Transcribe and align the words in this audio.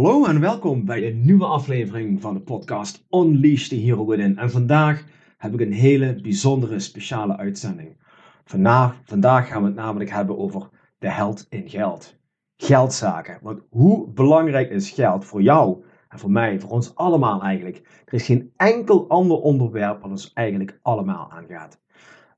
Hallo 0.00 0.24
en 0.24 0.40
welkom 0.40 0.84
bij 0.84 1.06
een 1.06 1.24
nieuwe 1.24 1.44
aflevering 1.44 2.20
van 2.20 2.34
de 2.34 2.40
podcast 2.40 3.06
Unleash 3.10 3.68
the 3.68 3.74
Hero 3.74 4.06
Within. 4.06 4.38
En 4.38 4.50
vandaag 4.50 5.04
heb 5.38 5.52
ik 5.52 5.60
een 5.60 5.72
hele 5.72 6.20
bijzondere 6.22 6.78
speciale 6.78 7.36
uitzending. 7.36 7.96
Vandaag, 8.44 9.00
vandaag 9.04 9.48
gaan 9.48 9.62
we 9.62 9.66
het 9.66 9.76
namelijk 9.76 10.10
hebben 10.10 10.38
over 10.38 10.68
de 10.98 11.08
held 11.10 11.46
in 11.50 11.68
geld. 11.68 12.16
Geldzaken. 12.56 13.38
Want 13.42 13.60
hoe 13.70 14.08
belangrijk 14.08 14.70
is 14.70 14.90
geld 14.90 15.24
voor 15.24 15.42
jou 15.42 15.84
en 16.08 16.18
voor 16.18 16.30
mij, 16.30 16.60
voor 16.60 16.70
ons 16.70 16.94
allemaal 16.94 17.42
eigenlijk? 17.42 18.02
Er 18.04 18.14
is 18.14 18.26
geen 18.26 18.52
enkel 18.56 19.08
ander 19.08 19.40
onderwerp 19.40 20.00
wat 20.00 20.10
ons 20.10 20.32
eigenlijk 20.32 20.78
allemaal 20.82 21.30
aangaat. 21.30 21.80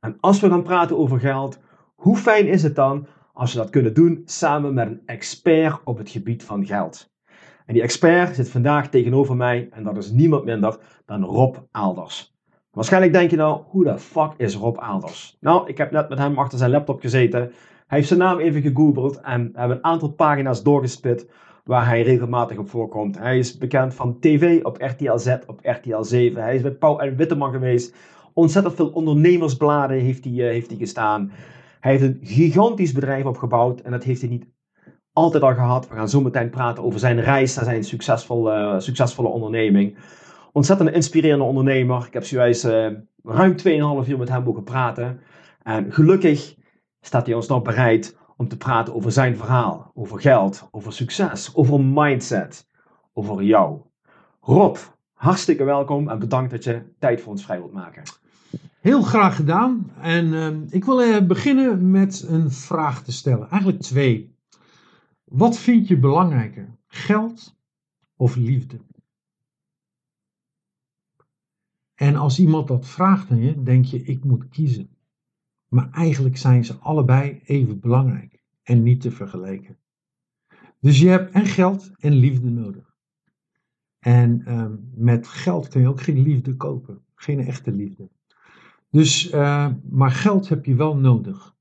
En 0.01 0.17
als 0.20 0.41
we 0.41 0.48
gaan 0.48 0.62
praten 0.62 0.98
over 0.98 1.20
geld, 1.20 1.61
hoe 1.95 2.17
fijn 2.17 2.47
is 2.47 2.62
het 2.62 2.75
dan 2.75 3.06
als 3.33 3.53
we 3.53 3.58
dat 3.58 3.70
kunnen 3.70 3.95
doen 3.95 4.23
samen 4.25 4.75
met 4.75 4.86
een 4.86 5.03
expert 5.06 5.81
op 5.84 5.98
het 5.98 6.11
gebied 6.11 6.45
van 6.45 6.67
geld? 6.67 7.11
En 7.66 7.74
die 7.74 7.82
expert 7.82 8.34
zit 8.34 8.50
vandaag 8.50 8.88
tegenover 8.88 9.36
mij 9.36 9.68
en 9.70 9.82
dat 9.82 9.96
is 9.96 10.10
niemand 10.10 10.44
minder 10.44 10.78
dan 11.06 11.24
Rob 11.24 11.56
Aalders. 11.70 12.34
Waarschijnlijk 12.70 13.12
denk 13.12 13.30
je 13.30 13.36
nou, 13.36 13.60
hoe 13.66 13.84
de 13.84 13.98
fuck 13.98 14.32
is 14.36 14.55
Rob 14.55 14.78
Aalders? 14.78 15.36
Nou, 15.41 15.68
ik 15.68 15.78
heb 15.78 15.90
net 15.90 16.08
met 16.08 16.18
hem 16.18 16.38
achter 16.38 16.58
zijn 16.58 16.70
laptop 16.70 17.00
gezeten. 17.00 17.40
Hij 17.86 17.98
heeft 17.98 18.08
zijn 18.08 18.20
naam 18.20 18.38
even 18.38 18.62
gegoogeld 18.62 19.20
en 19.20 19.50
hebben 19.55 19.77
een 19.77 19.84
aantal 19.84 20.12
pagina's 20.12 20.62
doorgespit 20.62 21.27
waar 21.64 21.86
hij 21.86 22.02
regelmatig 22.02 22.58
op 22.58 22.68
voorkomt. 22.68 23.18
Hij 23.18 23.38
is 23.38 23.58
bekend 23.58 23.94
van 23.94 24.18
tv 24.20 24.64
op 24.64 24.77
RTL 24.80 25.16
Z, 25.16 25.36
op 25.46 25.58
RTL 25.62 26.02
7. 26.02 26.42
Hij 26.42 26.55
is 26.55 26.62
bij 26.62 26.70
Pauw 26.70 26.98
en 26.98 27.16
Witteman 27.16 27.52
geweest. 27.52 27.94
Ontzettend 28.33 28.74
veel 28.74 28.88
ondernemersbladen 28.88 29.98
heeft 29.98 30.24
hij, 30.24 30.33
uh, 30.33 30.44
heeft 30.44 30.70
hij 30.70 30.78
gestaan. 30.78 31.33
Hij 31.80 31.90
heeft 31.90 32.05
een 32.05 32.18
gigantisch 32.22 32.92
bedrijf 32.92 33.24
opgebouwd 33.24 33.80
en 33.80 33.90
dat 33.90 34.05
heeft 34.05 34.20
hij 34.20 34.30
niet 34.30 34.46
altijd 35.12 35.42
al 35.42 35.55
gehad. 35.55 35.88
We 35.88 35.94
gaan 35.94 36.08
zo 36.08 36.20
meteen 36.20 36.50
praten 36.50 36.84
over 36.84 36.98
zijn 36.98 37.20
reis 37.20 37.55
naar 37.55 37.64
zijn 37.64 37.84
succesvolle, 37.84 38.80
succesvolle 38.80 39.28
onderneming. 39.28 39.96
Ontzettend 40.52 40.91
inspirerende 40.91 41.44
ondernemer. 41.44 42.06
Ik 42.06 42.12
heb 42.12 42.24
zojuist 42.24 42.64
uh, 42.64 42.86
ruim 43.22 43.56
2,5 44.05 44.08
uur 44.08 44.18
met 44.18 44.28
hem 44.28 44.42
mogen 44.42 44.64
praten. 44.64 45.20
En 45.62 45.92
gelukkig 45.92 46.55
staat 47.00 47.27
hij 47.27 47.34
ons 47.34 47.46
nog 47.46 47.62
bereid 47.62 48.16
om 48.36 48.48
te 48.48 48.56
praten 48.56 48.94
over 48.94 49.12
zijn 49.12 49.36
verhaal. 49.36 49.90
Over 49.94 50.20
geld, 50.20 50.68
over 50.70 50.92
succes, 50.92 51.55
over 51.55 51.80
mindset, 51.80 52.68
over 53.12 53.42
jou. 53.42 53.80
Rob, 54.40 54.77
hartstikke 55.12 55.64
welkom 55.64 56.08
en 56.08 56.18
bedankt 56.18 56.50
dat 56.50 56.64
je 56.64 56.83
tijd 56.98 57.20
voor 57.20 57.33
ons 57.33 57.44
vrij 57.44 57.58
wilt 57.58 57.72
maken. 57.72 58.02
Heel 58.80 59.02
graag 59.02 59.36
gedaan. 59.36 59.90
En 60.00 60.27
uh, 60.27 60.48
ik 60.70 60.84
wil 60.84 61.02
uh, 61.02 61.20
beginnen 61.20 61.90
met 61.90 62.24
een 62.28 62.50
vraag 62.50 63.02
te 63.02 63.12
stellen. 63.12 63.50
Eigenlijk 63.50 63.83
twee. 63.83 64.31
Wat 65.33 65.58
vind 65.58 65.88
je 65.88 65.98
belangrijker? 65.98 66.78
Geld 66.86 67.57
of 68.17 68.36
liefde? 68.36 68.80
En 71.95 72.17
als 72.17 72.39
iemand 72.39 72.68
dat 72.68 72.86
vraagt 72.86 73.30
aan 73.30 73.40
je, 73.40 73.62
denk 73.62 73.84
je, 73.84 74.02
ik 74.02 74.24
moet 74.24 74.48
kiezen. 74.48 74.96
Maar 75.68 75.90
eigenlijk 75.90 76.36
zijn 76.36 76.64
ze 76.64 76.74
allebei 76.74 77.40
even 77.45 77.80
belangrijk 77.80 78.42
en 78.62 78.83
niet 78.83 79.01
te 79.01 79.11
vergelijken. 79.11 79.79
Dus 80.80 81.01
je 81.01 81.08
hebt 81.08 81.30
en 81.30 81.46
geld 81.46 81.90
en 81.98 82.12
liefde 82.12 82.51
nodig. 82.51 82.95
En 83.98 84.58
um, 84.58 84.90
met 84.95 85.28
geld 85.28 85.68
kun 85.68 85.80
je 85.80 85.89
ook 85.89 86.01
geen 86.01 86.23
liefde 86.23 86.57
kopen, 86.57 87.05
geen 87.14 87.40
echte 87.40 87.73
liefde. 87.73 88.11
Dus, 88.90 89.33
uh, 89.33 89.73
maar 89.90 90.11
geld 90.11 90.48
heb 90.48 90.64
je 90.64 90.74
wel 90.74 90.96
nodig. 90.96 91.52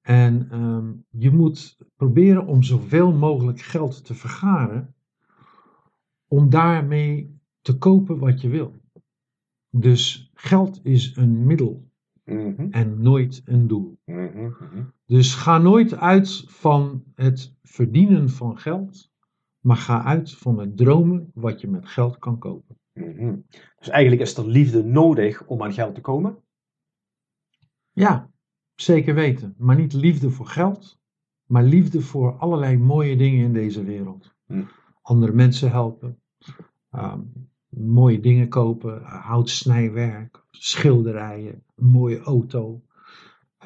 En 0.00 0.58
um, 0.60 1.04
je 1.10 1.30
moet 1.30 1.78
proberen 1.96 2.46
om 2.46 2.62
zoveel 2.62 3.12
mogelijk 3.12 3.60
geld 3.60 4.04
te 4.04 4.14
vergaren, 4.14 4.94
om 6.26 6.50
daarmee 6.50 7.40
te 7.60 7.78
kopen 7.78 8.18
wat 8.18 8.40
je 8.40 8.48
wil. 8.48 8.74
Dus 9.70 10.30
geld 10.34 10.80
is 10.82 11.16
een 11.16 11.46
middel 11.46 11.90
mm 12.24 12.54
-hmm. 12.56 12.70
en 12.70 13.02
nooit 13.02 13.42
een 13.44 13.66
doel. 13.66 13.98
Mm 14.04 14.54
-hmm. 14.58 14.92
Dus 15.06 15.34
ga 15.34 15.58
nooit 15.58 15.94
uit 15.94 16.44
van 16.46 17.04
het 17.14 17.54
verdienen 17.62 18.30
van 18.30 18.58
geld, 18.58 19.10
maar 19.60 19.76
ga 19.76 20.04
uit 20.04 20.34
van 20.34 20.58
het 20.58 20.76
dromen 20.76 21.30
wat 21.34 21.60
je 21.60 21.68
met 21.68 21.88
geld 21.88 22.18
kan 22.18 22.38
kopen. 22.38 22.78
Mm 22.92 23.16
-hmm. 23.16 23.44
Dus 23.78 23.88
eigenlijk 23.88 24.22
is 24.22 24.36
er 24.36 24.46
liefde 24.46 24.84
nodig 24.84 25.46
om 25.46 25.62
aan 25.62 25.72
geld 25.72 25.94
te 25.94 26.00
komen? 26.00 26.36
Ja, 27.92 28.31
zeker 28.82 29.14
weten. 29.14 29.54
Maar 29.58 29.76
niet 29.76 29.92
liefde 29.92 30.30
voor 30.30 30.46
geld, 30.46 31.00
maar 31.46 31.64
liefde 31.64 32.00
voor 32.00 32.32
allerlei 32.38 32.78
mooie 32.78 33.16
dingen 33.16 33.44
in 33.44 33.52
deze 33.52 33.84
wereld. 33.84 34.34
Andere 35.02 35.32
mensen 35.32 35.70
helpen, 35.70 36.20
um, 36.90 37.32
mooie 37.68 38.20
dingen 38.20 38.48
kopen, 38.48 39.02
houtsnijwerk, 39.02 40.44
schilderijen, 40.50 41.62
een 41.74 41.86
mooie 41.86 42.20
auto. 42.20 42.82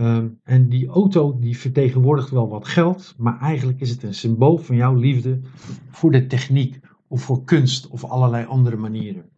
Um, 0.01 0.41
en 0.43 0.69
die 0.69 0.89
auto 0.89 1.39
die 1.39 1.59
vertegenwoordigt 1.59 2.31
wel 2.31 2.49
wat 2.49 2.69
geld, 2.69 3.15
maar 3.19 3.41
eigenlijk 3.41 3.81
is 3.81 3.91
het 3.91 4.03
een 4.03 4.15
symbool 4.15 4.59
van 4.59 4.77
jouw 4.77 4.95
liefde 4.95 5.41
voor 5.91 6.11
de 6.11 6.27
techniek 6.27 6.81
of 7.09 7.23
voor 7.23 7.45
kunst 7.45 7.89
of 7.89 8.05
allerlei 8.05 8.47
andere 8.47 8.77
manieren. 8.77 9.31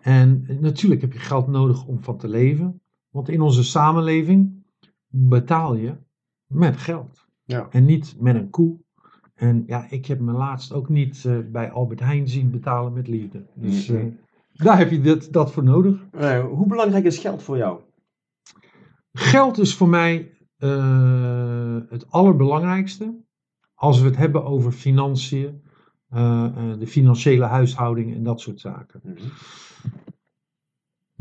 En 0.00 0.46
natuurlijk 0.60 1.00
heb 1.00 1.12
je 1.12 1.18
geld 1.18 1.46
nodig 1.46 1.86
om 1.86 2.02
van 2.02 2.16
te 2.16 2.28
leven, 2.28 2.80
want 3.10 3.28
in 3.28 3.40
onze 3.40 3.64
samenleving 3.64 4.59
betaal 5.10 5.74
je 5.74 5.96
met 6.46 6.76
geld 6.76 7.26
ja. 7.44 7.66
en 7.70 7.84
niet 7.84 8.16
met 8.18 8.34
een 8.34 8.50
koe 8.50 8.78
en 9.40 9.64
ja, 9.66 9.86
ik 9.90 10.06
heb 10.06 10.20
me 10.20 10.32
laatst 10.32 10.72
ook 10.72 10.88
niet 10.88 11.24
uh, 11.24 11.38
bij 11.52 11.70
Albert 11.70 12.00
Heijn 12.00 12.28
zien 12.28 12.50
betalen 12.50 12.92
met 12.92 13.08
liefde. 13.08 13.46
Dus 13.54 13.88
uh, 13.88 14.04
daar 14.52 14.78
heb 14.78 14.90
je 14.90 15.00
dat, 15.00 15.28
dat 15.30 15.52
voor 15.52 15.64
nodig. 15.64 16.06
Uh, 16.14 16.44
hoe 16.44 16.66
belangrijk 16.66 17.04
is 17.04 17.18
geld 17.18 17.42
voor 17.42 17.56
jou? 17.56 17.80
Geld 19.12 19.58
is 19.58 19.76
voor 19.76 19.88
mij 19.88 20.34
het 21.88 22.10
allerbelangrijkste. 22.10 23.24
Als 23.74 24.00
we 24.00 24.06
het 24.06 24.16
hebben 24.16 24.44
over 24.44 24.72
financiën, 24.72 25.62
de 26.78 26.86
financiële 26.86 27.44
huishouding 27.44 28.14
en 28.14 28.22
dat 28.22 28.40
soort 28.40 28.60
zaken. 28.60 29.00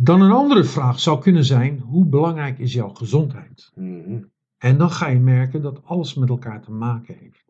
Dan 0.02 0.22
een 0.22 0.32
andere 0.32 0.64
vraag 0.64 1.00
zou 1.00 1.22
kunnen 1.22 1.46
zijn: 1.46 1.80
hoe 1.80 2.06
belangrijk 2.06 2.60
is 2.60 2.74
jouw 2.74 2.90
gezondheid? 2.90 3.72
Mm 3.76 4.04
-hmm. 4.04 4.32
En 4.58 4.78
dan 4.78 4.92
ga 4.92 5.08
je 5.08 5.20
merken 5.20 5.62
dat 5.62 5.86
alles 5.86 6.14
met 6.14 6.30
elkaar 6.30 6.62
te 6.62 6.72
maken 6.72 7.16
heeft. 7.18 7.46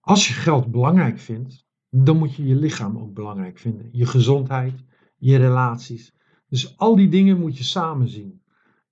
Als 0.00 0.28
je 0.28 0.34
geld 0.34 0.70
belangrijk 0.70 1.18
vindt, 1.18 1.66
dan 1.90 2.16
moet 2.16 2.34
je 2.34 2.46
je 2.46 2.54
lichaam 2.54 2.98
ook 2.98 3.14
belangrijk 3.14 3.58
vinden. 3.58 3.88
Je 3.92 4.06
gezondheid, 4.06 4.84
je 5.16 5.36
relaties. 5.36 6.14
Dus 6.48 6.78
al 6.78 6.96
die 6.96 7.08
dingen 7.08 7.40
moet 7.40 7.58
je 7.58 7.64
samen 7.64 8.08
zien. 8.08 8.42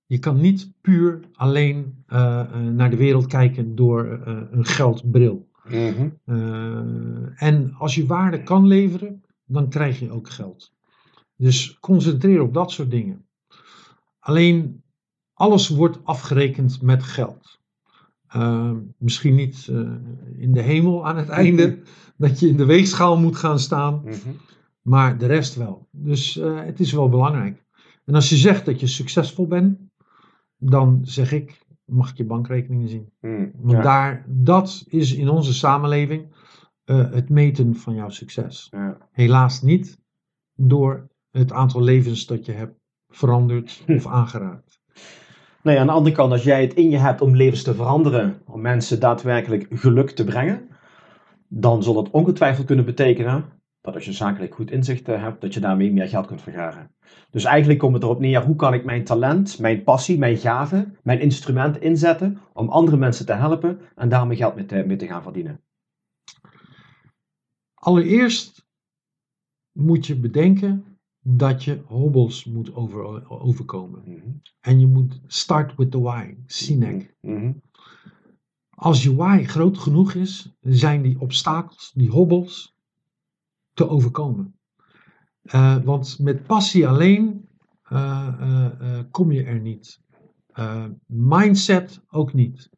Je 0.05 0.19
kan 0.19 0.41
niet 0.41 0.73
puur 0.81 1.19
alleen 1.33 2.03
uh, 2.07 2.43
uh, 2.53 2.67
naar 2.67 2.89
de 2.89 2.97
wereld 2.97 3.27
kijken 3.27 3.75
door 3.75 4.05
uh, 4.05 4.41
een 4.51 4.65
geldbril. 4.65 5.51
Mm-hmm. 5.63 6.19
en 7.35 7.73
als 7.73 7.95
je 7.95 8.05
waarde 8.05 8.43
kan 8.43 8.67
leveren, 8.67 9.23
dan 9.45 9.69
krijg 9.69 9.99
je 9.99 10.11
ook 10.11 10.29
geld. 10.29 10.73
Dus 11.43 11.77
concentreer 11.79 12.41
op 12.41 12.53
dat 12.53 12.71
soort 12.71 12.91
dingen. 12.91 13.25
Alleen 14.19 14.83
alles 15.33 15.69
wordt 15.69 15.99
afgerekend 16.03 16.81
met 16.81 17.03
geld. 17.03 17.59
Uh, 18.35 18.71
misschien 18.97 19.35
niet 19.35 19.67
uh, 19.69 19.91
in 20.37 20.53
de 20.53 20.61
hemel 20.61 21.07
aan 21.07 21.17
het 21.17 21.29
einde, 21.29 21.81
dat 22.17 22.39
je 22.39 22.47
in 22.47 22.57
de 22.57 22.65
weegschaal 22.65 23.17
moet 23.17 23.35
gaan 23.35 23.59
staan, 23.59 23.93
mm 23.93 24.11
-hmm. 24.11 24.35
maar 24.81 25.17
de 25.17 25.25
rest 25.25 25.55
wel. 25.55 25.87
Dus 25.91 26.37
uh, 26.37 26.63
het 26.63 26.79
is 26.79 26.91
wel 26.91 27.09
belangrijk. 27.09 27.63
En 28.05 28.15
als 28.15 28.29
je 28.29 28.35
zegt 28.35 28.65
dat 28.65 28.79
je 28.79 28.87
succesvol 28.87 29.47
bent, 29.47 29.79
dan 30.57 30.99
zeg 31.01 31.31
ik, 31.31 31.65
mag 31.85 32.09
ik 32.09 32.17
je 32.17 32.25
bankrekeningen 32.25 32.89
zien. 32.89 33.09
Mm, 33.21 33.51
Want 33.55 33.77
ja. 33.77 33.81
daar, 33.81 34.25
dat 34.27 34.83
is 34.87 35.13
in 35.13 35.29
onze 35.29 35.53
samenleving 35.53 36.25
uh, 36.85 37.11
het 37.11 37.29
meten 37.29 37.75
van 37.75 37.95
jouw 37.95 38.09
succes. 38.09 38.67
Ja. 38.71 38.97
Helaas 39.11 39.61
niet 39.61 39.97
door 40.55 41.11
het 41.39 41.51
aantal 41.51 41.81
levens 41.81 42.25
dat 42.25 42.45
je 42.45 42.51
hebt 42.51 42.79
veranderd 43.09 43.83
of 43.87 44.07
aangeraakt. 44.07 44.81
Nou 45.63 45.75
ja, 45.75 45.81
aan 45.81 45.87
de 45.87 45.93
andere 45.93 46.15
kant, 46.15 46.31
als 46.31 46.43
jij 46.43 46.61
het 46.61 46.73
in 46.73 46.89
je 46.89 46.97
hebt 46.97 47.21
om 47.21 47.35
levens 47.35 47.63
te 47.63 47.75
veranderen, 47.75 48.41
om 48.45 48.61
mensen 48.61 48.99
daadwerkelijk 48.99 49.67
geluk 49.69 50.09
te 50.09 50.23
brengen, 50.23 50.69
dan 51.47 51.83
zal 51.83 51.93
dat 51.93 52.09
ongetwijfeld 52.09 52.65
kunnen 52.65 52.85
betekenen 52.85 53.45
dat 53.83 53.95
als 53.95 54.05
je 54.05 54.13
zakelijk 54.13 54.55
goed 54.55 54.71
inzicht 54.71 55.07
eh, 55.07 55.21
hebt, 55.21 55.41
dat 55.41 55.53
je 55.53 55.59
daarmee 55.59 55.91
meer 55.91 56.07
geld 56.07 56.25
kunt 56.25 56.41
vergaren. 56.41 56.91
Dus 57.29 57.43
eigenlijk 57.43 57.79
komt 57.79 57.93
het 57.93 58.03
erop 58.03 58.19
neer, 58.19 58.45
hoe 58.45 58.55
kan 58.55 58.73
ik 58.73 58.83
mijn 58.83 59.03
talent, 59.03 59.59
mijn 59.59 59.83
passie, 59.83 60.17
mijn 60.17 60.37
gave, 60.37 60.91
mijn 61.03 61.19
instrument 61.19 61.81
inzetten 61.81 62.39
om 62.53 62.69
andere 62.69 62.97
mensen 62.97 63.25
te 63.25 63.33
helpen 63.33 63.79
en 63.95 64.09
daarmee 64.09 64.37
geld 64.37 64.55
mee 64.55 64.65
te, 64.65 64.83
mee 64.87 64.97
te 64.97 65.07
gaan 65.07 65.23
verdienen. 65.23 65.61
Allereerst 67.73 68.65
moet 69.71 70.07
je 70.07 70.15
bedenken 70.15 70.92
dat 71.23 71.63
je 71.63 71.81
hobbels 71.85 72.45
moet 72.45 72.75
over, 72.75 73.29
overkomen. 73.29 74.01
Mhm. 74.05 74.29
En 74.59 74.79
je 74.79 74.87
moet 74.87 75.21
start 75.27 75.75
with 75.75 75.91
the 75.91 76.01
why, 76.01 76.37
Sinek. 76.45 77.15
Mhm. 77.21 77.51
Als 78.69 79.03
je 79.03 79.15
why 79.15 79.43
groot 79.43 79.77
genoeg 79.77 80.13
is, 80.13 80.53
zijn 80.61 81.01
die 81.01 81.19
obstakels, 81.19 81.91
die 81.95 82.09
hobbels, 82.09 82.75
te 83.73 83.89
overkomen. 83.89 84.55
Eh, 85.41 85.77
want 85.83 86.19
met 86.19 86.45
passie 86.45 86.87
alleen 86.87 87.47
eh, 87.83 88.69
eh, 88.79 89.03
kom 89.11 89.31
je 89.31 89.43
er 89.43 89.59
niet. 89.59 90.01
Mindset 91.05 92.01
ook 92.09 92.33
niet. 92.33 92.69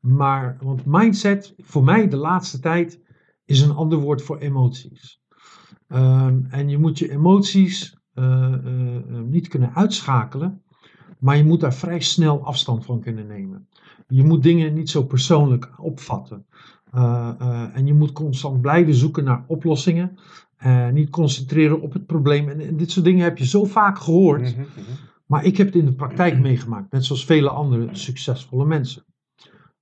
Maar, 0.00 0.56
want 0.60 0.84
mindset, 0.84 1.54
voor 1.56 1.84
mij 1.84 2.08
de 2.08 2.16
laatste 2.16 2.60
tijd, 2.60 3.00
is 3.44 3.60
een 3.60 3.74
ander 3.74 3.98
woord 3.98 4.22
voor 4.22 4.38
emoties. 4.38 5.22
Ehm, 5.88 6.40
en 6.50 6.68
je 6.68 6.78
moet 6.78 6.98
je 6.98 7.10
emoties 7.10 7.96
eh, 8.14 8.52
eh, 8.52 8.96
eh, 8.96 9.20
niet 9.26 9.48
kunnen 9.48 9.74
uitschakelen, 9.74 10.62
maar 11.18 11.36
je 11.36 11.44
moet 11.44 11.60
daar 11.60 11.74
vrij 11.74 12.00
snel 12.00 12.44
afstand 12.44 12.84
van 12.84 13.00
kunnen 13.00 13.26
nemen. 13.26 13.68
Je 14.08 14.24
moet 14.24 14.42
dingen 14.42 14.74
niet 14.74 14.90
zo 14.90 15.04
persoonlijk 15.04 15.70
opvatten. 15.76 16.46
En 17.72 17.86
je 17.86 17.94
moet 17.94 18.12
constant 18.12 18.60
blijven 18.60 18.94
zoeken 18.94 19.24
naar 19.24 19.44
oplossingen. 19.46 20.18
niet 20.92 21.10
concentreren 21.10 21.80
op 21.80 21.92
het 21.92 22.06
probleem. 22.06 22.48
En, 22.48 22.60
en 22.60 22.76
dit 22.76 22.90
soort 22.90 23.04
dingen 23.04 23.24
heb 23.24 23.38
je 23.38 23.46
zo 23.46 23.64
vaak 23.64 23.98
gehoord. 23.98 24.40
Mhm, 24.42 24.60
mhm. 24.60 24.90
Maar 25.26 25.44
ik 25.44 25.56
heb 25.56 25.66
het 25.66 25.76
in 25.76 25.84
de 25.84 25.94
praktijk 25.94 26.38
meegemaakt, 26.38 26.92
net 26.92 27.04
zoals 27.04 27.24
vele 27.24 27.48
andere 27.48 27.88
succesvolle 27.92 28.64
mensen. 28.64 29.04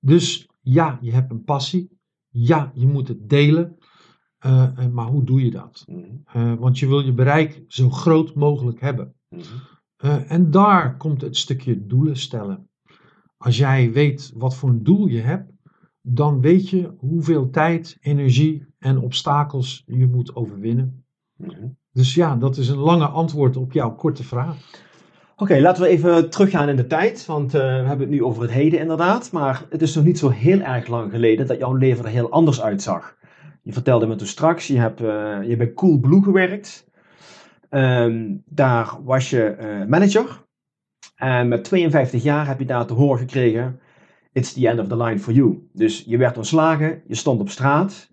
Dus 0.00 0.48
ja, 0.60 0.98
je 1.00 1.12
hebt 1.12 1.30
een 1.30 1.44
passie. 1.44 1.98
Ja, 2.28 2.72
je 2.74 2.86
moet 2.86 3.08
het 3.08 3.28
delen. 3.28 3.76
Eh, 4.42 4.62
eh, 4.62 4.86
maar 4.92 5.06
hoe 5.06 5.24
doe 5.24 5.44
je 5.44 5.50
dat? 5.50 5.84
Mhm, 5.86 6.00
Eh, 6.32 6.52
want 6.58 6.78
je 6.78 6.88
wil 6.88 7.00
je 7.00 7.12
bereik 7.12 7.62
zo 7.68 7.90
groot 7.90 8.34
mogelijk 8.34 8.80
hebben. 8.80 9.14
mhm. 9.28 9.42
En 10.26 10.50
daar 10.50 10.96
komt 10.96 11.20
het 11.20 11.36
stukje 11.36 11.86
doelen 11.86 12.16
stellen. 12.16 12.68
Als 13.36 13.56
jij 13.56 13.92
weet 13.92 14.32
wat 14.34 14.56
voor 14.56 14.68
een 14.68 14.82
doel 14.82 15.06
je 15.06 15.20
hebt, 15.20 15.50
dan 16.00 16.40
weet 16.40 16.68
je 16.68 16.94
hoeveel 16.98 17.50
tijd, 17.50 17.96
energie 18.00 18.66
en 18.78 18.98
obstakels 18.98 19.82
je 19.86 20.06
moet 20.06 20.34
overwinnen. 20.36 21.04
Mhm. 21.36 21.66
Dus 21.92 22.14
ja, 22.14 22.36
dat 22.36 22.56
is 22.56 22.68
een 22.68 22.76
lange 22.78 23.06
antwoord 23.06 23.56
op 23.56 23.72
jouw 23.72 23.94
korte 23.94 24.24
vraag. 24.24 24.56
Oké, 25.36 25.60
laten 25.60 25.82
we 25.82 25.88
even 25.88 26.30
teruggaan 26.30 26.68
in 26.68 26.76
de 26.76 26.86
tijd, 26.86 27.26
want 27.26 27.52
we 27.52 27.58
hebben 27.58 28.00
het 28.00 28.10
nu 28.10 28.24
over 28.24 28.42
het 28.42 28.50
heden 28.50 28.80
inderdaad, 28.80 29.32
maar 29.32 29.66
het 29.70 29.82
is 29.82 29.94
nog 29.94 30.04
niet 30.04 30.18
zo 30.18 30.28
heel 30.28 30.60
erg 30.60 30.86
lang 30.86 31.10
geleden 31.10 31.46
dat 31.46 31.58
jouw 31.58 31.74
leven 31.74 32.04
er 32.04 32.10
heel 32.10 32.30
anders 32.30 32.62
uitzag. 32.62 33.16
Je 33.62 33.72
vertelde 33.72 34.06
me 34.06 34.14
toen 34.14 34.26
straks, 34.26 34.66
je 34.66 34.78
hebt, 34.78 35.00
eh, 35.00 35.38
je 35.42 35.56
bij 35.56 35.72
Cool 35.72 35.98
Blue 35.98 36.22
gewerkt. 36.22 36.90
Ehm, 37.68 38.36
daar 38.44 38.96
was 39.04 39.30
je 39.30 39.44
eh, 39.44 39.86
manager. 39.86 40.44
En 41.16 41.48
met 41.48 41.64
52 41.64 42.22
jaar 42.22 42.46
heb 42.46 42.58
je 42.58 42.64
daar 42.64 42.86
te 42.86 42.92
horen 42.92 43.18
gekregen, 43.18 43.80
it's 44.32 44.52
the 44.52 44.68
end 44.68 44.80
of 44.80 44.86
the 44.86 44.96
line 44.96 45.18
for 45.18 45.32
you. 45.32 45.68
Dus 45.72 46.04
je 46.06 46.16
werd 46.16 46.36
ontslagen, 46.36 47.02
je 47.06 47.14
stond 47.14 47.40
op 47.40 47.48
straat. 47.48 48.10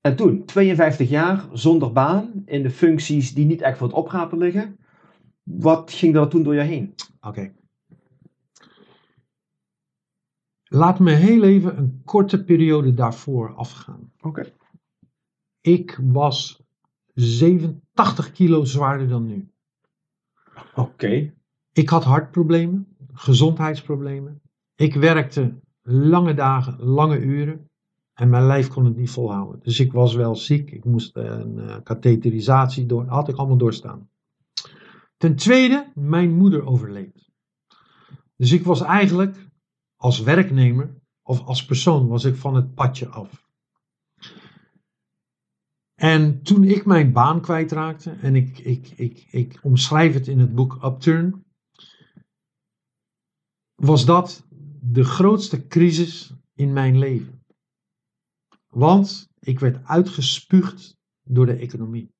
En 0.00 0.16
toen, 0.16 0.44
52 0.44 1.08
jaar, 1.08 1.44
zonder 1.52 1.92
baan, 1.92 2.42
in 2.46 2.62
de 2.62 2.70
functies 2.70 3.34
die 3.34 3.46
niet 3.46 3.60
echt 3.60 3.78
voor 3.78 3.86
het 3.86 3.96
oprapen 3.96 4.38
liggen. 4.38 4.78
Wat 5.42 5.92
ging 5.92 6.16
er 6.16 6.28
toen 6.28 6.42
door 6.42 6.54
je 6.54 6.60
heen? 6.60 6.94
Oké. 7.20 7.52
Laat 10.72 10.98
me 10.98 11.10
heel 11.10 11.42
even 11.42 11.78
een 11.78 12.02
korte 12.04 12.44
periode 12.44 12.94
daarvoor 12.94 13.54
afgaan. 13.54 14.12
Oké. 14.20 14.52
Ik 15.60 16.00
was 16.02 16.62
87 17.14 18.32
kilo 18.32 18.64
zwaarder 18.64 19.08
dan 19.08 19.26
nu. 19.26 19.50
Oké. 20.74 21.34
Ik 21.72 21.88
had 21.88 22.04
hartproblemen, 22.04 22.96
gezondheidsproblemen. 23.12 24.40
Ik 24.74 24.94
werkte 24.94 25.60
lange 25.82 26.34
dagen, 26.34 26.82
lange 26.82 27.18
uren. 27.18 27.70
En 28.14 28.30
mijn 28.30 28.46
lijf 28.46 28.68
kon 28.68 28.84
het 28.84 28.96
niet 28.96 29.10
volhouden. 29.10 29.60
Dus 29.60 29.80
ik 29.80 29.92
was 29.92 30.14
wel 30.14 30.36
ziek. 30.36 30.70
Ik 30.70 30.84
moest 30.84 31.16
eh, 31.16 31.24
een 31.24 31.56
uh, 31.56 31.76
katheterisatie 31.82 32.86
door. 32.86 33.06
Had 33.06 33.28
ik 33.28 33.36
allemaal 33.36 33.56
doorstaan. 33.56 34.08
Ten 35.16 35.36
tweede, 35.36 35.92
mijn 35.94 36.36
moeder 36.36 36.66
overleed. 36.66 37.30
Dus 38.36 38.52
ik 38.52 38.64
was 38.64 38.80
eigenlijk 38.80 39.49
als 40.00 40.20
werknemer 40.20 40.94
of 41.22 41.44
als 41.44 41.64
persoon 41.64 42.08
was 42.08 42.24
ik 42.24 42.36
van 42.36 42.54
het 42.54 42.74
padje 42.74 43.08
af. 43.08 43.48
En 45.94 46.42
toen 46.42 46.64
ik 46.64 46.86
mijn 46.86 47.12
baan 47.12 47.40
kwijtraakte, 47.40 48.10
en 48.10 48.34
ik, 48.34 48.58
ik, 48.58 48.88
ik, 48.88 49.26
ik 49.30 49.58
omschrijf 49.62 50.14
het 50.14 50.28
in 50.28 50.38
het 50.38 50.54
boek 50.54 50.84
Upturn, 50.84 51.44
was 53.74 54.04
dat 54.04 54.46
de 54.80 55.04
grootste 55.04 55.66
crisis 55.66 56.34
in 56.54 56.72
mijn 56.72 56.98
leven. 56.98 57.44
Want 58.68 59.28
ik 59.38 59.58
werd 59.58 59.84
uitgespuugd 59.84 60.96
door 61.22 61.46
de 61.46 61.56
economie. 61.56 62.14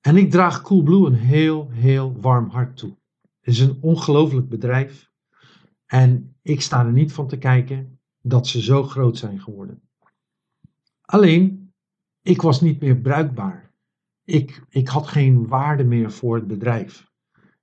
En 0.00 0.16
ik 0.16 0.30
draag 0.30 0.62
Coolblue 0.62 1.06
een 1.06 1.14
heel, 1.14 1.70
heel 1.70 2.20
warm 2.20 2.48
hart 2.48 2.76
toe. 2.76 2.98
Het 3.40 3.54
is 3.54 3.60
een 3.60 3.78
ongelooflijk 3.80 4.48
bedrijf. 4.48 5.07
En 5.88 6.36
ik 6.42 6.60
sta 6.60 6.84
er 6.84 6.92
niet 6.92 7.12
van 7.12 7.28
te 7.28 7.38
kijken 7.38 7.98
dat 8.20 8.46
ze 8.46 8.62
zo 8.62 8.82
groot 8.82 9.18
zijn 9.18 9.40
geworden. 9.40 9.82
Alleen, 11.00 11.72
ik 12.22 12.42
was 12.42 12.60
niet 12.60 12.80
meer 12.80 12.96
bruikbaar. 12.96 13.72
Ik, 14.24 14.62
ik 14.68 14.88
had 14.88 15.06
geen 15.06 15.46
waarde 15.46 15.84
meer 15.84 16.12
voor 16.12 16.36
het 16.36 16.46
bedrijf. 16.46 17.10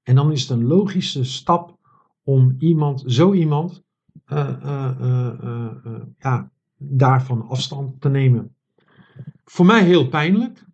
En 0.03 0.15
dan 0.15 0.31
is 0.31 0.41
het 0.41 0.49
een 0.49 0.65
logische 0.65 1.23
stap 1.23 1.77
om 2.23 2.55
iemand, 2.59 3.03
zo 3.05 3.33
iemand, 3.33 3.83
uh, 4.27 4.57
uh, 4.63 5.31
uh, 5.43 6.01
ja, 6.17 6.51
daarvan 6.77 7.47
afstand 7.47 8.01
te 8.01 8.09
nemen. 8.09 8.55
Voor 9.45 9.65
mij 9.65 9.83
heel 9.83 10.07
pijnlijk. 10.07 10.65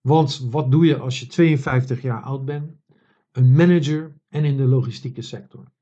Want 0.00 0.46
wat 0.50 0.70
doe 0.70 0.86
je 0.86 0.98
als 0.98 1.20
je 1.20 1.26
52 1.26 2.02
jaar 2.02 2.22
oud 2.22 2.44
bent? 2.44 2.72
Een 3.32 3.52
manager 3.52 4.16
en 4.28 4.44
in 4.44 4.56
de 4.56 4.64
logistieke 4.64 5.22
sector. 5.22 5.72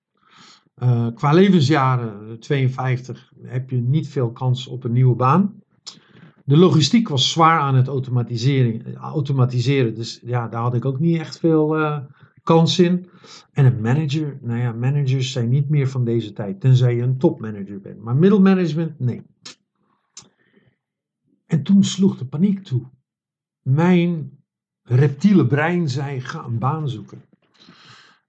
Uh, 0.82 1.06
qua 1.14 1.32
levensjaren, 1.32 2.38
52, 2.40 3.32
heb 3.42 3.70
je 3.70 3.76
niet 3.76 4.08
veel 4.08 4.30
kans 4.32 4.66
op 4.66 4.84
een 4.84 4.92
nieuwe 4.92 5.14
baan. 5.14 5.62
De 6.44 6.56
logistiek 6.56 7.08
was 7.08 7.30
zwaar 7.30 7.60
aan 7.60 7.74
het 7.74 7.88
automatiseren, 8.96 9.94
dus 9.94 10.20
ja, 10.24 10.48
daar 10.48 10.62
had 10.62 10.74
ik 10.74 10.84
ook 10.84 10.98
niet 10.98 11.18
echt 11.18 11.38
veel 11.38 11.78
uh, 11.78 11.98
kans 12.42 12.78
in. 12.78 13.08
En 13.52 13.64
een 13.64 13.80
manager, 13.80 14.38
nou 14.40 14.60
ja, 14.60 14.72
managers 14.72 15.32
zijn 15.32 15.48
niet 15.48 15.68
meer 15.68 15.88
van 15.88 16.04
deze 16.04 16.32
tijd, 16.32 16.60
tenzij 16.60 16.96
je 16.96 17.02
een 17.02 17.18
topmanager 17.18 17.80
bent. 17.80 18.00
Maar 18.00 18.16
middelmanagement, 18.16 18.98
nee. 18.98 19.22
En 21.46 21.62
toen 21.62 21.84
sloeg 21.84 22.18
de 22.18 22.26
paniek 22.26 22.64
toe. 22.64 22.82
Mijn 23.62 24.30
reptiele 24.82 25.46
brein 25.46 25.88
zei: 25.88 26.20
ga 26.20 26.44
een 26.44 26.58
baan 26.58 26.88
zoeken. 26.88 27.22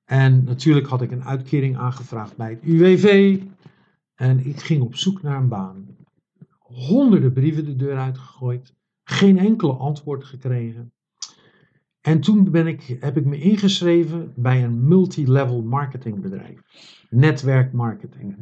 En 0.06 0.44
natuurlijk 0.44 0.88
had 0.88 1.02
ik 1.02 1.12
een 1.12 1.24
uitkering 1.24 1.78
aangevraagd 1.78 2.38
bij 2.38 2.50
het 2.50 2.64
UWV. 2.64 3.40
En 4.16 4.46
ik 4.46 4.60
ging 4.60 4.82
op 4.82 4.96
zoek 4.96 5.22
naar 5.22 5.38
een 5.38 5.48
baan. 5.48 5.86
Honderden 6.60 7.34
brieven 7.34 7.66
de 7.66 7.76
deur 7.76 7.98
uitgegooid. 7.98 8.74
Geen 9.04 9.38
enkele 9.38 9.74
antwoord 9.74 10.24
gekregen. 10.24 10.94
En 12.02 12.22
toen 12.22 12.52
ben 12.52 12.68
ik, 12.68 12.98
heb 13.00 13.18
ik 13.18 13.26
me 13.26 13.40
ingeschreven 13.40 14.34
bij 14.36 14.64
een 14.64 14.88
multilevel 14.88 15.62
marketingbedrijf. 15.62 16.60
Netwerkmarketing. 17.10 18.36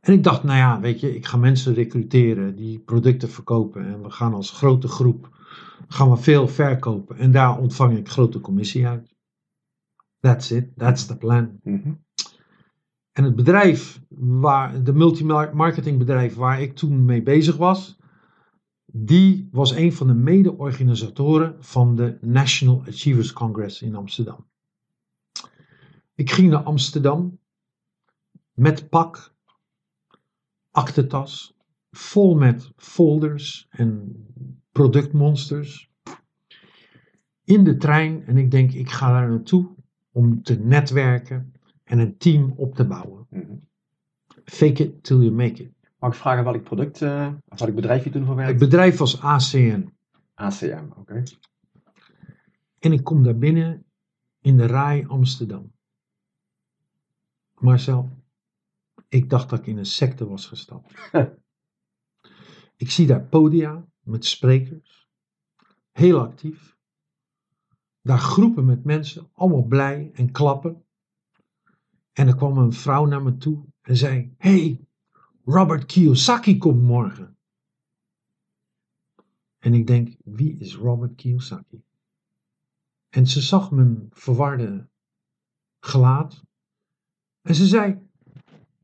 En 0.00 0.12
ik 0.12 0.22
dacht, 0.22 0.42
nou 0.42 0.58
ja, 0.58 0.80
weet 0.80 1.00
je, 1.00 1.14
ik 1.14 1.26
ga 1.26 1.36
mensen 1.36 1.74
recruteren 1.74 2.56
die 2.56 2.78
producten 2.78 3.30
verkopen. 3.30 3.86
En 3.86 4.02
we 4.02 4.10
gaan 4.10 4.34
als 4.34 4.50
grote 4.50 4.88
groep, 4.88 5.28
gaan 5.88 6.10
we 6.10 6.16
veel 6.16 6.48
verkopen. 6.48 7.16
En 7.16 7.30
daar 7.32 7.58
ontvang 7.58 7.96
ik 7.96 8.08
grote 8.08 8.40
commissie 8.40 8.86
uit. 8.86 9.07
That's 10.20 10.50
it, 10.50 10.76
that's 10.76 11.06
the 11.06 11.16
plan. 11.16 11.60
Mm-hmm. 11.62 12.06
En 13.12 13.24
het 13.24 13.36
bedrijf, 13.36 14.00
waar, 14.08 14.82
de 14.82 14.92
multimarketingbedrijf 14.92 16.34
waar 16.34 16.62
ik 16.62 16.74
toen 16.74 17.04
mee 17.04 17.22
bezig 17.22 17.56
was, 17.56 17.98
die 18.92 19.48
was 19.50 19.70
een 19.70 19.92
van 19.92 20.06
de 20.06 20.14
mede-organisatoren 20.14 21.56
van 21.64 21.96
de 21.96 22.18
National 22.20 22.84
Achievers 22.86 23.32
Congress 23.32 23.82
in 23.82 23.94
Amsterdam. 23.94 24.46
Ik 26.14 26.30
ging 26.30 26.50
naar 26.50 26.62
Amsterdam 26.62 27.38
met 28.52 28.88
pak, 28.88 29.34
aktentas, 30.70 31.56
vol 31.90 32.34
met 32.34 32.72
folders 32.76 33.66
en 33.70 34.26
productmonsters. 34.72 35.90
In 37.44 37.64
de 37.64 37.76
trein 37.76 38.26
en 38.26 38.36
ik 38.36 38.50
denk, 38.50 38.72
ik 38.72 38.90
ga 38.90 39.12
daar 39.12 39.28
naartoe 39.28 39.77
om 40.18 40.42
te 40.42 40.58
netwerken 40.58 41.52
en 41.84 41.98
een 41.98 42.16
team 42.16 42.52
op 42.56 42.74
te 42.74 42.86
bouwen. 42.86 43.26
Mhm. 43.30 43.56
Fake 44.44 44.82
it 44.84 45.02
till 45.02 45.18
you 45.18 45.30
make 45.30 45.62
it. 45.62 45.72
Mag 45.98 46.12
ik 46.12 46.18
vragen 46.18 46.44
welk 46.44 46.62
product, 46.62 47.02
eh 47.02 47.32
of 47.48 47.58
welk 47.58 47.74
bedrijf 47.74 48.04
je 48.04 48.10
toen 48.10 48.24
voor 48.24 48.36
Het 48.36 48.44
werkt? 48.44 48.60
bedrijf 48.60 48.98
was 48.98 49.20
ACN. 49.20 49.92
ACM, 50.34 50.86
oké. 50.96 51.22
En 52.78 52.92
ik 52.92 53.04
kom 53.04 53.22
daar 53.22 53.38
binnen 53.38 53.84
in 54.40 54.56
de 54.56 54.66
RAI 54.66 55.06
Amsterdam. 55.06 55.72
Marcel, 57.54 58.10
ik 59.08 59.30
dacht 59.30 59.50
dat 59.50 59.58
ik 59.58 59.66
in 59.66 59.78
een 59.78 59.86
secte 59.86 60.26
was 60.28 60.46
gestapt. 60.46 60.94
ik 62.84 62.90
zie 62.90 63.06
daar 63.06 63.24
podia 63.24 63.86
met 64.00 64.24
sprekers, 64.24 65.08
heel 65.92 66.20
actief. 66.20 66.77
Daar 68.08 68.18
groepen 68.18 68.64
met 68.64 68.84
mensen, 68.84 69.30
allemaal 69.32 69.64
blij 69.64 70.10
en 70.14 70.30
klappen. 70.30 70.84
En 72.12 72.26
er 72.26 72.36
kwam 72.36 72.58
een 72.58 72.72
vrouw 72.72 73.04
naar 73.04 73.22
me 73.22 73.36
toe 73.36 73.64
en 73.80 73.96
zei: 73.96 74.34
Hey, 74.38 74.86
Robert 75.44 75.86
Kiyosaki 75.86 76.58
komt 76.58 76.82
morgen. 76.82 77.36
En 79.58 79.74
ik 79.74 79.86
denk: 79.86 80.16
Wie 80.24 80.58
is 80.58 80.74
Robert 80.74 81.14
Kiyosaki? 81.14 81.82
En 83.08 83.26
ze 83.26 83.40
zag 83.40 83.70
mijn 83.70 84.06
verwarde 84.10 84.88
gelaat. 85.80 86.44
En 87.42 87.54
ze 87.54 87.66
zei: 87.66 88.08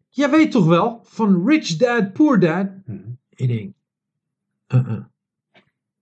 Jij 0.09 0.31
weet 0.31 0.51
toch 0.51 0.67
wel 0.67 1.01
van 1.05 1.47
Rich 1.49 1.77
Dad, 1.77 2.13
Poor 2.13 2.41
Dad? 2.41 2.87
Mhm. 2.87 3.11
Ik 3.29 3.49
denk: 3.49 3.75
"Uh-uh. 4.69 5.05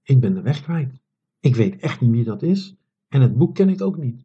Ik 0.03 0.21
ben 0.21 0.35
de 0.35 0.43
weg 0.43 0.63
kwijt. 0.63 1.01
Ik 1.41 1.57
weet 1.57 1.81
echt 1.81 2.01
niet 2.01 2.11
wie 2.11 2.25
dat 2.25 2.43
is. 2.43 2.77
En 3.13 3.21
het 3.21 3.37
boek 3.37 3.55
ken 3.55 3.69
ik 3.69 3.81
ook 3.81 3.97
niet. 3.97 4.25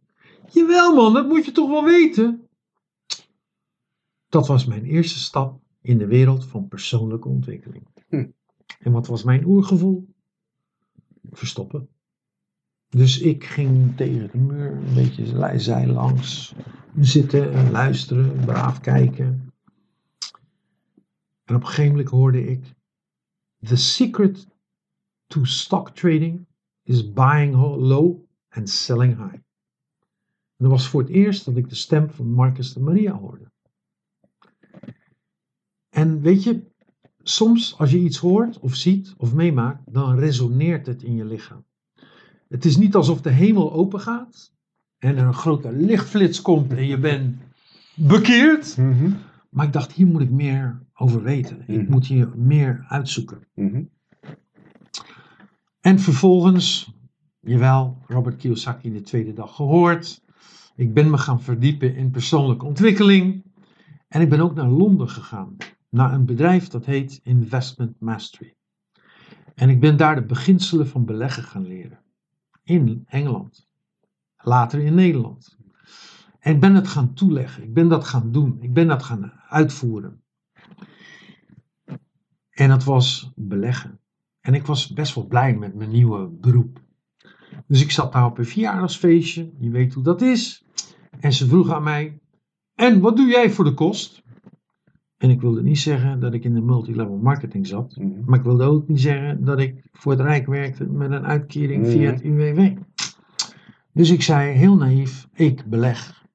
Jawel, 0.50 0.96
man, 0.96 1.14
dat 1.14 1.28
moet 1.28 1.46
je 1.46 1.52
toch 1.52 1.70
wel 1.70 1.84
weten? 1.84 2.48
Dat 4.30 4.48
was 4.48 4.66
mijn 4.66 4.86
eerste 4.86 5.20
stap 5.20 5.62
in 5.82 5.98
de 5.98 6.06
wereld 6.06 6.46
van 6.46 6.68
persoonlijke 6.68 7.28
ontwikkeling. 7.28 7.88
Hm. 8.08 8.28
En 8.80 8.92
wat 8.92 9.08
was 9.08 9.24
mijn 9.24 9.46
oergevoel? 9.46 10.08
Verstoppen. 11.32 11.90
Dus 12.90 13.20
ik 13.20 13.44
ging 13.44 13.98
tegen 13.98 14.30
de 14.32 14.38
muur 14.38 14.72
een 14.72 14.94
beetje 14.94 15.60
zij 15.60 15.88
langs 15.88 16.56
zitten 17.00 17.54
en 17.54 17.72
luisteren, 17.72 18.46
braaf 18.46 18.80
kijken. 18.80 19.54
En 21.44 21.56
op 21.56 21.62
een 21.62 21.68
gegeven 21.68 21.92
moment 21.92 22.10
hoorde 22.10 22.48
ik: 22.48 22.76
The 23.60 23.76
secret 23.76 24.48
to 25.26 25.44
stock 25.44 25.90
trading 25.90 26.46
is 26.84 27.14
buying 27.14 27.56
low 27.56 28.26
and 28.50 28.70
selling 28.70 29.16
high. 29.16 29.34
En 29.34 30.64
dat 30.66 30.70
was 30.72 30.88
voor 30.88 31.02
het 31.02 31.10
eerst 31.10 31.46
dat 31.46 31.58
ik 31.58 31.70
de 31.70 31.76
stem 31.76 32.10
van 32.10 32.32
Marcus 32.32 32.74
de 32.74 32.80
Maria 32.80 33.14
hoorde. 33.14 33.52
En 35.90 36.22
weet 36.22 36.44
je, 36.44 36.62
soms 37.24 37.78
als 37.78 37.92
je 37.92 37.98
iets 38.00 38.18
hoort 38.18 38.60
of 38.60 38.76
ziet 38.76 39.14
of 39.18 39.34
meemaakt, 39.34 39.94
dan 39.94 40.20
resoneert 40.20 40.86
het 40.86 41.04
in 41.04 41.16
je 41.16 41.26
lichaam. 41.26 41.66
Het 42.48 42.66
is 42.66 42.78
niet 42.78 42.96
alsof 42.96 43.22
de 43.22 43.30
hemel 43.30 43.72
open 43.74 44.00
gaat 44.00 44.54
en 44.98 45.18
er 45.18 45.26
een 45.26 45.34
grote 45.34 45.72
lichtflits 45.72 46.42
komt 46.42 46.74
en 46.74 46.86
je 46.88 46.98
bent 47.00 47.38
bekeerd. 47.96 48.78
Mhm. 48.78 49.12
Maar 49.50 49.66
ik 49.66 49.74
dacht, 49.74 49.92
hier 49.92 50.08
moet 50.08 50.22
ik 50.22 50.30
meer 50.30 50.82
over 50.94 51.24
weten. 51.24 51.62
Ik 51.68 51.82
Mhm. 51.82 51.92
moet 51.92 52.06
hier 52.06 52.30
meer 52.36 52.86
uitzoeken. 52.88 53.48
Mhm. 53.54 53.84
En 55.82 56.00
vervolgens, 56.00 56.94
jawel, 57.48 57.98
Robert 58.08 58.36
Kiyosaki 58.36 58.92
de 58.92 59.02
tweede 59.02 59.34
dag 59.34 59.56
gehoord. 59.56 60.24
Ik 60.76 60.94
ben 60.94 61.10
me 61.10 61.18
gaan 61.18 61.42
verdiepen 61.42 61.96
in 61.96 62.12
persoonlijke 62.12 62.66
ontwikkeling. 62.66 63.44
En 64.08 64.22
ik 64.22 64.30
ben 64.30 64.40
ook 64.40 64.56
naar 64.56 64.68
Londen 64.70 65.10
gegaan. 65.10 65.56
Naar 65.90 66.14
een 66.14 66.26
bedrijf 66.26 66.68
dat 66.68 66.86
heet 66.86 67.20
Investment 67.24 68.00
Mastery. 68.00 68.56
En 69.56 69.70
ik 69.70 69.80
ben 69.80 69.98
daar 69.98 70.16
de 70.16 70.26
beginselen 70.26 70.88
van 70.88 71.06
beleggen 71.06 71.44
gaan 71.44 71.68
leren. 71.68 72.00
In 72.64 73.04
Engeland. 73.06 73.68
Later 74.38 74.80
in 74.80 74.96
Nederland. 74.96 75.58
En 76.40 76.54
ik 76.54 76.60
ben 76.60 76.76
het 76.76 76.88
gaan 76.88 77.14
toeleggen. 77.14 77.64
Ik 77.64 77.74
ben 77.74 77.88
dat 77.88 78.04
gaan 78.04 78.32
doen. 78.32 78.58
Ik 78.62 78.74
ben 78.74 78.88
dat 78.88 79.04
gaan 79.04 79.32
uitvoeren. 79.50 80.24
En 82.50 82.70
dat 82.70 82.84
was 82.84 83.32
beleggen. 83.36 84.00
En 84.40 84.54
ik 84.54 84.66
was 84.66 84.94
best 84.94 85.16
wel 85.16 85.28
blij 85.28 85.56
met 85.56 85.76
mijn 85.76 85.90
nieuwe 85.90 86.28
beroep. 86.28 86.86
Dus 87.68 87.82
ik 87.82 87.92
zat 87.92 88.14
daar 88.14 88.26
op 88.26 88.38
een 88.38 88.46
verjaardagsfeestje. 88.46 89.52
Je 89.60 89.70
weet 89.70 89.94
hoe 89.94 90.04
dat 90.04 90.22
is. 90.22 90.66
En 91.20 91.34
ze 91.34 91.48
vroeg 91.48 91.72
aan 91.72 91.84
mij: 91.84 92.20
En 92.76 93.00
wat 93.00 93.18
doe 93.18 93.28
jij 93.28 93.50
voor 93.50 93.66
de 93.66 93.74
kost? 93.74 94.24
En 95.18 95.30
ik 95.30 95.42
wilde 95.42 95.64
niet 95.64 95.80
zeggen 95.80 96.20
dat 96.20 96.34
ik 96.34 96.44
in 96.44 96.54
de 96.54 96.62
multilevel 96.62 97.18
marketing 97.18 97.68
zat. 97.68 97.96
Mhm. 97.96 98.24
Maar 98.26 98.40
ik 98.40 98.46
wilde 98.46 98.64
ook 98.64 98.88
niet 98.88 99.02
zeggen 99.02 99.46
dat 99.46 99.60
ik 99.60 99.90
voor 99.92 100.12
het 100.12 100.22
Rijk 100.22 100.46
werkte 100.46 100.86
met 100.86 101.12
een 101.12 101.26
uitkering 101.26 101.88
via 101.88 102.12
het 102.12 102.22
UWW. 102.22 102.78
Dus 103.94 104.10
ik 104.10 104.22
zei 104.22 104.52
heel 104.52 104.76
naïef: 104.76 105.28
Ik 105.34 105.66
beleg. 105.66 106.26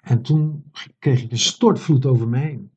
En 0.00 0.22
toen 0.22 0.64
kreeg 0.98 1.22
ik 1.22 1.30
een 1.30 1.38
stortvloed 1.38 2.06
over 2.06 2.28
me 2.28 2.38
heen. 2.38 2.70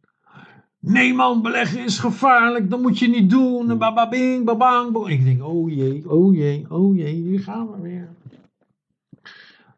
Nee 0.82 1.14
man, 1.14 1.42
beleggen 1.42 1.84
is 1.84 2.00
gevaarlijk, 2.00 2.70
dat 2.70 2.82
moet 2.82 3.00
je 3.00 3.08
niet 3.08 3.30
doen. 3.30 3.70
En 3.72 3.78
bababing, 3.78 4.46
babang, 4.46 4.92
bo- 4.92 5.08
Ik 5.08 5.24
denk, 5.24 5.44
oh 5.44 5.70
jee, 5.70 6.10
oh 6.10 6.36
jee, 6.36 6.72
oh 6.72 6.96
jee, 6.96 7.14
hier 7.14 7.40
gaan 7.40 7.72
we 7.72 7.82
weer. 7.82 8.16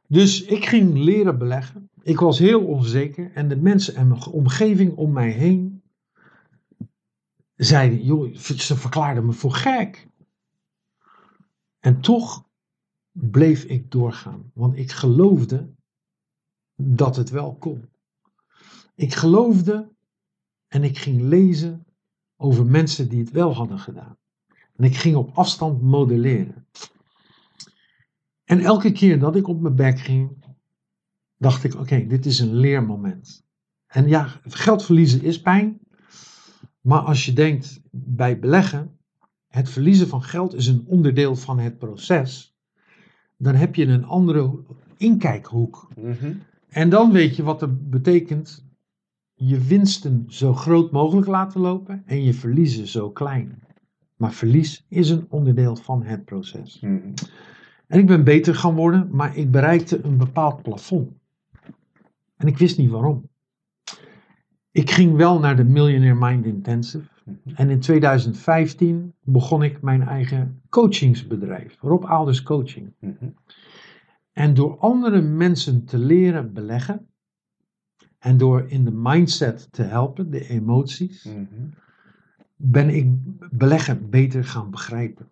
Dus 0.07 0.43
ik 0.43 0.65
ging 0.65 0.98
leren 0.98 1.38
beleggen. 1.38 1.89
Ik 2.01 2.19
was 2.19 2.39
heel 2.39 2.65
onzeker. 2.65 3.31
En 3.33 3.48
de 3.48 3.55
mensen 3.55 3.95
en 3.95 4.07
mijn 4.07 4.25
omgeving 4.25 4.95
om 4.95 5.12
mij 5.12 5.29
heen 5.31 5.81
zeiden, 7.55 8.03
joh, 8.03 8.36
ze 8.36 8.77
verklaarden 8.77 9.25
me 9.25 9.31
voor 9.31 9.53
gek. 9.53 10.07
En 11.79 12.01
toch 12.01 12.45
bleef 13.12 13.63
ik 13.63 13.91
doorgaan. 13.91 14.51
Want 14.53 14.77
ik 14.77 14.91
geloofde 14.91 15.74
dat 16.75 17.15
het 17.15 17.29
wel 17.29 17.55
kon. 17.55 17.89
Ik 18.95 19.13
geloofde 19.13 19.93
en 20.74 20.84
ik 20.84 20.98
ging 20.98 21.22
lezen 21.22 21.86
over 22.38 22.65
mensen 22.65 23.10
die 23.10 23.20
het 23.20 23.32
wel 23.32 23.53
hadden 23.53 23.80
gedaan. 23.80 24.18
En 24.75 24.84
ik 24.84 24.96
ging 24.96 25.15
op 25.15 25.32
afstand 25.34 25.82
modelleren. 25.82 26.68
En 28.44 28.60
elke 28.60 28.92
keer 28.92 29.20
dat 29.20 29.36
ik 29.36 29.48
op 29.48 29.62
mijn 29.62 29.75
bek 29.75 30.00
ging, 30.00 30.46
dacht 31.38 31.63
ik: 31.63 31.75
oké, 31.75 32.08
dit 32.08 32.25
is 32.25 32.39
een 32.39 32.56
leermoment. 32.56 33.46
En 33.88 34.08
ja, 34.08 34.39
geld 34.48 34.84
verliezen 34.84 35.22
is 35.22 35.42
pijn. 35.42 35.80
Maar 36.82 37.00
als 37.00 37.25
je 37.25 37.34
denkt 37.34 37.82
bij 37.92 38.39
beleggen, 38.39 38.98
het 39.48 39.70
verliezen 39.70 40.08
van 40.08 40.24
geld 40.24 40.53
is 40.53 40.68
een 40.68 40.84
onderdeel 40.86 41.36
van 41.36 41.60
het 41.60 41.77
proces. 41.77 42.56
Dan 43.38 43.56
heb 43.56 43.75
je 43.75 43.86
een 43.86 44.06
andere 44.06 44.63
inkijkhoek. 44.98 45.88
Mhm. 45.96 46.34
En 46.68 46.89
dan 46.89 47.12
weet 47.12 47.36
je 47.36 47.44
wat 47.44 47.62
het 47.62 47.89
betekent 47.89 48.62
je 49.48 49.60
winsten 49.60 50.26
zo 50.28 50.54
groot 50.54 50.92
mogelijk 50.92 51.28
laten 51.28 51.62
lopen 51.62 52.04
en 52.06 52.24
je 52.24 52.34
verliezen 52.34 52.88
zo 52.88 53.12
klein. 53.12 53.62
Maar 54.16 54.34
verlies 54.34 54.86
is 54.88 55.10
een 55.10 55.26
onderdeel 55.30 55.76
van 55.76 56.04
het 56.04 56.26
proces. 56.26 56.80
Mhm. 56.80 57.14
En 57.88 58.00
ik 58.00 58.08
ben 58.08 58.24
beter 58.24 58.56
gaan 58.56 58.76
worden, 58.76 59.10
maar 59.12 59.38
ik 59.38 59.52
bereikte 59.52 60.04
een 60.04 60.18
bepaald 60.18 60.62
plafond. 60.62 61.12
En 62.38 62.48
ik 62.48 62.58
wist 62.58 62.78
niet 62.78 62.90
waarom. 62.90 63.30
Ik 64.72 64.92
ging 64.92 65.16
wel 65.16 65.40
naar 65.40 65.56
de 65.56 65.64
Millionaire 65.64 66.20
Mind 66.20 66.46
Intensive. 66.46 67.08
En 67.56 67.70
in 67.70 67.80
2015 67.80 69.14
begon 69.22 69.64
ik 69.64 69.82
mijn 69.82 70.02
eigen 70.02 70.62
coachingsbedrijf, 70.70 71.78
Rob 71.80 72.06
Aalders 72.06 72.44
Coaching. 72.44 72.94
Mhm. 73.00 73.30
En 74.32 74.54
door 74.54 74.78
andere 74.78 75.22
mensen 75.22 75.86
te 75.86 75.98
leren 75.98 76.54
beleggen 76.54 77.08
en 78.24 78.38
door 78.38 78.65
in 78.68 78.86
de 78.86 78.92
mindset 78.92 79.68
te 79.72 79.84
helpen, 79.84 80.32
de 80.32 80.48
emoties, 80.48 81.24
Mhm. 81.24 81.44
ben 82.56 82.89
ik 82.89 83.08
beleggen 83.51 84.10
beter 84.10 84.46
gaan 84.46 84.72
begrijpen. 84.72 85.30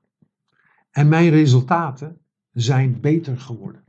En 0.91 1.07
mijn 1.07 1.29
resultaten 1.29 2.17
zijn 2.53 2.99
beter 2.99 3.37
geworden. 3.37 3.83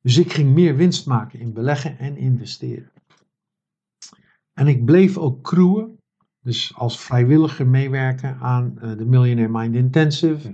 Dus 0.00 0.18
ik 0.18 0.32
ging 0.32 0.54
meer 0.54 0.76
winst 0.76 1.06
maken 1.06 1.38
in 1.40 1.52
beleggen 1.52 1.98
en 1.98 2.16
investeren. 2.16 2.90
En 4.52 4.66
ik 4.66 4.84
bleef 4.84 5.16
ook 5.18 5.42
crewen, 5.42 5.98
dus 6.40 6.72
als 6.76 7.00
vrijwilliger 7.00 7.66
meewerken 7.66 8.36
aan 8.40 8.78
eh, 8.80 8.96
de 8.96 9.04
Millionaire 9.04 9.52
Mind 9.52 9.74
Intensive, 9.74 10.52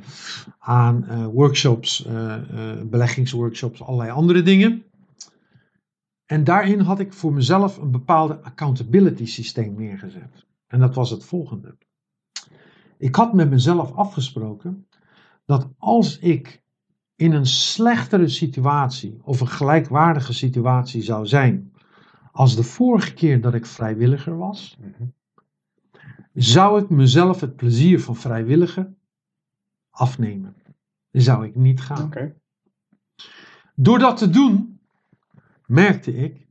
aan 0.58 1.06
eh, 1.06 1.26
workshops, 1.26 2.04
eh, 2.06 2.82
beleggingsworkshops, 2.82 3.82
allerlei 3.82 4.10
andere 4.10 4.42
dingen. 4.42 4.84
En 6.30 6.44
daarin 6.44 6.80
had 6.80 6.98
ik 7.00 7.12
voor 7.12 7.32
mezelf 7.32 7.76
een 7.76 7.90
bepaalde 7.90 8.42
accountability 8.42 9.26
systeem 9.26 9.74
neergezet. 9.74 10.46
En 10.66 10.78
dat 10.78 10.94
was 10.94 11.10
het 11.10 11.24
volgende. 11.24 11.76
Ik 12.98 13.14
had 13.14 13.32
met 13.32 13.50
mezelf 13.50 13.92
afgesproken 13.92 14.86
dat 15.44 15.68
als 15.78 16.18
ik 16.18 16.62
in 17.16 17.32
een 17.32 17.46
slechtere 17.46 18.28
situatie 18.28 19.20
of 19.22 19.40
een 19.40 19.48
gelijkwaardige 19.48 20.32
situatie 20.32 21.02
zou 21.02 21.26
zijn 21.26 21.72
als 22.32 22.56
de 22.56 22.62
vorige 22.62 23.14
keer 23.14 23.40
dat 23.40 23.54
ik 23.54 23.66
vrijwilliger 23.66 24.36
was, 24.38 24.76
Mhm. 24.80 25.04
zou 26.34 26.82
ik 26.82 26.88
mezelf 26.90 27.40
het 27.40 27.56
plezier 27.56 28.00
van 28.00 28.16
vrijwilliger 28.16 28.94
afnemen. 29.90 30.54
Zou 31.10 31.46
ik 31.46 31.54
niet 31.54 31.80
gaan. 31.80 32.12
Door 33.74 33.98
dat 33.98 34.16
te 34.16 34.30
doen, 34.30 34.69
merkte 35.70 36.14
ik, 36.14 36.46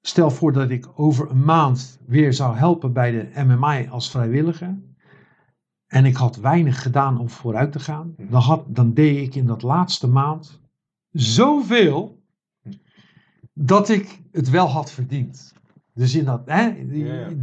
stel 0.00 0.30
voor 0.30 0.52
dat 0.52 0.70
ik 0.70 0.88
over 0.94 1.30
een 1.30 1.44
maand 1.44 2.00
weer 2.06 2.32
zou 2.32 2.56
helpen 2.56 2.92
bij 2.92 3.10
de 3.10 3.44
MMI 3.44 3.88
als 3.88 4.10
vrijwilliger, 4.10 4.78
en 5.86 6.04
ik 6.04 6.16
had 6.16 6.36
weinig 6.36 6.82
gedaan 6.82 7.18
om 7.18 7.30
vooruit 7.30 7.72
te 7.72 7.80
gaan, 7.80 8.14
dan, 8.16 8.40
had, 8.40 8.64
dan 8.68 8.94
deed 8.94 9.26
ik 9.26 9.34
in 9.34 9.46
dat 9.46 9.62
laatste 9.62 10.08
maand 10.08 10.60
zoveel 11.10 12.22
dat 13.52 13.88
ik 13.88 14.20
het 14.32 14.50
wel 14.50 14.66
had 14.66 14.90
verdiend. 14.90 15.54
Dus 15.94 16.14
in 16.14 16.24
dat, 16.24 16.42
hè, 16.44 16.74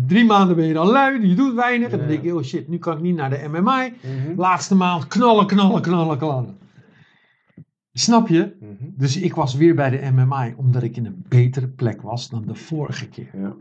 drie 0.07 0.25
maanden 0.25 0.55
ben 0.55 0.65
je 0.65 0.73
dan 0.73 0.87
lui, 0.87 1.27
je 1.27 1.35
doet 1.35 1.53
weinig, 1.53 1.91
en 1.91 1.97
dan 1.97 2.07
denk 2.07 2.23
ik, 2.23 2.33
oh 2.33 2.43
shit, 2.43 2.67
nu 2.67 2.77
kan 2.77 2.97
ik 2.97 3.03
niet 3.03 3.15
naar 3.15 3.29
de 3.29 3.47
MMI. 3.47 3.93
Mhm. 4.01 4.39
Laatste 4.39 4.75
maand 4.75 5.07
knallen, 5.07 5.47
knallen, 5.47 5.81
knallen, 5.81 6.17
knallen. 6.17 6.57
Snap 7.99 8.27
je? 8.27 8.57
Mhm. 8.59 8.89
Dus 8.97 9.17
ik 9.17 9.35
was 9.35 9.53
weer 9.53 9.75
bij 9.75 9.89
de 9.89 10.11
MMI 10.11 10.53
omdat 10.57 10.83
ik 10.83 10.95
in 10.97 11.05
een 11.05 11.25
betere 11.27 11.67
plek 11.67 12.01
was 12.01 12.29
dan 12.29 12.45
de 12.45 12.55
vorige 12.55 13.09
keer. 13.09 13.29
Ja. 13.33 13.55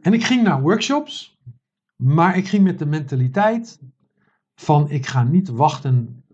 En 0.00 0.12
ik 0.12 0.24
ging 0.24 0.42
naar 0.42 0.62
workshops, 0.62 1.38
maar 1.96 2.36
ik 2.36 2.48
ging 2.48 2.64
met 2.64 2.78
de 2.78 2.86
mentaliteit 2.86 3.80
van 4.54 4.90
ik 4.90 5.06
ga 5.06 5.22
niet 5.22 5.48
wachten 5.48 6.24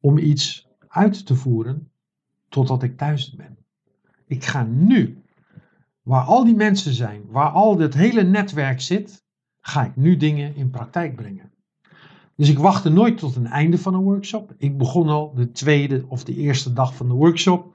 om 0.00 0.18
iets 0.18 0.68
uit 0.88 1.26
te 1.26 1.34
voeren 1.34 1.90
totdat 2.48 2.82
ik 2.82 2.96
thuis 2.96 3.34
ben. 3.34 3.58
Ik 4.26 4.44
ga 4.44 4.62
nu, 4.62 5.22
waar 6.02 6.24
al 6.24 6.44
die 6.44 6.56
mensen 6.56 6.92
zijn, 6.92 7.22
waar 7.26 7.50
al 7.50 7.76
dit 7.76 7.94
hele 7.94 8.22
netwerk 8.22 8.80
zit, 8.80 9.24
ga 9.60 9.84
ik 9.84 9.96
nu 9.96 10.16
dingen 10.16 10.54
in 10.54 10.70
praktijk 10.70 11.16
brengen. 11.16 11.52
Dus 12.38 12.48
ik 12.48 12.58
wachtte 12.58 12.88
nooit 12.88 13.18
tot 13.18 13.36
een 13.36 13.46
einde 13.46 13.78
van 13.78 13.94
een 13.94 14.02
workshop. 14.02 14.54
Ik 14.58 14.78
begon 14.78 15.08
al 15.08 15.34
de 15.34 15.50
tweede 15.50 16.04
of 16.08 16.24
de 16.24 16.34
eerste 16.34 16.72
dag 16.72 16.94
van 16.94 17.08
de 17.08 17.14
workshop 17.14 17.74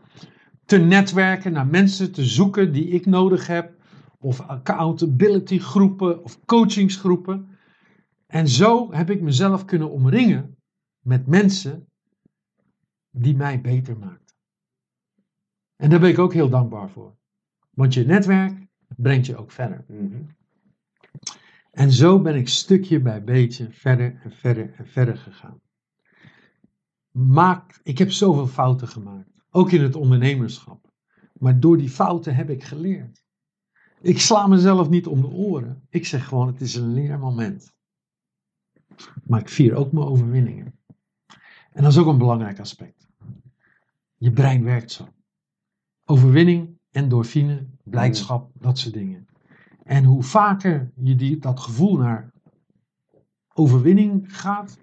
te 0.66 0.78
netwerken, 0.78 1.52
naar 1.52 1.68
mensen 1.68 2.12
te 2.12 2.26
zoeken 2.26 2.74
die 2.74 2.88
ik 2.88 3.06
nodig 3.06 3.48
heb, 3.48 3.74
of 4.20 4.42
accountability 4.42 5.60
groepen 5.60 6.24
of 6.24 6.46
coachingsgroepen. 6.46 7.48
En 8.28 8.48
zo 8.48 8.94
heb 8.94 9.10
ik 9.10 9.22
mezelf 9.22 9.66
kunnen 9.66 9.92
omringen 9.92 10.58
met 11.00 11.28
mensen 11.28 11.88
die 13.10 13.36
mij 13.36 13.62
beter 13.62 13.98
maakten. 13.98 14.36
En 15.76 15.90
daar 15.90 16.00
ben 16.00 16.10
ik 16.10 16.20
ook 16.20 16.34
heel 16.34 16.50
dankbaar 16.50 16.90
voor. 16.90 17.16
Want 17.70 17.94
je 17.94 18.06
netwerk 18.06 18.68
brengt 18.96 19.26
je 19.26 19.38
ook 19.38 19.52
verder. 19.52 19.86
Mhm. 19.88 20.24
En 21.74 21.92
zo 21.92 22.22
ben 22.22 22.36
ik 22.36 22.48
stukje 22.48 23.02
bij 23.02 23.24
beetje 23.24 23.72
verder 23.72 24.20
en 24.24 24.32
verder 24.32 24.74
en 24.74 24.88
verder 24.88 25.18
gegaan. 25.18 25.62
Maak, 27.12 27.80
ik 27.84 27.98
heb 27.98 28.12
zoveel 28.12 28.48
fouten 28.48 28.88
gemaakt, 28.88 29.30
ook 29.50 29.72
in 29.72 29.82
het 29.82 29.96
ondernemerschap. 29.96 30.92
Maar 31.34 31.60
door 31.60 31.78
die 31.78 31.90
fouten 31.90 32.36
heb 32.36 32.50
ik 32.50 32.64
geleerd. 32.64 33.24
Ik 34.02 34.20
sla 34.20 34.48
mezelf 34.48 34.90
niet 34.90 35.08
om 35.08 35.22
de 35.22 35.28
oren. 35.28 35.86
Ik 35.90 36.06
zeg 36.06 36.28
gewoon, 36.28 36.48
het 36.48 36.62
is 36.62 36.76
een 36.76 36.94
leermoment. 36.94 37.74
Maar 39.24 39.40
ik 39.40 39.50
vier 39.50 39.76
ook 39.76 39.92
mijn 39.92 40.08
overwinningen. 40.08 40.80
En 41.72 41.84
dat 41.84 41.92
is 41.92 41.98
ook 41.98 42.08
een 42.08 42.18
belangrijk 42.18 42.60
aspect. 42.60 43.08
Je 44.16 44.32
brein 44.32 44.64
werkt 44.64 44.92
zo. 44.92 45.08
Overwinning, 46.06 46.80
endorfine, 46.92 47.68
blijdschap, 47.84 48.52
dat 48.54 48.80
soort 48.80 48.94
dingen. 48.94 49.28
En 49.84 50.04
hoe 50.04 50.24
vaker 50.24 50.92
je 50.96 51.16
die, 51.16 51.38
dat 51.38 51.60
gevoel 51.60 51.98
naar 51.98 52.32
overwinning 53.54 54.38
gaat, 54.38 54.78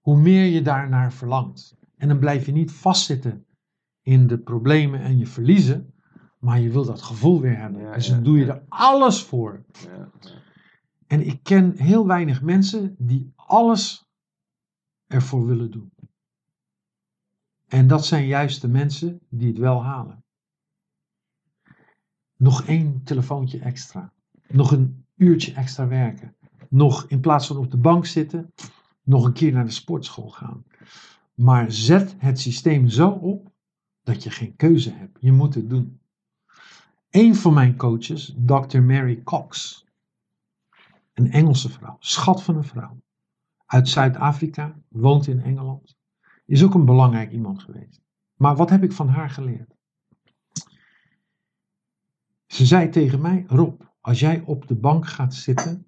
hoe 0.00 0.18
meer 0.18 0.44
je 0.44 0.62
daarnaar 0.62 1.12
verlangt. 1.12 1.76
En 1.96 2.08
dan 2.08 2.18
blijf 2.18 2.46
je 2.46 2.52
niet 2.52 2.72
vastzitten 2.72 3.46
in 4.02 4.26
de 4.26 4.38
problemen 4.38 5.00
en 5.00 5.18
je 5.18 5.26
verliezen, 5.26 5.94
maar 6.38 6.60
je 6.60 6.70
wil 6.70 6.84
dat 6.84 7.02
gevoel 7.02 7.40
weer 7.40 7.58
hebben. 7.58 7.82
Ja, 7.82 7.92
dus 7.92 8.06
ja, 8.06 8.14
dan 8.14 8.22
doe 8.22 8.38
je 8.38 8.44
ja. 8.44 8.54
er 8.54 8.62
alles 8.68 9.22
voor. 9.22 9.64
En 11.06 11.26
ik 11.26 11.42
ken 11.42 11.76
heel 11.76 12.06
weinig 12.06 12.42
mensen 12.42 12.94
die 12.98 13.32
alles 13.36 14.10
ervoor 15.06 15.46
willen 15.46 15.70
doen. 15.70 15.92
En 17.66 17.86
dat 17.86 18.06
zijn 18.06 18.26
juist 18.26 18.60
de 18.60 18.68
mensen 18.68 19.20
die 19.28 19.48
het 19.48 19.58
wel 19.58 19.84
halen. 19.84 20.24
Nog 22.36 22.64
één 22.64 23.02
telefoontje 23.02 23.58
extra. 23.58 24.12
Nog 24.48 24.70
een 24.70 25.04
uurtje 25.16 25.52
extra 25.52 25.88
werken. 25.88 26.34
Nog 26.68 27.04
in 27.08 27.20
plaats 27.20 27.46
van 27.46 27.56
op 27.56 27.70
de 27.70 27.76
bank 27.76 28.06
zitten, 28.06 28.52
nog 29.02 29.24
een 29.24 29.32
keer 29.32 29.52
naar 29.52 29.64
de 29.64 29.70
sportschool 29.70 30.30
gaan. 30.30 30.64
Maar 31.34 31.72
zet 31.72 32.14
het 32.18 32.40
systeem 32.40 32.88
zo 32.88 33.08
op 33.08 33.52
dat 34.02 34.22
je 34.22 34.30
geen 34.30 34.56
keuze 34.56 34.92
hebt. 34.92 35.18
Je 35.20 35.32
moet 35.32 35.54
het 35.54 35.70
doen. 35.70 36.00
Een 37.10 37.34
van 37.34 37.54
mijn 37.54 37.76
coaches, 37.76 38.34
Dr. 38.38 38.80
Mary 38.80 39.22
Cox, 39.22 39.84
een 41.12 41.30
Engelse 41.30 41.68
vrouw, 41.68 41.96
schat 42.00 42.42
van 42.42 42.56
een 42.56 42.64
vrouw, 42.64 43.00
uit 43.66 43.88
Zuid-Afrika, 43.88 44.76
woont 44.88 45.26
in 45.26 45.40
Engeland, 45.40 45.96
is 46.46 46.64
ook 46.64 46.74
een 46.74 46.84
belangrijk 46.84 47.32
iemand 47.32 47.62
geweest. 47.62 48.00
Maar 48.34 48.56
wat 48.56 48.70
heb 48.70 48.82
ik 48.82 48.92
van 48.92 49.08
haar 49.08 49.30
geleerd? 49.30 49.74
Ze 52.46 52.66
zei 52.66 52.88
tegen 52.88 53.20
mij: 53.20 53.44
Rob, 53.46 53.80
als 54.06 54.20
jij 54.20 54.42
op 54.44 54.68
de 54.68 54.74
bank 54.74 55.06
gaat 55.06 55.34
zitten, 55.34 55.86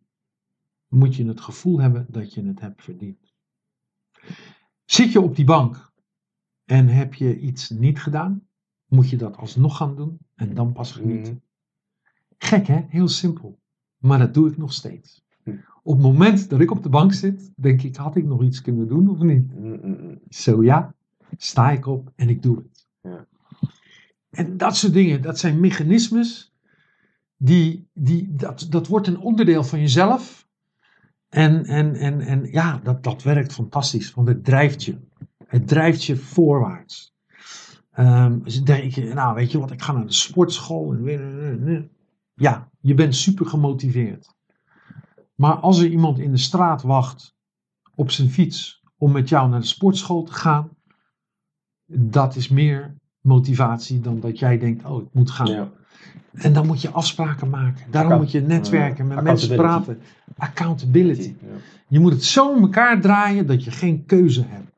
moet 0.88 1.16
je 1.16 1.26
het 1.26 1.40
gevoel 1.40 1.81
hebben 1.81 2.07
dat 2.09 2.35
je 2.35 2.44
het 2.44 2.61
hebt 2.61 2.83
verdiend. 2.83 3.35
Zit 4.85 5.12
je 5.12 5.20
op 5.20 5.37
die 5.37 5.44
bank 5.44 5.92
en 6.64 6.88
heb 6.88 7.14
je 7.14 7.38
iets 7.38 7.70
niet 7.70 8.00
gedaan, 8.00 8.48
moet 8.87 9.11
je 9.11 9.16
dat 9.16 9.37
alsnog 9.37 9.76
gaan 9.76 9.96
doen 9.96 10.18
en 10.35 10.54
dan 10.54 10.72
pas 10.72 10.92
genieten. 10.92 11.33
Mhm. 11.33 11.42
Gek 12.38 12.66
hè, 12.66 12.85
heel 12.88 13.09
simpel. 13.09 13.61
Maar 13.98 14.18
dat 14.18 14.35
doe 14.35 14.50
ik 14.50 14.57
nog 14.57 14.72
steeds. 14.72 15.24
Hm. 15.42 15.50
Op 15.83 15.94
het 15.94 16.02
moment 16.02 16.50
dat 16.50 16.61
ik 16.61 16.70
op 16.70 16.83
de 16.83 16.88
bank 16.88 17.12
zit, 17.12 17.52
denk 17.57 17.83
ik, 17.83 17.96
had 17.96 18.16
ik 18.16 18.24
nog 18.24 18.42
iets 18.42 18.61
kunnen 18.61 18.88
doen 18.88 19.09
of 19.09 19.18
niet? 19.18 19.54
Mhm. 19.54 20.16
Zo 20.28 20.62
ja, 20.62 20.94
sta 21.37 21.70
ik 21.70 21.87
op 21.87 22.12
en 22.16 22.28
ik 22.28 22.42
doe 22.42 22.57
het. 22.57 22.88
Ja. 23.00 23.26
En 24.31 24.57
dat 24.57 24.76
soort 24.76 24.92
dingen, 24.92 25.22
dat 25.22 25.38
zijn 25.38 25.61
mechanismes, 25.61 26.52
die, 27.38 27.88
die, 27.94 28.35
dat, 28.35 28.66
dat 28.70 28.87
wordt 28.87 29.07
een 29.07 29.20
onderdeel 29.20 29.64
van 29.64 29.81
jezelf. 29.81 30.46
En, 31.29 31.64
en, 31.64 31.94
en, 31.94 32.20
en 32.20 32.48
ja, 32.51 32.81
dat, 32.83 33.03
dat 33.03 33.22
werkt 33.22 33.53
fantastisch, 33.53 34.14
want 34.14 34.29
het 34.29 34.44
drijft 34.44 34.85
je. 34.85 34.98
Het 35.46 35.68
drijft 35.68 36.05
je 36.05 36.16
voorwaarts. 36.16 37.16
Ehm, 37.90 38.38
dus 38.42 38.62
denk 38.62 38.94
je, 38.94 39.14
nou 39.14 39.35
weet 39.35 39.53
je 39.53 39.59
wat, 39.59 39.70
ik 39.70 39.83
ga 39.83 39.92
naar 39.92 40.07
de 40.07 40.12
sportschool. 40.12 40.92
En, 40.92 41.90
ja, 42.35 42.70
je 42.81 42.94
bent 42.94 43.14
super 43.14 43.46
gemotiveerd. 43.46 44.37
Maar 45.35 45.55
als 45.55 45.79
er 45.79 45.88
iemand 45.88 46.18
in 46.18 46.31
de 46.31 46.38
straat 46.38 46.83
wacht 46.83 47.37
op 47.94 48.11
zijn 48.11 48.31
fiets 48.31 48.83
om 48.96 49.12
met 49.12 49.29
jou 49.29 49.48
naar 49.48 49.61
de 49.61 49.66
sportschool 49.66 50.22
te 50.22 50.33
gaan, 50.33 50.70
dat 51.87 52.37
is 52.37 52.48
meer 52.48 52.96
motivatie 53.20 54.01
dan 54.01 54.20
dat 54.20 54.38
jij 54.38 54.59
denkt, 54.59 54.85
oh, 54.85 55.03
ik 55.03 55.09
moet 55.12 55.31
gaan. 55.31 55.46
Ja. 55.46 55.72
En 56.32 56.52
dan 56.52 56.66
moet 56.66 56.82
je 56.82 56.90
afspraken 56.90 57.50
maken. 57.50 57.90
Daarom 57.90 58.12
Account- 58.12 58.32
moet 58.32 58.42
je 58.42 58.48
netwerken, 58.48 59.06
met 59.06 59.22
mensen 59.22 59.56
praten. 59.56 60.00
Accountability. 60.37 61.34
Ja. 61.40 61.46
Je 61.88 62.00
moet 62.00 62.12
het 62.12 62.24
zo 62.24 62.54
in 62.54 62.62
elkaar 62.62 63.00
draaien 63.00 63.46
dat 63.46 63.64
je 63.64 63.70
geen 63.70 64.04
keuze 64.04 64.44
hebt. 64.46 64.72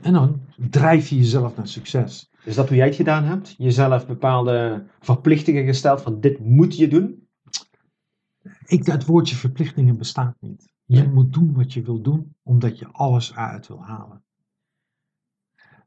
En 0.00 0.12
dan 0.12 0.40
drijf 0.70 1.08
je 1.08 1.16
jezelf 1.16 1.56
naar 1.56 1.68
succes. 1.68 2.30
Is 2.44 2.54
dat 2.54 2.68
hoe 2.68 2.76
jij 2.76 2.86
het 2.86 2.94
gedaan 2.96 3.24
hebt? 3.24 3.54
Jezelf 3.58 4.06
bepaalde 4.06 4.84
verplichtingen 5.00 5.64
gesteld 5.64 6.02
van 6.02 6.20
dit 6.20 6.38
moet 6.38 6.76
je 6.76 6.88
doen? 6.88 7.28
Ik, 8.66 8.86
het 8.86 9.04
woordje 9.04 9.36
verplichtingen 9.36 9.96
bestaat 9.98 10.36
niet. 10.40 10.72
Je 10.84 11.00
Nee. 11.00 11.08
moet 11.08 11.32
doen 11.32 11.54
wat 11.54 11.72
je 11.72 11.82
wil 11.82 12.00
doen, 12.02 12.34
omdat 12.42 12.78
je 12.78 12.86
alles 12.92 13.30
eruit 13.30 13.66
wil 13.68 13.82
halen. 13.84 14.22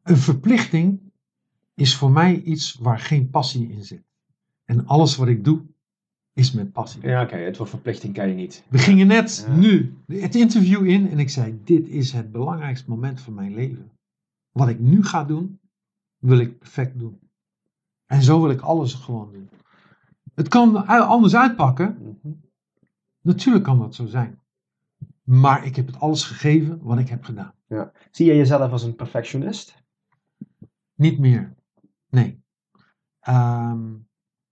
Een 0.03 0.17
verplichting 0.17 0.99
is 1.73 1.95
voor 1.95 2.11
mij 2.11 2.41
iets 2.41 2.73
waar 2.73 2.99
geen 2.99 3.29
passie 3.29 3.69
in 3.71 3.83
zit. 3.83 4.03
En 4.69 4.85
alles 4.87 5.15
wat 5.15 5.27
ik 5.27 5.43
doe, 5.43 5.61
is 6.33 6.51
met 6.51 6.71
passie. 6.71 7.01
Ja, 7.07 7.23
oké, 7.23 7.35
het 7.35 7.57
woord 7.57 7.69
verplichting 7.69 8.13
kan 8.13 8.27
je 8.29 8.35
niet. 8.35 8.63
We 8.69 8.77
gingen 8.77 9.07
net 9.07 9.45
Ja. 9.47 9.55
nu 9.55 9.97
het 10.07 10.35
interview 10.35 10.85
in 10.87 11.09
en 11.09 11.19
ik 11.19 11.29
zei: 11.29 11.59
Dit 11.63 11.87
is 11.87 12.11
het 12.11 12.31
belangrijkste 12.31 12.89
moment 12.89 13.21
van 13.21 13.33
mijn 13.33 13.53
leven. 13.53 13.91
Wat 14.51 14.69
ik 14.69 14.79
nu 14.79 15.03
ga 15.03 15.23
doen, 15.23 15.59
wil 16.17 16.39
ik 16.39 16.59
perfect 16.59 16.99
doen. 16.99 17.19
En 18.05 18.21
zo 18.23 18.41
wil 18.41 18.49
ik 18.49 18.61
alles 18.61 18.93
gewoon 18.93 19.31
doen. 19.31 19.49
Het 20.33 20.47
kan 20.47 20.87
anders 20.87 21.35
uitpakken. 21.35 22.17
Mhm. 22.21 22.33
Natuurlijk 23.21 23.63
kan 23.63 23.79
dat 23.79 23.95
zo 23.95 24.05
zijn. 24.05 24.39
Maar 25.23 25.65
ik 25.65 25.75
heb 25.75 25.87
het 25.87 25.99
alles 25.99 26.23
gegeven 26.23 26.79
wat 26.81 26.99
ik 26.99 27.09
heb 27.09 27.23
gedaan. 27.23 27.53
Zie 28.11 28.25
je 28.25 28.35
jezelf 28.35 28.71
als 28.71 28.83
een 28.83 28.95
perfectionist? 28.95 29.83
Niet 30.95 31.19
meer. 31.19 31.55
Nee. 32.09 32.41
Ehm, 33.19 33.93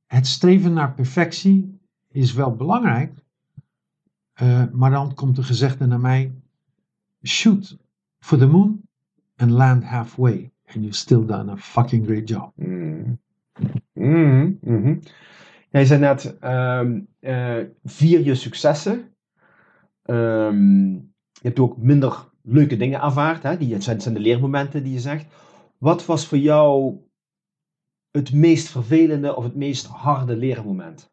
het 0.08 0.28
streven 0.28 0.74
naar 0.74 0.94
perfectie 0.94 1.80
is 2.12 2.34
wel 2.34 2.56
belangrijk. 2.56 3.14
eh, 4.34 4.64
maar 4.72 4.92
dan 4.92 5.14
komt 5.14 5.36
de 5.36 5.44
gezegde 5.44 5.86
naar 5.86 6.00
mij: 6.00 6.32
shoot 7.24 7.78
for 8.20 8.38
the 8.38 8.48
moon 8.48 8.82
and 9.36 9.52
land 9.52 9.84
halfway. 9.84 10.52
And 10.66 10.76
you've 10.84 10.94
still 10.98 11.26
done 11.26 11.52
a 11.52 11.58
fucking 11.58 12.06
great 12.06 12.30
job. 12.30 12.52
Mm. 12.56 13.20
Mhm. 14.62 14.98
Jij 15.70 15.86
zei 15.86 16.00
net, 16.00 16.38
eh, 16.40 17.60
vier 17.84 18.24
je 18.24 18.36
successen. 18.36 19.16
Ehm, 20.04 20.92
je 21.32 21.42
hebt 21.42 21.60
ook 21.60 21.78
minder 21.78 22.30
leuke 22.42 22.78
dingen 22.78 23.02
ervaard. 23.02 23.44
Hè? 23.44 23.58
Die 23.58 23.82
zijn, 23.82 24.02
zijn 24.02 24.14
de 24.14 24.20
leermomenten 24.20 24.84
die 24.84 24.94
je 24.94 25.00
zegt. 25.00 25.26
Wat 25.78 26.06
was 26.06 26.28
voor 26.28 26.38
jou 26.38 26.98
het 28.18 28.34
meest 28.34 28.68
vervelende 28.68 29.36
of 29.36 29.44
het 29.44 29.56
meest 29.56 29.86
harde 29.86 30.36
leermoment? 30.36 31.12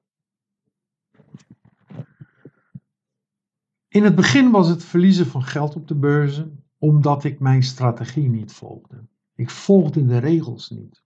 In 3.89 4.05
het 4.05 4.15
begin 4.15 4.51
was 4.51 4.69
het 4.69 4.85
verliezen 4.85 5.27
van 5.27 5.43
geld 5.43 5.77
op 5.77 5.89
de 5.89 5.95
beurzen, 5.95 6.65
omdat 6.79 7.25
ik 7.25 7.41
mijn 7.41 7.63
strategie 7.63 8.29
niet 8.29 8.53
volgde. 8.53 9.07
Ik 9.35 9.51
volgde 9.51 10.07
de 10.07 10.19
regels 10.19 10.71
niet. 10.71 11.05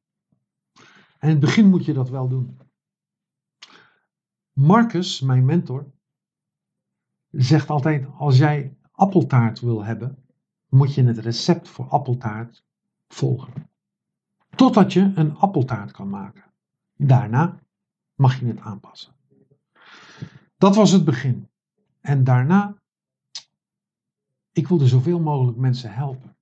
En 1.18 1.28
in 1.28 1.28
het 1.28 1.40
begin 1.40 1.68
moet 1.68 1.84
je 1.84 1.92
dat 1.92 2.08
wel 2.08 2.28
doen. 2.28 2.58
Marcus, 4.52 5.20
mijn 5.20 5.44
mentor, 5.44 5.92
zegt 7.30 7.70
altijd: 7.70 8.06
als 8.18 8.38
jij 8.38 8.76
appeltaart 8.92 9.60
wil 9.60 9.84
hebben, 9.84 10.24
moet 10.68 10.94
je 10.94 11.04
het 11.04 11.18
recept 11.18 11.68
voor 11.68 11.88
appeltaart 11.88 12.64
volgen. 13.08 13.70
Totdat 14.58 14.92
je 14.92 15.12
een 15.14 15.36
appeltaart 15.36 15.90
kan 15.90 16.08
maken. 16.08 16.44
Daarna 16.96 17.60
mag 18.14 18.40
je 18.40 18.46
het 18.46 18.60
aanpassen. 18.60 19.12
Dat 20.56 20.76
was 20.76 20.90
het 20.90 21.04
begin. 21.04 21.48
En 22.00 22.24
daarna, 22.24 22.76
ik 24.52 24.68
wilde 24.68 24.86
zoveel 24.86 25.20
mogelijk 25.20 25.56
mensen 25.56 25.92
helpen. 25.94 26.36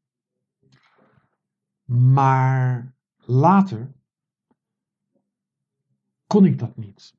Maar 1.85 2.95
later 3.17 3.93
kon 6.27 6.45
ik 6.45 6.59
dat 6.59 6.77
niet. 6.77 7.17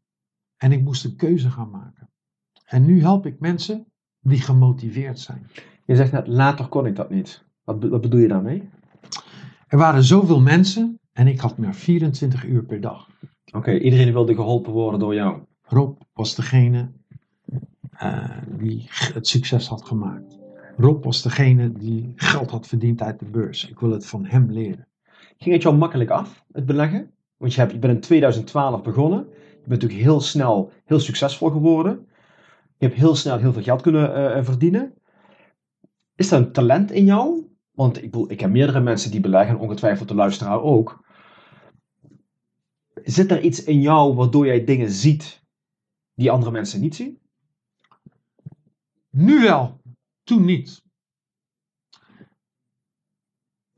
En 0.55 0.71
ik 0.71 0.81
moest 0.81 1.05
een 1.05 1.15
keuze 1.15 1.51
gaan 1.51 1.69
maken. 1.69 2.09
En 2.65 2.85
nu 2.85 3.01
help 3.01 3.25
ik 3.25 3.39
mensen 3.39 3.91
die 4.19 4.41
gemotiveerd 4.41 5.19
zijn. 5.19 5.47
Je 5.85 5.95
zegt 5.95 6.11
net, 6.11 6.27
later 6.27 6.67
kon 6.67 6.85
ik 6.85 6.95
dat 6.95 7.09
niet. 7.09 7.45
Wat, 7.63 7.83
wat 7.83 8.01
bedoel 8.01 8.19
je 8.19 8.27
daarmee? 8.27 8.69
Er 9.67 9.77
waren 9.77 10.03
zoveel 10.03 10.41
mensen 10.41 10.99
en 11.13 11.27
ik 11.27 11.39
had 11.39 11.57
maar 11.57 11.75
24 11.75 12.45
uur 12.45 12.63
per 12.63 12.81
dag. 12.81 13.09
Oké, 13.51 13.77
iedereen 13.77 14.13
wilde 14.13 14.35
geholpen 14.35 14.73
worden 14.73 14.99
door 14.99 15.13
jou. 15.13 15.41
Rob 15.61 16.01
was 16.13 16.35
degene 16.35 16.91
eh, 17.91 18.29
die 18.57 18.87
het 18.89 19.27
succes 19.27 19.67
had 19.67 19.85
gemaakt. 19.85 20.37
Rob 20.77 21.03
was 21.03 21.21
degene 21.21 21.71
die 21.71 22.13
geld 22.15 22.51
had 22.51 22.67
verdiend 22.67 23.01
uit 23.01 23.19
de 23.19 23.25
beurs. 23.25 23.69
Ik 23.69 23.79
wil 23.79 23.91
het 23.91 24.05
van 24.05 24.25
hem 24.25 24.51
leren. 24.51 24.87
Ging 25.37 25.53
het 25.53 25.63
jou 25.63 25.75
makkelijk 25.75 26.09
af, 26.09 26.43
het 26.51 26.65
beleggen? 26.65 27.11
Want 27.37 27.53
je, 27.53 27.59
hebt, 27.59 27.71
je 27.71 27.79
bent 27.79 27.93
in 27.93 28.01
2012 28.01 28.81
begonnen. 28.81 29.27
Je 29.29 29.67
bent 29.67 29.81
natuurlijk 29.81 30.01
heel 30.01 30.21
snel 30.21 30.71
heel 30.85 30.99
succesvol 30.99 31.49
geworden. 31.49 32.07
Je 32.77 32.85
hebt 32.85 32.97
heel 32.97 33.15
snel 33.15 33.37
heel 33.37 33.53
veel 33.53 33.63
geld 33.63 33.81
kunnen 33.81 34.15
eh, 34.15 34.37
eh, 34.37 34.45
verdienen. 34.45 34.93
Is 36.15 36.29
dat 36.29 36.39
een 36.39 36.51
talent 36.51 36.91
in 36.91 37.05
jou? 37.05 37.46
Want 37.77 38.03
ik, 38.03 38.15
ik 38.15 38.39
heb 38.39 38.51
meerdere 38.51 38.79
mensen 38.79 39.11
die 39.11 39.19
beleggen, 39.19 39.59
ongetwijfeld 39.59 40.07
de 40.07 40.15
luisteraar 40.15 40.61
ook. 40.61 41.03
Zit 43.03 43.31
er 43.31 43.41
iets 43.41 43.63
in 43.63 43.81
jou 43.81 44.15
waardoor 44.15 44.45
jij 44.45 44.63
dingen 44.63 44.91
ziet 44.91 45.43
die 46.13 46.31
andere 46.31 46.51
mensen 46.51 46.81
niet 46.81 46.95
zien? 46.95 47.19
Nu 49.09 49.41
wel, 49.41 49.81
toen 50.23 50.45
niet. 50.45 50.83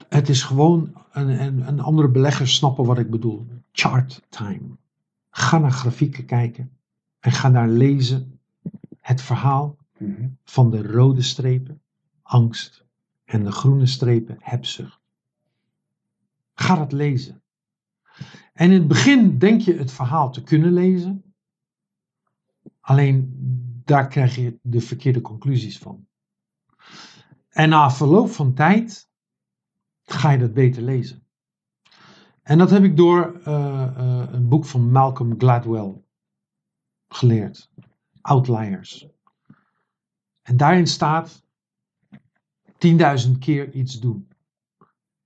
Het 0.08 0.30
is 0.30 0.44
gewoon, 0.44 0.94
een, 1.12 1.42
een, 1.42 1.68
een 1.68 1.80
andere 1.80 2.10
beleggers 2.10 2.56
snappen 2.56 2.86
wat 2.86 3.00
ik 3.00 3.10
bedoel. 3.10 3.48
Chart 3.72 4.22
time. 4.30 4.78
Ga 5.30 5.58
naar 5.58 5.72
grafieken 5.72 6.26
kijken 6.26 6.78
en 7.20 7.32
ga 7.32 7.50
daar 7.50 7.70
lezen 7.70 8.40
het 9.00 9.22
verhaal 9.22 9.78
van 10.44 10.72
de 10.72 10.82
rode 10.92 11.22
strepen, 11.22 11.82
angst, 12.22 12.88
en 13.30 13.44
de 13.44 13.52
groene 13.52 13.86
strepen, 13.86 14.38
hebzucht. 14.40 15.00
Ga 16.54 16.76
dat 16.76 16.92
lezen. 16.92 17.44
En 18.54 18.72
in 18.72 18.80
het 18.80 18.88
begin 18.88 19.38
denk 19.38 19.62
je 19.62 19.74
het 19.74 19.92
verhaal 19.92 20.32
te 20.32 20.44
kunnen 20.44 20.74
lezen, 20.74 21.34
alleen 22.80 23.34
daar 23.86 24.08
krijg 24.08 24.36
je 24.36 24.60
de 24.62 24.82
verkeerde 24.82 25.22
conclusies 25.22 25.78
van. 25.78 26.08
En 27.50 27.70
na 27.70 27.92
verloop 27.92 28.30
van 28.30 28.54
tijd 28.54 29.10
ga 30.04 30.32
je 30.32 30.38
dat 30.38 30.54
beter 30.54 30.82
lezen. 30.82 31.28
En 32.42 32.58
dat 32.58 32.70
heb 32.70 32.84
ik 32.84 32.98
door 32.98 33.42
eh, 33.44 33.84
eh, 33.84 34.34
een 34.34 34.48
boek 34.48 34.66
van 34.66 34.92
Malcolm 34.92 35.40
Gladwell 35.40 36.04
geleerd. 37.08 37.72
Outliers. 38.22 39.08
En 40.42 40.58
daarin 40.58 40.88
staat 40.88 41.48
10.000 42.88 43.38
keer 43.40 43.74
iets 43.74 44.00
doen. 44.00 44.28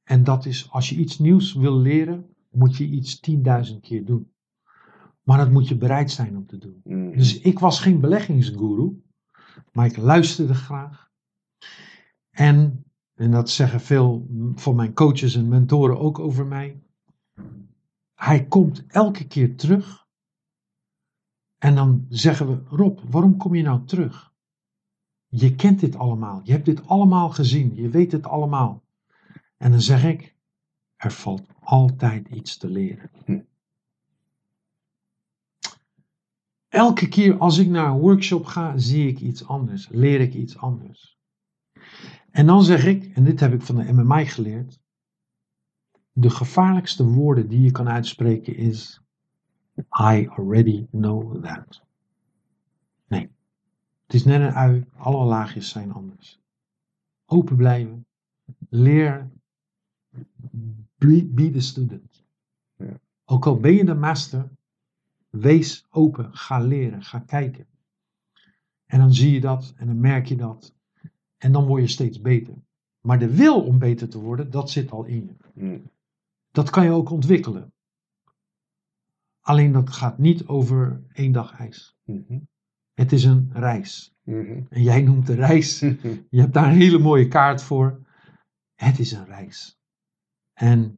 En 0.03 0.23
dat 0.23 0.45
is, 0.45 0.71
als 0.71 0.89
je 0.89 0.95
iets 0.95 1.19
nieuws 1.19 1.53
wil 1.53 1.77
leren, 1.77 2.35
moet 2.51 2.77
je 2.77 2.85
iets 2.85 3.31
10.000 3.31 3.79
keer 3.81 4.05
doen. 4.05 4.31
Maar 5.23 5.37
dat 5.37 5.51
moet 5.51 5.67
je 5.67 5.77
bereid 5.77 6.11
zijn 6.11 6.37
om 6.37 6.45
te 6.45 6.57
doen. 6.57 6.81
Dus 7.15 7.39
ik 7.39 7.59
was 7.59 7.79
geen 7.79 7.99
beleggingsguru, 7.99 9.03
maar 9.71 9.85
ik 9.85 9.97
luisterde 9.97 10.53
graag. 10.53 11.11
En, 12.29 12.85
en 13.13 13.31
dat 13.31 13.49
zeggen 13.49 13.79
veel 13.79 14.27
van 14.55 14.75
mijn 14.75 14.93
coaches 14.93 15.35
en 15.35 15.47
mentoren 15.47 15.99
ook 15.99 16.19
over 16.19 16.45
mij. 16.45 16.81
Hij 18.13 18.45
komt 18.45 18.85
elke 18.87 19.27
keer 19.27 19.55
terug. 19.55 20.07
En 21.57 21.75
dan 21.75 22.05
zeggen 22.09 22.47
we, 22.47 22.75
Rob, 22.75 22.99
waarom 23.09 23.37
kom 23.37 23.55
je 23.55 23.63
nou 23.63 23.85
terug? 23.85 24.32
Je 25.35 25.55
kent 25.55 25.79
dit 25.79 25.95
allemaal. 25.95 26.41
Je 26.43 26.51
hebt 26.51 26.65
dit 26.65 26.87
allemaal 26.87 27.29
gezien. 27.29 27.75
Je 27.75 27.89
weet 27.89 28.11
het 28.11 28.25
allemaal. 28.25 28.83
En 29.57 29.71
dan 29.71 29.81
zeg 29.81 30.03
ik, 30.03 30.35
er 30.95 31.11
valt 31.11 31.47
altijd 31.59 32.27
iets 32.27 32.57
te 32.57 32.69
leren. 32.69 33.09
Hm. 33.25 33.39
Elke 36.67 37.07
keer 37.07 37.37
als 37.37 37.57
ik 37.57 37.67
naar 37.67 37.87
een 37.91 37.99
workshop 37.99 38.45
ga, 38.45 38.77
zie 38.77 39.07
ik 39.07 39.19
iets 39.19 39.47
anders. 39.47 39.89
Leer 39.89 40.21
ik 40.21 40.33
iets 40.33 40.57
anders. 40.57 41.17
En 42.31 42.45
dan 42.45 42.63
zeg 42.63 42.85
ik, 42.85 43.15
en 43.15 43.23
dit 43.23 43.39
heb 43.39 43.53
ik 43.53 43.61
van 43.61 43.75
de 43.75 43.93
MMI 43.93 44.25
geleerd. 44.25 44.79
De 46.11 46.29
gevaarlijkste 46.29 47.03
woorden 47.03 47.47
die 47.47 47.61
je 47.61 47.71
kan 47.71 47.89
uitspreken 47.89 48.55
is, 48.55 49.01
I 49.99 50.27
already 50.27 50.87
know 50.91 51.43
that. 51.43 51.83
Het 54.13 54.21
is 54.21 54.27
net 54.27 54.41
een 54.41 54.53
ui, 54.55 54.85
alle 54.95 55.25
laagjes 55.25 55.69
zijn 55.69 55.91
anders. 55.91 56.39
Open 57.25 57.55
blijven. 57.55 58.05
Leer. 58.69 59.31
Be, 60.97 61.49
the 61.51 61.59
student. 61.59 62.25
Ja. 62.75 62.99
Ook 63.25 63.45
al 63.45 63.59
ben 63.59 63.73
je 63.73 63.85
de 63.85 63.93
master, 63.93 64.49
wees 65.29 65.85
open. 65.89 66.35
Ga 66.35 66.59
leren, 66.59 67.03
ga 67.03 67.19
kijken. 67.19 67.67
En 68.85 68.99
dan 68.99 69.13
zie 69.13 69.31
je 69.31 69.39
dat 69.39 69.73
en 69.77 69.87
dan 69.87 69.99
merk 69.99 70.25
je 70.25 70.35
dat. 70.35 70.75
En 71.37 71.51
dan 71.51 71.65
word 71.65 71.81
je 71.81 71.87
steeds 71.87 72.21
beter. 72.21 72.53
Maar 73.01 73.19
de 73.19 73.35
wil 73.35 73.65
om 73.65 73.79
beter 73.79 74.09
te 74.09 74.19
worden, 74.19 74.51
dat 74.51 74.69
zit 74.69 74.91
al 74.91 75.05
in 75.05 75.25
je. 75.25 75.35
Mm. 75.53 75.91
Dat 76.51 76.69
kan 76.69 76.83
je 76.83 76.91
ook 76.91 77.09
ontwikkelen. 77.09 77.73
Alleen 79.41 79.71
dat 79.71 79.89
gaat 79.89 80.17
niet 80.17 80.47
over 80.47 81.03
één 81.13 81.31
dag 81.31 81.53
ijs. 81.59 81.95
Mhm. 82.03 82.39
Het 82.93 83.11
is 83.11 83.23
een 83.23 83.49
reis. 83.53 84.15
Mhm. 84.23 84.61
En 84.69 84.81
jij 84.81 85.01
noemt 85.01 85.27
de 85.27 85.35
reis. 85.35 85.79
Je 86.29 86.39
hebt 86.39 86.53
daar 86.53 86.67
een 86.67 86.77
hele 86.77 86.99
mooie 86.99 87.27
kaart 87.27 87.63
voor. 87.63 87.99
Het 88.75 88.99
is 88.99 89.11
een 89.11 89.25
reis. 89.25 89.79
En 90.53 90.97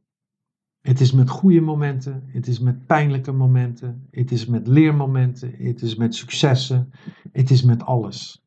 het 0.80 1.00
is 1.00 1.12
met 1.12 1.30
goede 1.30 1.60
momenten, 1.60 2.24
het 2.26 2.46
is 2.46 2.58
met 2.58 2.86
pijnlijke 2.86 3.32
momenten, 3.32 4.06
het 4.10 4.30
is 4.30 4.46
met 4.46 4.66
leermomenten, 4.66 5.54
het 5.58 5.82
is 5.82 5.94
met 5.96 6.14
successen, 6.14 6.90
het 7.32 7.50
is 7.50 7.62
met 7.62 7.82
alles. 7.82 8.44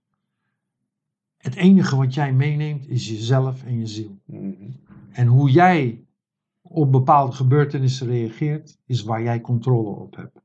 Het 1.37 1.55
enige 1.55 1.95
wat 1.95 2.13
jij 2.13 2.33
meeneemt 2.33 2.87
is 2.87 3.09
jezelf 3.09 3.63
en 3.63 3.79
je 3.79 3.87
ziel. 3.87 4.19
Mhm. 4.25 4.71
En 5.11 5.27
hoe 5.27 5.51
jij 5.51 6.03
op 6.61 6.91
bepaalde 6.91 7.31
gebeurtenissen 7.31 8.07
reageert, 8.07 8.77
is 8.85 9.03
waar 9.03 9.23
jij 9.23 9.41
controle 9.41 9.89
op 9.89 10.15
hebt. 10.15 10.41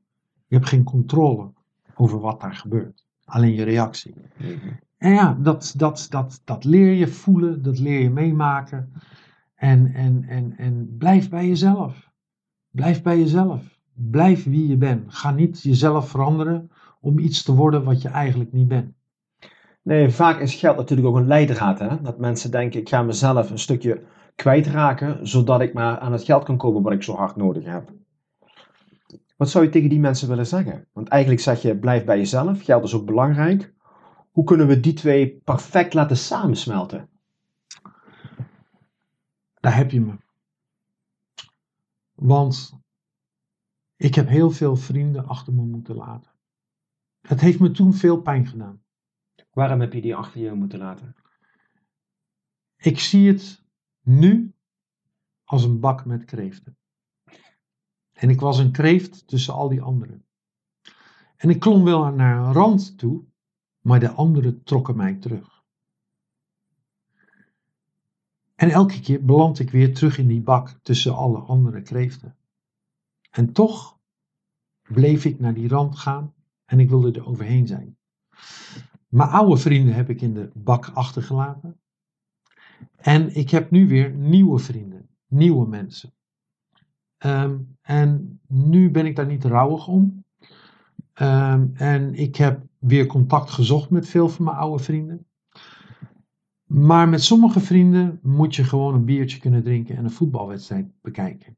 Je 0.47 0.55
hebt 0.55 0.67
geen 0.67 0.83
controle 0.83 1.53
over 1.95 2.19
wat 2.19 2.41
daar 2.41 2.55
gebeurt. 2.55 3.05
Alleen 3.25 3.53
je 3.53 3.63
reactie. 3.63 4.13
En 4.97 5.11
ja, 5.11 5.37
dat, 5.41 5.73
dat, 5.77 6.07
dat, 6.09 6.41
dat 6.43 6.63
leer 6.63 6.93
je 6.93 7.07
voelen, 7.07 7.61
dat 7.61 7.79
leer 7.79 8.01
je 8.01 8.09
meemaken. 8.09 8.93
En, 9.55 9.93
en, 9.93 10.25
en, 10.27 10.53
en 10.57 10.95
blijf 10.97 11.29
bij 11.29 11.47
jezelf. 11.47 12.11
Blijf 12.69 13.01
bij 13.01 13.19
jezelf. 13.19 13.79
Blijf 13.93 14.43
wie 14.43 14.67
je 14.67 14.77
bent. 14.77 15.13
Ga 15.13 15.31
niet 15.31 15.61
jezelf 15.61 16.09
veranderen 16.09 16.71
om 16.99 17.19
iets 17.19 17.43
te 17.43 17.53
worden 17.55 17.83
wat 17.83 18.01
je 18.01 18.09
eigenlijk 18.09 18.51
niet 18.51 18.67
bent. 18.67 18.93
Nee, 19.81 20.09
vaak 20.09 20.39
is 20.39 20.55
geld 20.55 20.77
natuurlijk 20.77 21.07
ook 21.07 21.15
een 21.15 21.27
leidraad. 21.27 21.79
Hè? 21.79 22.01
Dat 22.01 22.19
mensen 22.19 22.51
denken, 22.51 22.79
ik 22.79 22.89
ga 22.89 23.01
mezelf 23.01 23.49
een 23.49 23.59
stukje 23.59 24.03
kwijtraken, 24.35 25.27
zodat 25.27 25.61
ik 25.61 25.73
maar 25.73 25.99
aan 25.99 26.11
het 26.11 26.23
geld 26.23 26.43
kan 26.43 26.57
komen 26.57 26.81
wat 26.81 26.93
ik 26.93 27.03
zo 27.03 27.15
hard 27.15 27.35
nodig 27.35 27.65
heb. 27.65 27.91
Wat 29.35 29.49
zou 29.49 29.63
je 29.63 29.69
tegen 29.69 29.89
die 29.89 29.99
mensen 29.99 30.27
willen 30.27 30.47
zeggen? 30.47 30.87
Want 30.93 31.07
eigenlijk 31.07 31.41
zeg 31.41 31.61
je, 31.61 31.77
blijf 31.77 32.05
bij 32.05 32.17
jezelf, 32.17 32.63
geld 32.63 32.83
is 32.83 32.93
ook 32.93 33.05
belangrijk. 33.05 33.73
Hoe 34.31 34.43
kunnen 34.43 34.67
we 34.67 34.79
die 34.79 34.93
twee 34.93 35.41
perfect 35.43 35.93
laten 35.93 36.17
samensmelten? 36.17 37.09
Daar 39.59 39.75
heb 39.75 39.91
je 39.91 40.01
me. 40.01 40.17
Want 42.13 42.79
ik 43.95 44.15
heb 44.15 44.27
heel 44.27 44.51
veel 44.51 44.75
vrienden 44.75 45.27
achter 45.27 45.53
me 45.53 45.61
moeten 45.61 45.95
laten. 45.95 46.31
Het 47.21 47.41
heeft 47.41 47.59
me 47.59 47.71
toen 47.71 47.93
veel 47.93 48.21
pijn 48.21 48.47
gedaan. 48.47 48.83
Waarom 49.51 49.79
heb 49.79 49.93
je 49.93 50.01
die 50.01 50.15
achter 50.15 50.41
je 50.41 50.53
moeten 50.53 50.79
laten? 50.79 51.15
Ik 52.75 52.99
zie 52.99 53.27
het 53.27 53.63
nu 54.01 54.53
als 55.43 55.63
een 55.63 55.79
bak 55.79 56.05
met 56.05 56.25
kreeften. 56.25 56.77
En 58.15 58.29
ik 58.29 58.39
was 58.39 58.57
een 58.57 58.71
kreeft 58.71 59.27
tussen 59.27 59.53
al 59.53 59.69
die 59.69 59.81
anderen. 59.81 60.25
En 61.35 61.49
ik 61.49 61.59
klom 61.59 61.83
wel 61.83 62.11
naar 62.11 62.37
een 62.37 62.53
rand 62.53 62.97
toe, 62.97 63.23
maar 63.81 63.99
de 63.99 64.11
anderen 64.11 64.63
trokken 64.63 64.95
mij 64.95 65.13
terug. 65.13 65.63
En 68.55 68.69
elke 68.69 68.99
keer 69.01 69.25
beland 69.25 69.59
ik 69.59 69.69
weer 69.71 69.93
terug 69.93 70.17
in 70.17 70.27
die 70.27 70.41
bak 70.41 70.79
tussen 70.81 71.15
alle 71.15 71.39
andere 71.39 71.81
kreeften. 71.81 72.35
En 73.31 73.51
toch 73.51 73.99
bleef 74.81 75.25
ik 75.25 75.39
naar 75.39 75.53
die 75.53 75.67
rand 75.67 75.97
gaan 75.97 76.33
en 76.65 76.79
ik 76.79 76.89
wilde 76.89 77.11
er 77.11 77.27
overheen 77.27 77.67
zijn. 77.67 77.97
Mijn 79.07 79.29
oude 79.29 79.57
vrienden 79.57 79.95
heb 79.95 80.09
ik 80.09 80.21
in 80.21 80.33
de 80.33 80.51
bak 80.53 80.85
achtergelaten. 80.93 81.79
En 82.95 83.35
ik 83.35 83.49
heb 83.49 83.71
nu 83.71 83.87
weer 83.87 84.11
nieuwe 84.11 84.59
vrienden, 84.59 85.09
nieuwe 85.27 85.67
mensen. 85.67 86.13
Ehm, 87.17 87.57
en 87.81 88.39
nu 88.47 88.91
ben 88.91 89.05
ik 89.05 89.15
daar 89.15 89.25
niet 89.25 89.43
rouwig 89.43 89.87
om. 89.87 90.23
Ehm, 91.13 91.67
en 91.73 92.13
ik 92.13 92.35
heb 92.35 92.61
weer 92.79 93.05
contact 93.05 93.49
gezocht 93.49 93.89
met 93.89 94.07
veel 94.07 94.29
van 94.29 94.45
mijn 94.45 94.57
oude 94.57 94.83
vrienden. 94.83 95.25
Maar 96.65 97.09
met 97.09 97.23
sommige 97.23 97.59
vrienden 97.59 98.19
moet 98.21 98.55
je 98.55 98.63
gewoon 98.63 98.93
een 98.93 99.05
biertje 99.05 99.39
kunnen 99.39 99.63
drinken 99.63 99.97
en 99.97 100.03
een 100.03 100.11
voetbalwedstrijd 100.11 100.91
bekijken. 101.01 101.57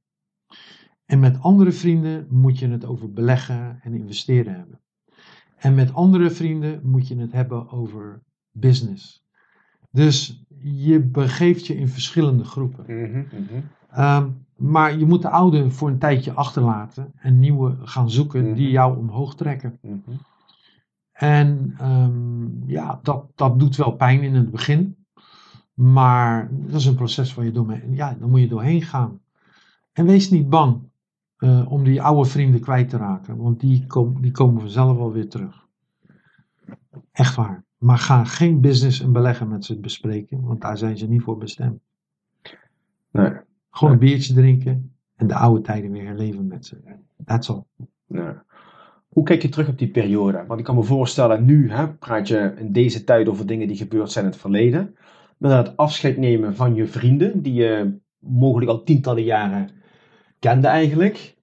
En 1.05 1.19
met 1.19 1.41
andere 1.41 1.71
vrienden 1.71 2.27
moet 2.29 2.59
je 2.59 2.67
het 2.67 2.85
over 2.85 3.11
beleggen 3.11 3.79
en 3.81 3.93
investeren 3.93 4.55
hebben. 4.55 4.81
En 5.57 5.75
met 5.75 5.93
andere 5.93 6.29
vrienden 6.29 6.79
moet 6.83 7.07
je 7.07 7.17
het 7.17 7.31
hebben 7.31 7.69
over 7.69 8.23
business. 8.51 9.25
Dus 9.91 10.45
je 10.59 10.99
begeeft 10.99 11.67
je 11.67 11.75
in 11.75 11.87
verschillende 11.87 12.43
groepen. 12.43 12.85
Ehm, 13.89 14.29
maar 14.57 14.97
je 14.97 15.05
moet 15.05 15.21
de 15.21 15.29
oude 15.29 15.71
voor 15.71 15.89
een 15.89 15.99
tijdje 15.99 16.33
achterlaten 16.33 17.11
en 17.17 17.39
nieuwe 17.39 17.75
gaan 17.83 18.09
zoeken 18.11 18.43
Mhm. 18.45 18.53
die 18.53 18.69
jou 18.69 18.97
omhoog 18.97 19.35
trekken. 19.35 19.77
Mhm. 19.81 19.97
En 21.11 21.73
ehm, 21.77 22.69
ja, 22.69 22.99
dat, 23.03 23.25
dat 23.35 23.59
doet 23.59 23.75
wel 23.75 23.91
pijn 23.91 24.21
in 24.21 24.35
het 24.35 24.51
begin. 24.51 24.95
Maar 25.73 26.49
dat 26.51 26.79
is 26.79 26.85
een 26.85 26.95
proces 26.95 27.33
waar 27.33 27.45
je 27.45 27.51
door, 27.51 27.81
ja, 27.91 28.15
dan 28.19 28.29
moet 28.29 28.39
je 28.39 28.47
doorheen 28.47 28.81
gaan. 28.81 29.19
En 29.93 30.05
wees 30.05 30.29
niet 30.29 30.49
bang 30.49 30.79
eh, 31.37 31.71
om 31.71 31.83
die 31.83 32.01
oude 32.01 32.29
vrienden 32.29 32.59
kwijt 32.61 32.89
te 32.89 32.97
raken, 32.97 33.37
want 33.37 33.59
die, 33.59 33.85
kom, 33.87 34.21
die 34.21 34.31
komen 34.31 34.61
vanzelf 34.61 34.97
wel 34.97 35.11
weer 35.11 35.29
terug. 35.29 35.65
Echt 37.11 37.35
waar. 37.35 37.65
Maar 37.77 37.97
ga 37.97 38.23
geen 38.23 38.61
business 38.61 39.01
en 39.01 39.11
beleggen 39.11 39.47
met 39.47 39.65
ze 39.65 39.79
bespreken, 39.79 40.41
want 40.41 40.61
daar 40.61 40.77
zijn 40.77 40.97
ze 40.97 41.07
niet 41.07 41.21
voor 41.21 41.37
bestemd. 41.37 41.79
Nee, 43.11 43.31
Gewoon 43.77 43.93
een 43.93 43.99
biertje 43.99 44.33
drinken 44.33 44.95
en 45.15 45.27
de 45.27 45.35
oude 45.35 45.61
tijden 45.61 45.91
weer 45.91 46.05
herleven 46.05 46.47
met 46.47 46.65
ze. 46.65 46.77
That's 47.25 47.49
all. 47.49 47.63
nee. 48.07 48.33
Hoe 49.07 49.23
kijk 49.23 49.41
je 49.41 49.49
terug 49.49 49.67
op 49.67 49.77
die 49.77 49.91
periode? 49.91 50.45
Want 50.47 50.59
ik 50.59 50.65
kan 50.65 50.75
me 50.75 50.83
voorstellen, 50.83 51.45
nu 51.45 51.71
hè, 51.71 51.93
praat 51.93 52.27
je 52.27 52.53
in 52.57 52.71
deze 52.71 53.03
tijd 53.03 53.27
over 53.27 53.45
dingen 53.45 53.67
die 53.67 53.77
gebeurd 53.77 54.11
zijn 54.11 54.25
in 54.25 54.31
het 54.31 54.39
verleden. 54.39 54.95
Maar 55.37 55.49
dan 55.49 55.59
het 55.59 55.77
afscheid 55.77 56.17
nemen 56.17 56.55
van 56.55 56.75
je 56.75 56.87
vrienden, 56.87 57.41
die 57.41 57.53
je 57.53 57.99
mogelijk 58.19 58.71
al 58.71 58.83
tientallen 58.83 59.23
jaren 59.23 59.69
kende 60.39 60.67
eigenlijk. 60.67 61.37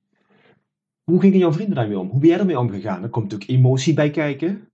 Hoe 1.02 1.20
gingen 1.20 1.38
jouw 1.38 1.52
vrienden 1.52 1.74
daarmee 1.76 1.98
om? 1.98 2.08
Hoe 2.08 2.20
ben 2.20 2.28
jij 2.28 2.38
ermee 2.38 2.58
omgegaan? 2.58 3.02
Er 3.02 3.08
komt 3.08 3.30
natuurlijk 3.30 3.50
emotie 3.50 3.94
bij 3.94 4.10
kijken. 4.10 4.68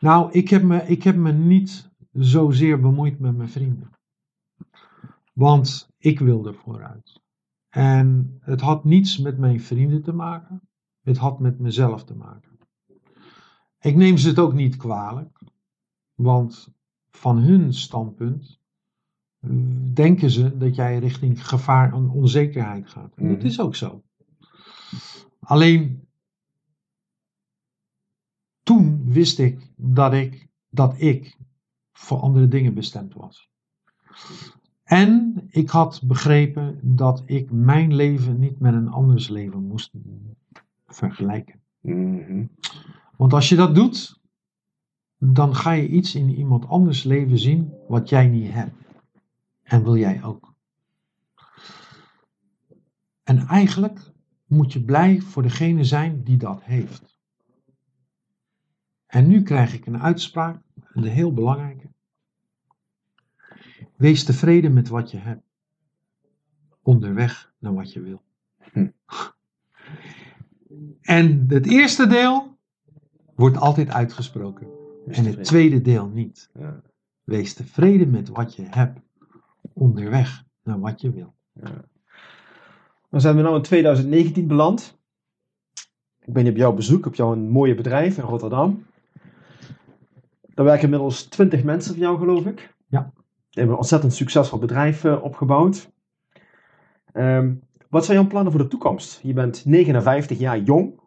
Nou, 0.00 0.32
ik 0.32 0.48
heb, 0.48 0.62
me, 0.62 0.82
ik 0.86 1.02
heb 1.02 1.16
me 1.16 1.32
niet 1.32 1.90
zozeer 2.12 2.80
bemoeid 2.80 3.18
met 3.18 3.36
mijn 3.36 3.48
vrienden. 3.48 3.95
Want 5.36 5.88
ik 5.98 6.18
wilde 6.18 6.52
vooruit. 6.52 7.20
En 7.68 8.36
het 8.40 8.60
had 8.60 8.84
niets 8.84 9.18
met 9.18 9.38
mijn 9.38 9.60
vrienden 9.60 10.02
te 10.02 10.12
maken. 10.12 10.68
Het 11.02 11.16
had 11.16 11.40
met 11.40 11.58
mezelf 11.58 12.04
te 12.04 12.14
maken. 12.14 12.58
Ik 13.80 13.96
neem 13.96 14.16
ze 14.16 14.28
het 14.28 14.38
ook 14.38 14.52
niet 14.52 14.76
kwalijk. 14.76 15.42
Want 16.14 16.68
van 17.10 17.38
hun 17.38 17.74
standpunt 17.74 18.60
eh, 19.40 19.50
denken 19.94 20.30
ze 20.30 20.56
dat 20.56 20.74
jij 20.74 20.98
richting 20.98 21.48
gevaar 21.48 21.92
en 21.92 22.08
onzekerheid 22.10 22.88
gaat. 22.88 23.14
En 23.16 23.28
dat 23.28 23.36
Mhm. 23.36 23.46
is 23.46 23.60
ook 23.60 23.74
zo. 23.76 24.02
Alleen 25.40 26.08
toen 28.62 29.12
wist 29.12 29.38
ik 29.38 29.72
dat 29.76 30.12
ik, 30.12 30.48
dat 30.68 31.00
ik 31.00 31.38
voor 31.92 32.18
andere 32.20 32.48
dingen 32.48 32.74
bestemd 32.74 33.14
was. 33.14 33.50
En 34.86 35.42
ik 35.48 35.68
had 35.68 36.02
begrepen 36.04 36.78
dat 36.82 37.22
ik 37.24 37.50
mijn 37.50 37.94
leven 37.94 38.38
niet 38.38 38.58
met 38.58 38.74
een 38.74 38.88
anders 38.88 39.28
leven 39.28 39.66
moest 39.66 39.90
vergelijken. 40.86 41.60
Mhm. 41.80 42.44
Want 43.16 43.32
als 43.32 43.48
je 43.48 43.56
dat 43.56 43.74
doet, 43.74 44.20
dan 45.18 45.54
ga 45.54 45.72
je 45.72 45.88
iets 45.88 46.14
in 46.14 46.28
iemand 46.28 46.66
anders 46.66 47.02
leven 47.02 47.38
zien 47.38 47.72
wat 47.88 48.08
jij 48.08 48.28
niet 48.28 48.52
hebt. 48.52 48.74
En 49.62 49.82
wil 49.82 49.96
jij 49.96 50.22
ook. 50.22 50.54
En 53.22 53.38
eigenlijk 53.38 54.12
moet 54.46 54.72
je 54.72 54.84
blij 54.84 55.20
voor 55.20 55.42
degene 55.42 55.84
zijn 55.84 56.22
die 56.22 56.36
dat 56.36 56.62
heeft. 56.62 57.18
En 59.06 59.26
nu 59.26 59.42
krijg 59.42 59.74
ik 59.74 59.86
een 59.86 60.02
uitspraak, 60.02 60.62
een 60.92 61.04
heel 61.04 61.32
belangrijke. 61.32 61.85
Wees 63.96 64.24
tevreden 64.24 64.72
met 64.72 64.88
wat 64.88 65.10
je 65.10 65.18
hebt. 65.18 65.44
Onderweg 66.82 67.52
naar 67.58 67.74
wat 67.74 67.92
je 67.92 68.00
wil. 68.00 68.22
Hm. 68.72 68.88
En 71.00 71.44
het 71.48 71.66
eerste 71.66 72.06
deel 72.06 72.56
wordt 73.34 73.56
altijd 73.56 73.90
uitgesproken. 73.90 74.66
En 75.06 75.24
het 75.24 75.44
tweede 75.44 75.80
deel 75.80 76.08
niet. 76.08 76.50
Ja, 76.58 76.82
Wees 77.24 77.54
tevreden 77.54 78.10
met 78.10 78.28
wat 78.28 78.54
je 78.54 78.62
hebt. 78.62 79.00
Onderweg 79.72 80.44
naar 80.62 80.80
wat 80.80 81.00
je 81.00 81.10
wil. 81.10 81.34
ja. 81.52 81.84
Dan 83.10 83.20
zijn 83.20 83.36
we 83.36 83.42
nu 83.42 83.54
in 83.54 83.62
2019 83.62 84.46
beland. 84.46 84.98
Ik 86.20 86.32
ben 86.32 86.48
op 86.48 86.56
jouw 86.56 86.72
bezoek, 86.72 87.06
op 87.06 87.14
jouw 87.14 87.36
mooie 87.36 87.74
bedrijf 87.74 88.18
in 88.18 88.24
Rotterdam. 88.24 88.84
Daar 90.54 90.64
werken 90.64 90.84
inmiddels 90.84 91.22
20 91.24 91.64
mensen 91.64 91.92
voor 91.92 92.02
jou, 92.02 92.18
geloof 92.18 92.46
ik. 92.46 92.74
Ja. 92.88 93.12
Hebt 93.56 93.70
een 93.70 93.76
ontzettend 93.76 94.14
succesvol 94.14 94.58
bedrijf 94.58 95.04
eh, 95.04 95.22
opgebouwd. 95.22 95.90
Ehm, 97.12 97.54
wat 97.88 98.04
zijn 98.04 98.18
jouw 98.18 98.26
plannen 98.26 98.52
voor 98.52 98.62
de 98.62 98.68
toekomst? 98.68 99.20
Je 99.22 99.32
bent 99.32 99.64
59 99.64 100.38
jaar 100.38 100.58
jong. 100.58 101.00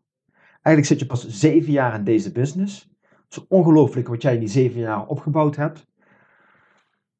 Eigenlijk 0.62 0.86
zit 0.86 1.00
je 1.00 1.06
pas 1.06 1.28
7 1.28 1.72
jaar 1.72 1.96
in 1.96 2.04
deze 2.04 2.32
business. 2.32 2.90
Het 3.02 3.38
is 3.38 3.48
ongelooflijk 3.48 4.08
wat 4.08 4.22
jij 4.22 4.34
in 4.34 4.40
die 4.40 4.50
7 4.50 4.80
jaar 4.80 5.06
opgebouwd 5.06 5.56
hebt. 5.56 5.88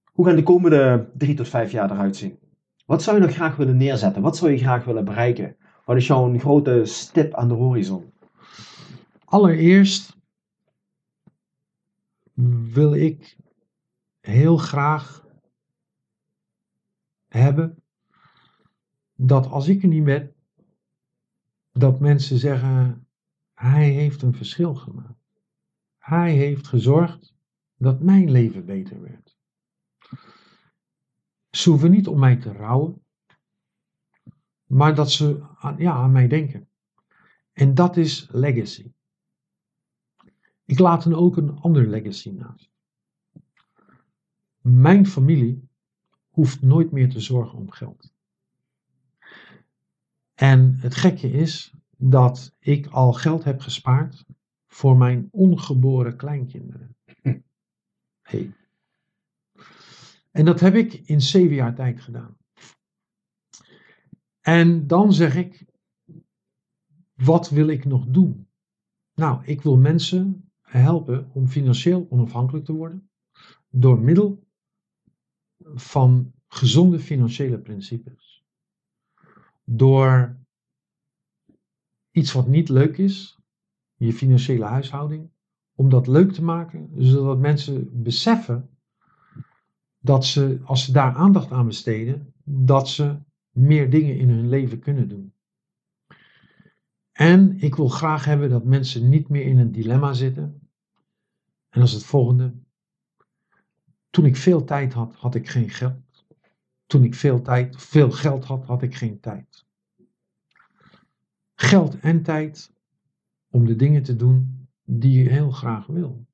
Hoe 0.06 0.26
gaan 0.26 0.36
de 0.36 0.44
komende 0.44 1.10
3 1.18 1.36
tot 1.36 1.48
5 1.48 1.72
jaar 1.72 1.92
eruit 1.92 2.16
zien? 2.16 2.40
Wat 2.86 3.04
zou 3.04 3.18
je 3.18 3.26
nog 3.26 3.36
graag 3.36 3.56
willen 3.56 3.78
neerzetten? 3.78 4.22
Wat 4.22 4.38
zou 4.38 4.52
je 4.52 4.58
graag 4.58 4.86
willen 4.86 5.06
bereiken? 5.06 5.56
Wat 5.86 5.98
is 5.98 6.08
jouw 6.08 6.38
grote 6.38 6.86
stip 6.86 7.34
aan 7.34 7.48
de 7.48 7.54
horizon? 7.54 8.14
Allereerst 9.26 10.18
wil 12.74 12.94
ik 12.94 13.38
heel 14.20 14.58
graag 14.58 15.26
hebben 17.28 17.84
dat 19.16 19.48
als 19.48 19.68
ik 19.68 19.82
er 19.82 19.88
niet 19.88 20.04
ben, 20.04 20.36
dat 21.72 22.00
mensen 22.00 22.38
zeggen, 22.38 23.08
hij 23.54 23.90
heeft 23.90 24.22
een 24.22 24.34
verschil 24.34 24.76
gemaakt. 24.76 25.20
Hij 25.98 26.34
heeft 26.34 26.68
gezorgd 26.68 27.36
dat 27.76 28.02
mijn 28.02 28.32
leven 28.32 28.66
beter 28.66 29.02
werd. 29.02 29.38
Ze 31.50 31.70
hoeven 31.70 31.92
niet 31.92 32.08
om 32.08 32.20
mij 32.20 32.36
te 32.36 32.52
rouwen, 32.52 33.04
maar 34.66 34.96
dat 34.96 35.12
ze 35.12 35.46
aan, 35.56 35.78
ja, 35.78 35.94
aan 35.94 36.12
mij 36.12 36.28
denken. 36.28 36.70
En 37.54 37.74
dat 37.74 37.98
is 37.98 38.28
legacy. 38.32 38.94
Ik 40.66 40.80
laat 40.80 41.04
dan 41.04 41.14
ook 41.14 41.38
een 41.38 41.60
ander 41.60 41.88
legacy 41.88 42.30
naast. 42.30 42.72
Mijn 44.62 45.08
familie 45.08 45.70
hoeft 46.30 46.62
nooit 46.62 46.92
meer 46.92 47.10
te 47.10 47.20
zorgen 47.20 47.58
om 47.58 47.72
geld. 47.72 48.14
En 50.34 50.76
het 50.76 50.96
gekke 50.96 51.32
is 51.32 51.74
dat 51.98 52.56
ik 52.60 52.88
al 52.88 53.14
geld 53.14 53.44
heb 53.44 53.60
gespaard 53.60 54.26
voor 54.68 54.98
mijn 54.98 55.28
ongeboren 55.32 56.16
kleinkinderen. 56.16 56.96
Hey. 58.22 58.54
En 60.32 60.46
dat 60.46 60.60
heb 60.60 60.76
ik 60.76 60.94
in 60.94 61.22
zeven 61.22 61.56
jaar 61.56 61.76
tijd 61.76 62.02
gedaan. 62.02 62.38
En 64.42 64.88
dan 64.88 65.14
zeg 65.14 65.36
ik, 65.36 65.66
wat 67.14 67.50
wil 67.50 67.68
ik 67.68 67.86
nog 67.86 68.06
doen? 68.06 68.48
Nou, 69.14 69.46
ik 69.46 69.62
wil 69.62 69.78
mensen 69.78 70.52
helpen 70.62 71.30
om 71.34 71.48
financieel 71.48 72.08
onafhankelijk 72.10 72.66
te 72.66 72.74
worden 72.74 73.10
door 73.70 74.00
middel 74.00 74.48
van 75.76 76.34
gezonde 76.48 77.00
financiële 77.00 77.60
principes. 77.60 78.44
Door 79.64 80.38
iets 82.12 82.32
wat 82.32 82.48
niet 82.48 82.70
leuk 82.70 82.98
is, 82.98 83.40
je 83.96 84.14
financiële 84.14 84.66
huishouding, 84.66 85.30
om 85.76 85.90
dat 85.90 86.08
leuk 86.08 86.32
te 86.32 86.44
maken, 86.44 86.90
zodat 86.98 87.40
mensen 87.40 88.04
beseffen 88.04 88.70
dat 90.00 90.26
ze, 90.26 90.60
als 90.64 90.86
ze 90.86 90.92
daar 90.92 91.16
aandacht 91.16 91.52
aan 91.52 91.66
besteden, 91.66 92.34
dat 92.44 92.90
ze 92.90 93.20
meer 93.50 93.90
dingen 93.90 94.18
in 94.18 94.30
hun 94.30 94.50
leven 94.50 94.80
kunnen 94.80 95.10
doen. 95.10 95.34
En 97.12 97.60
ik 97.60 97.76
wil 97.76 97.88
graag 97.88 98.26
hebben 98.26 98.50
dat 98.50 98.64
mensen 98.64 99.10
niet 99.10 99.30
meer 99.30 99.46
in 99.46 99.58
een 99.58 99.72
dilemma 99.72 100.14
zitten. 100.14 100.70
En 101.70 101.82
is 101.82 101.92
het 101.92 102.04
volgende. 102.04 102.54
Toen 104.10 104.26
ik 104.26 104.36
veel 104.36 104.64
tijd 104.64 104.94
had, 104.94 105.16
had 105.16 105.36
ik 105.36 105.50
geen 105.50 105.70
geld. 105.70 106.26
Toen 106.86 107.04
ik 107.04 107.16
veel 107.16 107.42
tijd, 107.42 107.82
veel 107.82 108.12
geld 108.12 108.46
had, 108.46 108.66
had 108.66 108.82
ik 108.82 108.96
geen 108.96 109.20
tijd. 109.20 109.66
Geld 111.56 112.00
en 112.00 112.24
tijd 112.24 112.74
om 113.50 113.66
de 113.66 113.76
dingen 113.76 114.04
te 114.04 114.16
doen 114.16 114.68
die 114.84 115.24
je 115.24 115.30
heel 115.30 115.52
graag 115.52 115.88
wil. 115.88 116.26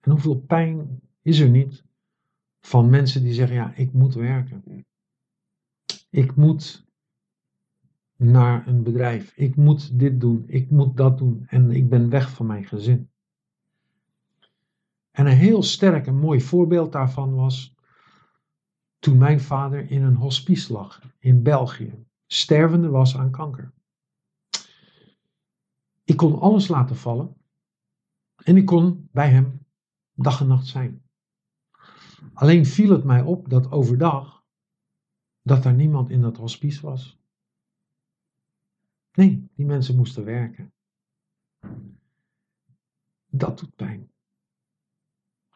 En 0.00 0.10
hoeveel 0.10 0.40
pijn 0.40 1.00
is 1.22 1.38
er 1.38 1.48
niet 1.48 1.84
van 2.60 2.90
mensen 2.90 3.22
die 3.22 3.32
zeggen: 3.32 3.56
Ja, 3.56 3.74
ik 3.74 3.92
moet 3.92 4.14
werken. 4.14 4.84
Ik 6.10 6.36
moet 6.36 6.84
naar 8.16 8.66
een 8.66 8.82
bedrijf. 8.82 9.32
Ik 9.36 9.56
moet 9.56 9.98
dit 9.98 10.20
doen. 10.20 10.44
Ik 10.46 10.70
moet 10.70 10.96
dat 10.96 11.18
doen. 11.18 11.46
En 11.46 11.70
ik 11.70 11.88
ben 11.88 12.08
weg 12.08 12.30
van 12.30 12.46
mijn 12.46 12.64
gezin. 12.64 13.11
En 15.12 15.26
een 15.26 15.36
heel 15.36 15.62
sterk 15.62 16.06
en 16.06 16.18
mooi 16.18 16.40
voorbeeld 16.40 16.92
daarvan 16.92 17.34
was 17.34 17.74
toen 18.98 19.18
mijn 19.18 19.40
vader 19.40 19.90
in 19.90 20.02
een 20.02 20.16
hospice 20.16 20.72
lag 20.72 21.00
in 21.18 21.42
België, 21.42 22.06
stervende 22.26 22.88
was 22.88 23.16
aan 23.16 23.30
kanker. 23.30 23.72
Ik 26.04 26.16
kon 26.16 26.40
alles 26.40 26.68
laten 26.68 26.96
vallen 26.96 27.36
en 28.36 28.56
ik 28.56 28.66
kon 28.66 29.08
bij 29.12 29.30
hem 29.30 29.66
dag 30.14 30.40
en 30.40 30.46
nacht 30.46 30.66
zijn. 30.66 31.02
Alleen 32.32 32.66
viel 32.66 32.90
het 32.90 33.04
mij 33.04 33.22
op 33.22 33.48
dat 33.48 33.70
overdag 33.70 34.44
dat 35.42 35.64
er 35.64 35.74
niemand 35.74 36.10
in 36.10 36.20
dat 36.20 36.36
hospice 36.36 36.82
was. 36.86 37.20
Nee, 39.12 39.50
die 39.54 39.66
mensen 39.66 39.96
moesten 39.96 40.24
werken. 40.24 40.72
Dat 43.26 43.58
doet 43.58 43.74
pijn. 43.76 44.11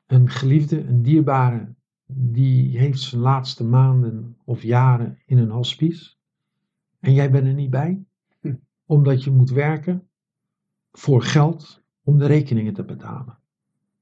Een 0.07 0.31
geliefde, 0.31 0.81
een 0.81 1.03
dierbare, 1.03 1.75
die 2.07 2.79
heeft 2.79 3.01
zijn 3.01 3.21
laatste 3.21 3.65
maanden 3.65 4.37
of 4.45 4.63
jaren 4.63 5.19
in 5.27 5.39
een 5.39 5.51
hospice. 5.51 6.15
En 7.01 7.13
jij 7.13 7.31
bent 7.31 7.47
er 7.47 7.55
niet 7.55 7.71
bij, 7.71 8.05
hm. 8.41 8.55
omdat 8.87 9.25
je 9.25 9.31
moet 9.31 9.51
werken 9.51 10.09
voor 10.93 11.23
geld 11.23 11.83
om 12.03 12.19
de 12.19 12.27
rekeningen 12.27 12.75
te 12.75 12.85
betalen. 12.85 13.39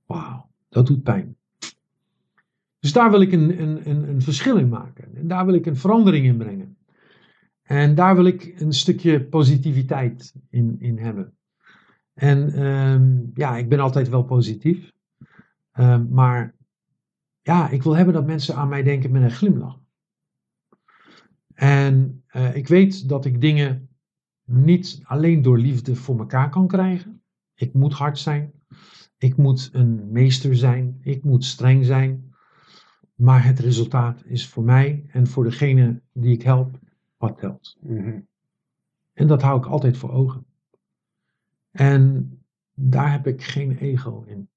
Wauw, 0.06 0.48
dat 0.68 0.86
doet 0.86 1.02
pijn. 1.02 1.36
Dus 2.78 2.92
daar 2.92 3.10
wil 3.10 3.20
ik 3.20 3.32
een, 3.32 3.60
een, 3.62 3.90
een, 3.90 4.08
een 4.08 4.22
verschil 4.22 4.56
in 4.56 4.68
maken. 4.68 5.16
En 5.16 5.28
daar 5.28 5.46
wil 5.46 5.54
ik 5.54 5.66
een 5.66 5.76
verandering 5.76 6.26
in 6.26 6.36
brengen. 6.36 6.76
En 7.62 7.94
daar 7.94 8.14
wil 8.14 8.24
ik 8.24 8.60
een 8.60 8.72
stukje 8.72 9.24
positiviteit 9.24 10.34
in, 10.50 10.76
in 10.80 10.98
hebben. 10.98 11.32
En 12.14 12.52
ehm, 12.52 13.18
ja, 13.34 13.56
ik 13.56 13.68
ben 13.68 13.78
altijd 13.78 14.08
wel 14.08 14.24
positief. 14.24 14.92
Ehm, 15.74 16.08
maar 16.08 16.54
ja, 17.40 17.68
ik 17.68 17.82
wil 17.82 17.96
hebben 17.96 18.14
dat 18.14 18.26
mensen 18.26 18.54
aan 18.54 18.68
mij 18.68 18.82
denken 18.82 19.10
met 19.10 19.22
een 19.22 19.30
glimlach. 19.30 19.80
En 21.54 22.24
uh, 22.32 22.56
ik 22.56 22.68
weet 22.68 23.08
dat 23.08 23.24
ik 23.24 23.40
dingen 23.40 23.88
niet 24.44 25.00
alleen 25.02 25.42
door 25.42 25.58
liefde 25.58 25.96
voor 25.96 26.18
elkaar 26.18 26.50
kan 26.50 26.66
krijgen. 26.66 27.22
Ik 27.54 27.72
moet 27.72 27.92
hard 27.92 28.18
zijn. 28.18 28.52
Ik 29.18 29.36
moet 29.36 29.70
een 29.72 30.12
meester 30.12 30.56
zijn. 30.56 30.98
Ik 31.00 31.24
moet 31.24 31.44
streng 31.44 31.84
zijn. 31.84 32.34
Maar 33.14 33.44
het 33.44 33.58
resultaat 33.58 34.24
is 34.24 34.48
voor 34.48 34.64
mij 34.64 35.04
en 35.08 35.26
voor 35.26 35.44
degene 35.44 36.02
die 36.12 36.34
ik 36.34 36.42
help 36.42 36.78
wat 37.16 37.38
telt. 37.38 37.76
Mhm. 37.80 38.20
En 39.12 39.26
dat 39.26 39.42
hou 39.42 39.58
ik 39.58 39.66
altijd 39.66 39.96
voor 39.96 40.10
ogen. 40.10 40.46
En 41.70 42.32
daar 42.74 43.12
heb 43.12 43.26
ik 43.26 43.42
geen 43.42 43.76
ego 43.76 44.24
in. 44.26 44.48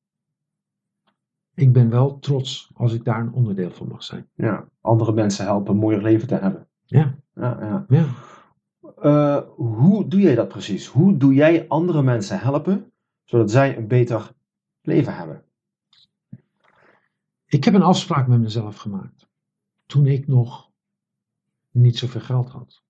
Ik 1.58 1.74
ben 1.74 1.89
wel 1.89 2.20
trots 2.20 2.72
als 2.74 2.93
ik 2.93 3.04
daar 3.04 3.20
een 3.20 3.34
onderdeel 3.34 3.72
van 3.72 3.88
mag 3.88 4.04
zijn. 4.04 4.30
Ja, 4.34 4.70
andere 4.82 5.13
mensen 5.13 5.46
helpen 5.46 5.74
een 5.74 5.80
mooier 5.80 6.02
leven 6.02 6.28
te 6.28 6.36
hebben. 6.36 6.67
Ja. 6.86 7.17
ja, 7.36 7.58
ja. 7.60 7.86
ja. 7.89 8.06
Uh, 9.04 9.50
hoe 9.56 10.08
doe 10.08 10.20
jij 10.20 10.36
dat 10.36 10.48
precies? 10.48 10.86
Hoe 10.88 11.17
doe 11.17 11.34
jij 11.34 11.67
andere 11.67 12.02
mensen 12.02 12.39
helpen 12.39 12.91
zodat 13.24 13.52
zij 13.52 13.78
een 13.78 13.88
beter 13.88 14.32
leven 14.82 15.15
hebben? 15.15 15.43
Ik 17.46 17.63
heb 17.63 17.74
een 17.74 17.82
afspraak 17.82 18.28
met 18.28 18.39
mezelf 18.39 18.78
gemaakt. 18.78 19.28
Toen 19.86 20.06
ik 20.06 20.28
nog 20.28 20.72
niet 21.72 21.98
zoveel 21.98 22.22
geld 22.22 22.50
had. 22.50 22.84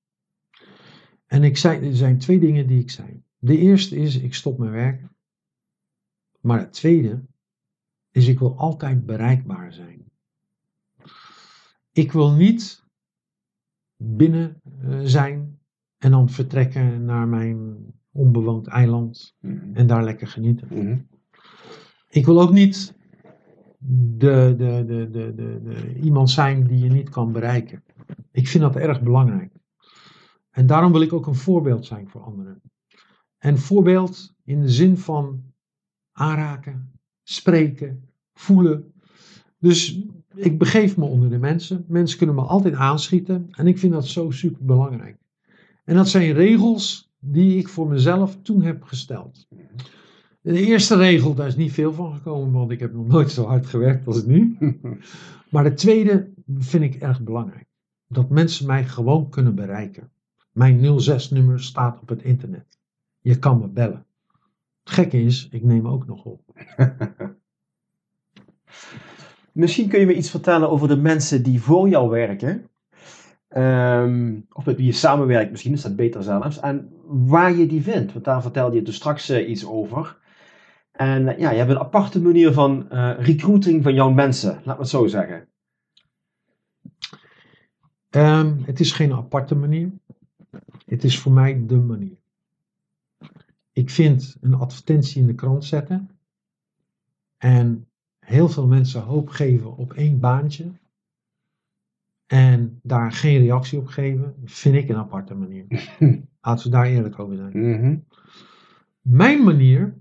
En 1.25 1.43
ik 1.43 1.57
zei, 1.57 1.87
er 1.87 1.95
zijn 1.95 2.17
twee 2.17 2.39
dingen 2.39 2.67
die 2.67 2.79
ik 2.79 2.91
zei. 2.91 3.23
De 3.37 3.57
eerste 3.57 3.95
is, 3.95 4.17
ik 4.17 4.33
stop 4.33 4.57
mijn 4.57 4.71
werk. 4.71 5.01
Maar 6.41 6.59
het 6.59 6.73
tweede 6.73 7.21
is, 8.17 8.27
ik 8.27 8.39
wil 8.39 8.57
altijd 8.57 9.05
bereikbaar 9.05 9.73
zijn. 9.73 10.11
Ik 11.91 12.11
wil 12.11 12.31
niet 12.31 12.85
binnen 13.95 14.61
eh, 14.81 14.99
zijn 15.03 15.59
en 15.97 16.11
dan 16.11 16.29
vertrekken 16.29 17.05
naar 17.05 17.27
mijn 17.27 17.85
onbewoond 18.11 18.67
eiland 18.67 19.35
mhm. 19.39 19.75
en 19.75 19.87
daar 19.87 20.03
lekker 20.03 20.27
genieten. 20.27 20.67
Mhm. 20.71 20.99
Ik 22.09 22.25
wil 22.25 22.41
ook 22.41 22.51
niet 22.51 22.95
de, 23.79 24.53
de, 24.57 24.83
de, 24.87 25.09
de, 25.09 25.33
de, 25.35 25.61
de, 25.63 25.99
iemand 25.99 26.29
zijn 26.29 26.67
die 26.67 26.79
je 26.79 26.89
niet 26.89 27.09
kan 27.09 27.31
bereiken. 27.31 27.83
Ik 28.31 28.47
vind 28.47 28.63
dat 28.63 28.75
erg 28.75 29.01
belangrijk. 29.01 29.53
En 30.49 30.67
daarom 30.67 30.91
wil 30.91 31.01
ik 31.01 31.13
ook 31.13 31.27
een 31.27 31.35
voorbeeld 31.35 31.85
zijn 31.85 32.09
voor 32.09 32.21
anderen. 32.21 32.61
En 33.37 33.57
voorbeeld 33.57 34.35
in 34.43 34.61
de 34.61 34.69
zin 34.69 34.97
van 34.97 35.53
aanraken, 36.11 36.99
spreken, 37.23 38.06
voelen. 38.39 38.91
Dus 39.59 40.01
ik 40.35 40.57
begeef 40.57 40.97
me 40.97 41.05
onder 41.05 41.29
de 41.29 41.37
mensen. 41.37 41.85
Mensen 41.87 42.17
kunnen 42.17 42.35
me 42.35 42.41
altijd 42.41 42.73
aanschieten. 42.73 43.47
En 43.51 43.67
ik 43.67 43.77
vind 43.77 43.93
dat 43.93 44.07
zo 44.07 44.31
super 44.31 44.65
belangrijk. 44.65 45.17
En 45.83 45.95
dat 45.95 46.09
zijn 46.09 46.33
regels 46.33 47.11
die 47.19 47.57
ik 47.57 47.67
voor 47.67 47.87
mezelf 47.87 48.37
toen 48.41 48.61
heb 48.61 48.83
gesteld. 48.83 49.47
De 50.41 50.65
eerste 50.65 50.95
regel, 50.95 51.33
daar 51.33 51.47
is 51.47 51.55
niet 51.55 51.71
veel 51.71 51.93
van 51.93 52.13
gekomen, 52.13 52.51
want 52.51 52.71
ik 52.71 52.79
heb 52.79 52.93
nog 52.93 53.07
nooit 53.07 53.31
zo 53.31 53.45
hard 53.45 53.65
gewerkt 53.65 54.07
als 54.07 54.25
nu. 54.25 54.57
Maar 55.49 55.63
de 55.63 55.73
tweede 55.73 56.33
vind 56.57 56.83
ik 56.83 56.95
erg 56.95 57.21
belangrijk. 57.21 57.67
Dat 58.07 58.29
mensen 58.29 58.67
mij 58.67 58.85
gewoon 58.85 59.29
kunnen 59.29 59.55
bereiken. 59.55 60.11
Mijn 60.51 60.99
06-nummer 61.01 61.61
staat 61.61 62.01
op 62.01 62.09
het 62.09 62.21
internet. 62.21 62.79
Je 63.19 63.39
kan 63.39 63.59
me 63.59 63.67
bellen. 63.67 64.05
Het 64.83 64.93
gekke 64.93 65.21
is, 65.21 65.47
ik 65.51 65.63
neem 65.63 65.87
ook 65.87 66.07
nog 66.07 66.25
op. 66.25 66.41
Misschien 69.51 69.89
kun 69.89 69.99
je 69.99 70.05
me 70.05 70.15
iets 70.15 70.29
vertellen 70.29 70.69
over 70.69 70.87
de 70.87 70.97
mensen 70.97 71.43
die 71.43 71.61
voor 71.61 71.89
jou 71.89 72.09
werken. 72.09 72.69
Ehm, 73.47 74.39
of 74.51 74.65
met 74.65 74.75
wie 74.77 74.85
je 74.85 74.91
samenwerkt, 74.91 75.51
misschien 75.51 75.73
is 75.73 75.81
dat 75.81 75.95
beter 75.95 76.23
zelfs. 76.23 76.59
En 76.59 76.91
waar 77.05 77.53
je 77.53 77.67
die 77.67 77.81
vindt, 77.81 78.13
want 78.13 78.25
daar 78.25 78.41
vertelde 78.41 78.75
je 78.75 78.81
dus 78.81 78.95
straks 78.95 79.29
eh, 79.29 79.49
iets 79.49 79.65
over. 79.65 80.17
En 80.91 81.27
eh, 81.27 81.39
ja, 81.39 81.51
je 81.51 81.57
hebt 81.57 81.69
een 81.69 81.79
aparte 81.79 82.21
manier 82.21 82.53
van 82.53 82.89
eh, 82.89 83.13
recruiting 83.19 83.83
van 83.83 83.93
jouw 83.93 84.09
mensen, 84.09 84.61
laat 84.63 84.75
me 84.75 84.81
het 84.81 84.89
zo 84.89 85.07
zeggen. 85.07 85.47
Ehm, 88.09 88.57
het 88.63 88.79
is 88.79 88.91
geen 88.91 89.13
aparte 89.13 89.55
manier. 89.55 89.91
Het 90.85 91.03
is 91.03 91.19
voor 91.19 91.31
mij 91.31 91.65
de 91.65 91.77
manier. 91.77 92.17
Ik 93.71 93.89
vind 93.89 94.37
een 94.41 94.53
advertentie 94.53 95.21
in 95.21 95.27
de 95.27 95.35
krant 95.35 95.65
zetten 95.65 96.09
en 97.37 97.87
heel 98.27 98.49
veel 98.49 98.67
mensen 98.67 99.01
hoop 99.01 99.29
geven 99.29 99.77
op 99.77 99.93
één 99.93 100.19
baantje 100.19 100.71
en 102.25 102.79
daar 102.83 103.11
geen 103.11 103.39
reactie 103.39 103.79
op 103.79 103.87
geven, 103.87 104.35
vind 104.45 104.75
ik 104.75 104.89
een 104.89 104.95
aparte 104.95 105.33
manier. 105.33 105.65
Laten 106.41 106.65
we 106.65 106.69
daar 106.69 106.85
eerlijk 106.85 107.19
over 107.19 107.35
zijn. 107.35 107.71
Mhm. 107.71 107.97
Mijn 109.01 109.43
manier 109.43 109.97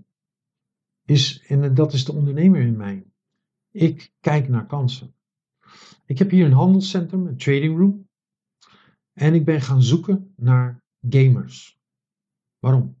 is, 1.05 1.43
en 1.47 1.73
dat 1.73 1.93
is 1.93 2.05
de 2.05 2.11
ondernemer 2.11 2.61
in 2.61 2.77
mij, 2.77 3.05
ik 3.71 4.11
kijk 4.19 4.47
naar 4.47 4.65
kansen. 4.65 5.13
Ik 6.05 6.17
heb 6.17 6.29
hier 6.29 6.45
een 6.45 6.53
handelscentrum, 6.53 7.27
een 7.27 7.37
trading 7.37 7.77
room. 7.77 8.07
En 9.13 9.33
ik 9.33 9.45
ben 9.45 9.61
gaan 9.61 9.83
zoeken 9.83 10.33
naar 10.35 10.83
gamers. 11.09 11.79
Waarom? 12.59 12.97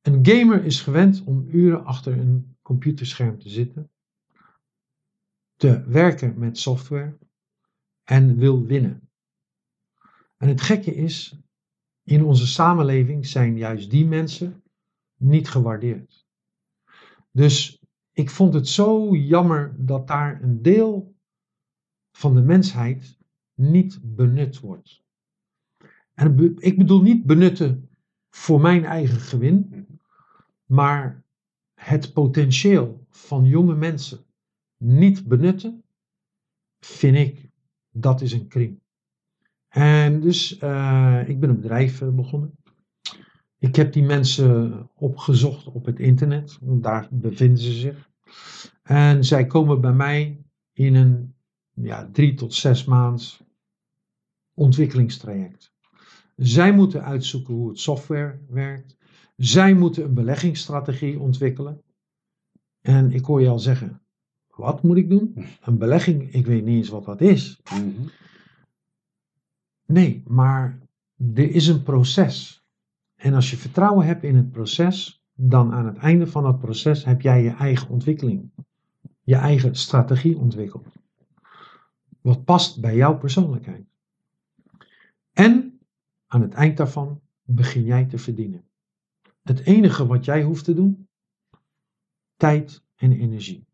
Een 0.00 0.26
gamer 0.26 0.64
is 0.64 0.80
gewend 0.80 1.22
om 1.24 1.46
uren 1.50 1.84
achter 1.84 2.18
een 2.18 2.56
computerscherm 2.62 3.38
te 3.38 3.48
zitten, 3.48 3.90
te 5.60 5.84
werken 5.86 6.38
met 6.38 6.58
software 6.58 7.18
en 8.04 8.36
wil 8.36 8.66
winnen. 8.66 9.10
En 10.36 10.48
het 10.48 10.60
gekke 10.60 10.94
is, 10.94 11.38
in 12.02 12.24
onze 12.24 12.46
samenleving 12.46 13.26
zijn 13.26 13.56
juist 13.56 13.90
die 13.90 14.06
mensen 14.06 14.62
niet 15.16 15.48
gewaardeerd. 15.48 16.26
Dus 17.30 17.82
ik 18.12 18.30
vond 18.30 18.54
het 18.54 18.68
zo 18.68 19.16
jammer 19.16 19.74
dat 19.78 20.06
daar 20.06 20.42
een 20.42 20.62
deel 20.62 21.14
van 22.12 22.34
de 22.34 22.42
mensheid 22.42 23.18
niet 23.54 23.98
benut 24.02 24.60
wordt. 24.60 25.02
En 26.14 26.56
ik 26.58 26.78
bedoel 26.78 27.02
niet 27.02 27.24
benutten 27.24 27.90
voor 28.30 28.60
mijn 28.60 28.84
eigen 28.84 29.20
gewin, 29.20 29.86
maar 30.64 31.24
het 31.74 32.12
potentieel 32.12 33.06
van 33.08 33.44
jonge 33.44 33.74
mensen 33.74 34.28
niet 34.80 35.26
benutten, 35.26 35.82
vind 36.80 37.16
ik, 37.16 37.50
dat 37.90 38.20
is 38.20 38.32
een 38.32 38.48
kring. 38.48 38.80
En 39.68 40.20
dus, 40.20 40.58
uh, 40.62 41.22
ik 41.26 41.40
ben 41.40 41.48
een 41.48 41.60
bedrijf 41.60 42.00
uh, 42.00 42.08
begonnen. 42.08 42.58
Ik 43.58 43.76
heb 43.76 43.92
die 43.92 44.02
mensen 44.02 44.88
opgezocht 44.94 45.66
op 45.66 45.84
het 45.84 45.98
internet, 45.98 46.58
want 46.60 46.82
daar 46.82 47.08
bevinden 47.10 47.58
ze 47.58 47.72
zich. 47.72 48.10
En 48.82 49.24
zij 49.24 49.46
komen 49.46 49.80
bij 49.80 49.92
mij 49.92 50.44
in 50.72 50.94
een 50.94 51.34
ja, 51.74 52.08
drie 52.12 52.34
tot 52.34 52.54
zes 52.54 52.84
maand 52.84 53.40
ontwikkelingstraject. 54.54 55.72
Zij 56.36 56.72
moeten 56.72 57.04
uitzoeken 57.04 57.54
hoe 57.54 57.68
het 57.68 57.78
software 57.78 58.40
werkt. 58.48 58.96
Zij 59.36 59.74
moeten 59.74 60.04
een 60.04 60.14
beleggingsstrategie 60.14 61.18
ontwikkelen. 61.18 61.82
En 62.80 63.12
ik 63.12 63.24
hoor 63.24 63.40
je 63.40 63.48
al 63.48 63.58
zeggen, 63.58 64.02
wat 64.56 64.82
moet 64.82 64.96
ik 64.96 65.08
doen? 65.08 65.34
Een 65.60 65.78
belegging, 65.78 66.32
ik 66.32 66.46
weet 66.46 66.64
niet 66.64 66.76
eens 66.76 66.88
wat 66.88 67.04
dat 67.04 67.20
is. 67.20 67.60
Mhm. 67.64 68.06
Nee, 69.86 70.22
maar 70.26 70.78
er 71.34 71.50
is 71.50 71.66
een 71.66 71.82
proces. 71.82 72.64
En 73.14 73.34
als 73.34 73.50
je 73.50 73.56
vertrouwen 73.56 74.06
hebt 74.06 74.22
in 74.22 74.36
het 74.36 74.50
proces, 74.50 75.24
dan 75.34 75.72
aan 75.72 75.86
het 75.86 75.96
einde 75.96 76.26
van 76.26 76.46
het 76.46 76.58
proces 76.58 77.04
heb 77.04 77.20
jij 77.20 77.42
je 77.42 77.50
eigen 77.50 77.88
ontwikkeling, 77.88 78.50
je 79.22 79.34
eigen 79.34 79.74
strategie 79.74 80.38
ontwikkeld. 80.38 80.86
Wat 82.20 82.44
past 82.44 82.80
bij 82.80 82.96
jouw 82.96 83.18
persoonlijkheid. 83.18 83.86
En 85.32 85.80
aan 86.26 86.40
het 86.40 86.52
eind 86.52 86.76
daarvan 86.76 87.20
begin 87.42 87.84
jij 87.84 88.04
te 88.04 88.18
verdienen. 88.18 88.64
Het 89.42 89.60
enige 89.60 90.06
wat 90.06 90.24
jij 90.24 90.42
hoeft 90.42 90.64
te 90.64 90.74
doen, 90.74 91.08
tijd 92.36 92.82
en 92.96 93.12
energie. 93.12 93.66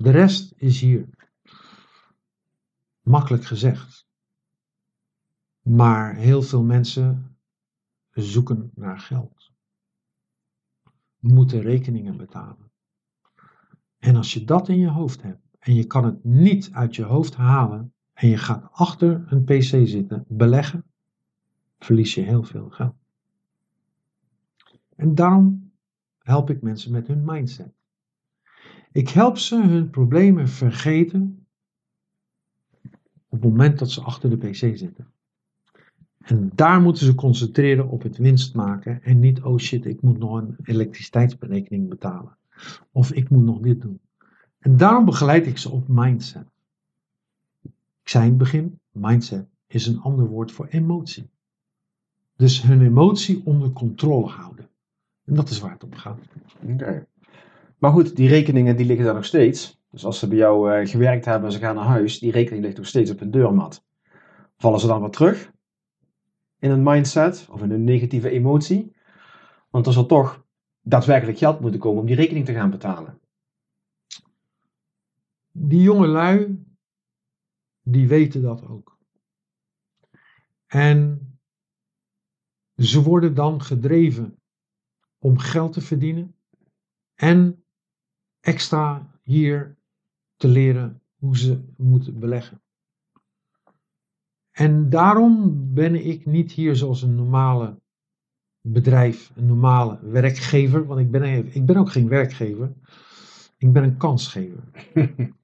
De 0.00 0.10
rest 0.10 0.52
is 0.56 0.80
hier. 0.80 1.08
Makkelijk 3.00 3.44
gezegd. 3.44 4.08
Maar 5.62 6.14
heel 6.14 6.42
veel 6.42 6.62
mensen 6.62 7.36
zoeken 8.10 8.70
naar 8.74 8.98
geld. 8.98 9.52
Moeten 11.18 11.60
rekeningen 11.60 12.16
betalen. 12.16 12.70
En 13.98 14.16
als 14.16 14.32
je 14.32 14.44
dat 14.44 14.68
in 14.68 14.78
je 14.78 14.88
hoofd 14.88 15.22
hebt 15.22 15.46
en 15.58 15.74
je 15.74 15.84
kan 15.84 16.04
het 16.04 16.24
niet 16.24 16.70
uit 16.72 16.96
je 16.96 17.04
hoofd 17.04 17.34
halen 17.34 17.92
en 18.12 18.28
je 18.28 18.36
gaat 18.36 18.68
achter 18.72 19.32
een 19.32 19.44
PC 19.44 19.86
zitten 19.88 20.24
beleggen, 20.28 20.84
verlies 21.78 22.14
je 22.14 22.20
heel 22.20 22.42
veel 22.44 22.70
geld. 22.70 22.96
En 24.96 25.14
daarom 25.14 25.72
help 26.18 26.50
ik 26.50 26.62
mensen 26.62 26.92
met 26.92 27.06
hun 27.06 27.24
mindset. 27.24 27.79
Ik 28.92 29.08
help 29.08 29.38
ze 29.38 29.62
hun 29.62 29.90
problemen 29.90 30.48
vergeten 30.48 31.46
op 33.28 33.42
het 33.42 33.42
moment 33.42 33.78
dat 33.78 33.90
ze 33.90 34.00
achter 34.00 34.30
de 34.30 34.36
PC 34.36 34.54
zitten. 34.54 35.12
En 36.18 36.50
daar 36.54 36.80
moeten 36.80 37.06
ze 37.06 37.14
concentreren 37.14 37.88
op 37.88 38.02
het 38.02 38.16
winst 38.16 38.54
maken 38.54 39.02
en 39.02 39.18
niet, 39.18 39.42
oh 39.42 39.58
shit, 39.58 39.86
ik 39.86 40.02
moet 40.02 40.18
nog 40.18 40.34
een 40.34 40.56
elektriciteitsberekening 40.62 41.88
betalen. 41.88 42.36
Of 42.92 43.12
ik 43.12 43.30
moet 43.30 43.44
nog 43.44 43.60
dit 43.60 43.80
doen. 43.80 44.00
En 44.58 44.76
daarom 44.76 45.04
begeleid 45.04 45.46
ik 45.46 45.58
ze 45.58 45.70
op 45.70 45.88
mindset. 45.88 46.46
Ik 48.02 48.08
zei 48.08 48.24
in 48.24 48.30
het 48.30 48.38
begin, 48.38 48.80
mindset 48.90 49.46
is 49.66 49.86
een 49.86 50.00
ander 50.00 50.26
woord 50.26 50.52
voor 50.52 50.66
emotie. 50.66 51.30
Dus 52.36 52.62
hun 52.62 52.80
emotie 52.82 53.42
onder 53.44 53.70
controle 53.70 54.28
houden. 54.28 54.68
En 55.24 55.34
dat 55.34 55.50
is 55.50 55.60
waar 55.60 55.72
het 55.72 55.84
om 55.84 55.94
gaat. 55.94 56.18
Oké. 56.62 57.06
Maar 57.80 57.92
goed, 57.92 58.16
die 58.16 58.28
rekeningen 58.28 58.76
die 58.76 58.86
liggen 58.86 59.04
daar 59.04 59.14
nog 59.14 59.24
steeds. 59.24 59.82
Dus 59.90 60.04
als 60.04 60.18
ze 60.18 60.28
bij 60.28 60.36
jou 60.36 60.72
eh, 60.72 60.88
gewerkt 60.88 61.24
hebben 61.24 61.48
en 61.48 61.52
ze 61.52 61.58
gaan 61.58 61.74
naar 61.74 61.84
huis, 61.84 62.18
die 62.18 62.32
rekening 62.32 62.64
ligt 62.64 62.76
nog 62.76 62.86
steeds 62.86 63.10
op 63.10 63.18
hun 63.18 63.30
deurmat. 63.30 63.84
Vallen 64.56 64.80
ze 64.80 64.86
dan 64.86 65.00
weer 65.00 65.10
terug 65.10 65.52
in 66.58 66.70
een 66.70 66.82
mindset 66.82 67.48
of 67.50 67.62
in 67.62 67.70
een 67.70 67.84
negatieve 67.84 68.30
emotie? 68.30 68.96
Want 69.70 69.86
er 69.86 69.92
zal 69.92 70.06
toch 70.06 70.44
daadwerkelijk 70.80 71.38
geld 71.38 71.60
moeten 71.60 71.80
komen 71.80 72.00
om 72.00 72.06
die 72.06 72.16
rekening 72.16 72.44
te 72.44 72.52
gaan 72.52 72.70
betalen. 72.70 73.20
Die 75.52 75.82
jonge 75.82 76.06
lui, 76.06 76.64
die 77.82 78.08
weten 78.08 78.42
dat 78.42 78.66
ook. 78.66 78.98
En 80.66 81.28
ze 82.76 83.02
worden 83.02 83.34
dan 83.34 83.62
gedreven 83.62 84.38
om 85.18 85.38
geld 85.38 85.72
te 85.72 85.80
verdienen 85.80 86.34
en 87.14 87.59
extra 88.40 89.10
hier 89.22 89.76
te 90.36 90.48
leren 90.48 91.02
hoe 91.16 91.38
ze 91.38 91.60
moeten 91.76 92.18
beleggen. 92.18 92.60
En 94.50 94.90
daarom 94.90 95.64
ben 95.74 96.06
ik 96.06 96.26
niet 96.26 96.52
hier 96.52 96.76
zoals 96.76 97.02
een 97.02 97.14
normale 97.14 97.80
bedrijf, 98.60 99.32
een 99.34 99.46
normale 99.46 99.98
werkgever, 100.02 100.86
want 100.86 101.00
ik 101.00 101.10
ben, 101.10 101.54
ik 101.54 101.66
ben 101.66 101.76
ook 101.76 101.92
geen 101.92 102.08
werkgever. 102.08 102.72
Ik 103.56 103.72
ben 103.72 103.82
een 103.82 103.96
kansgever. 103.96 104.62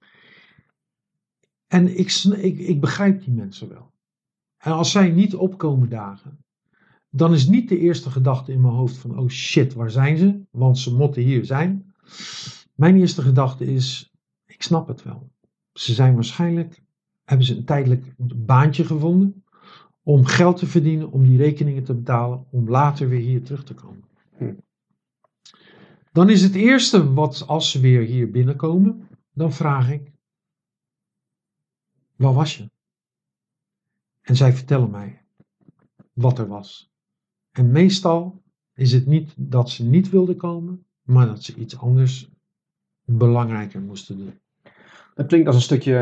en 1.77 1.99
ik, 1.99 2.11
ik, 2.37 2.59
ik 2.59 2.81
begrijp 2.81 3.25
die 3.25 3.33
mensen 3.33 3.69
wel. 3.69 3.93
En 4.57 4.73
als 4.73 4.91
zij 4.91 5.11
niet 5.11 5.35
opkomen 5.35 5.89
dagen, 5.89 6.45
dan 7.11 7.33
is 7.33 7.47
niet 7.47 7.69
de 7.69 7.79
eerste 7.79 8.11
gedachte 8.11 8.53
in 8.53 8.61
mijn 8.61 8.75
hoofd 8.75 8.97
van, 8.97 9.19
oh 9.19 9.29
shit, 9.29 9.75
waar 9.75 9.91
zijn 9.91 10.17
ze? 10.17 10.41
Want 10.51 10.79
ze 10.79 10.95
moeten 10.95 11.23
hier 11.23 11.45
zijn. 11.45 11.95
Mijn 12.77 12.97
eerste 12.97 13.22
gedachte 13.22 13.64
is, 13.64 14.12
ik 14.47 14.62
snap 14.62 14.89
het 14.89 15.03
wel. 15.03 15.31
Ze 15.72 15.95
zijn 15.95 16.14
waarschijnlijk, 16.14 16.83
hebben 17.24 17.47
ze 17.47 17.57
een 17.57 17.64
tijdelijk 17.64 18.14
baantje 18.47 18.85
gevonden 18.85 19.45
om 20.03 20.24
geld 20.24 20.57
te 20.57 20.66
verdienen, 20.66 21.11
om 21.11 21.24
die 21.24 21.37
rekeningen 21.37 21.85
te 21.85 21.95
betalen, 21.95 22.47
om 22.51 22.68
later 22.68 23.09
weer 23.09 23.20
hier 23.20 23.43
terug 23.43 23.64
te 23.64 23.74
komen. 23.74 24.05
Hm. 24.37 24.55
Dan 26.12 26.31
is 26.31 26.43
het 26.43 26.55
eerste 26.55 27.12
wat, 27.12 27.45
als 27.47 27.70
ze 27.70 27.81
weer 27.81 28.03
hier 28.03 28.31
binnenkomen, 28.31 29.09
dan 29.33 29.53
vraag 29.53 29.91
ik, 29.91 30.12
waar 32.16 32.35
was 32.35 32.57
je? 32.57 32.70
En 34.20 34.37
zij 34.37 34.53
vertellen 34.53 34.91
mij 34.91 35.22
wat 36.12 36.39
er 36.39 36.49
was. 36.49 36.91
En 37.51 37.70
meestal 37.70 38.43
is 38.74 38.93
het 38.93 39.07
niet 39.07 39.35
dat 39.37 39.70
ze 39.70 39.85
niet 39.85 40.11
wilden 40.11 40.37
komen, 40.37 40.87
maar 41.03 41.27
dat 41.27 41.43
ze 41.43 41.55
iets 41.55 41.79
anders 41.79 42.36
belangrijker 43.07 43.81
moesten 43.81 44.19
doen. 44.19 44.41
Dat 45.15 45.27
klinkt 45.27 45.47
als 45.47 45.57
een 45.57 45.63
stukje 45.63 45.93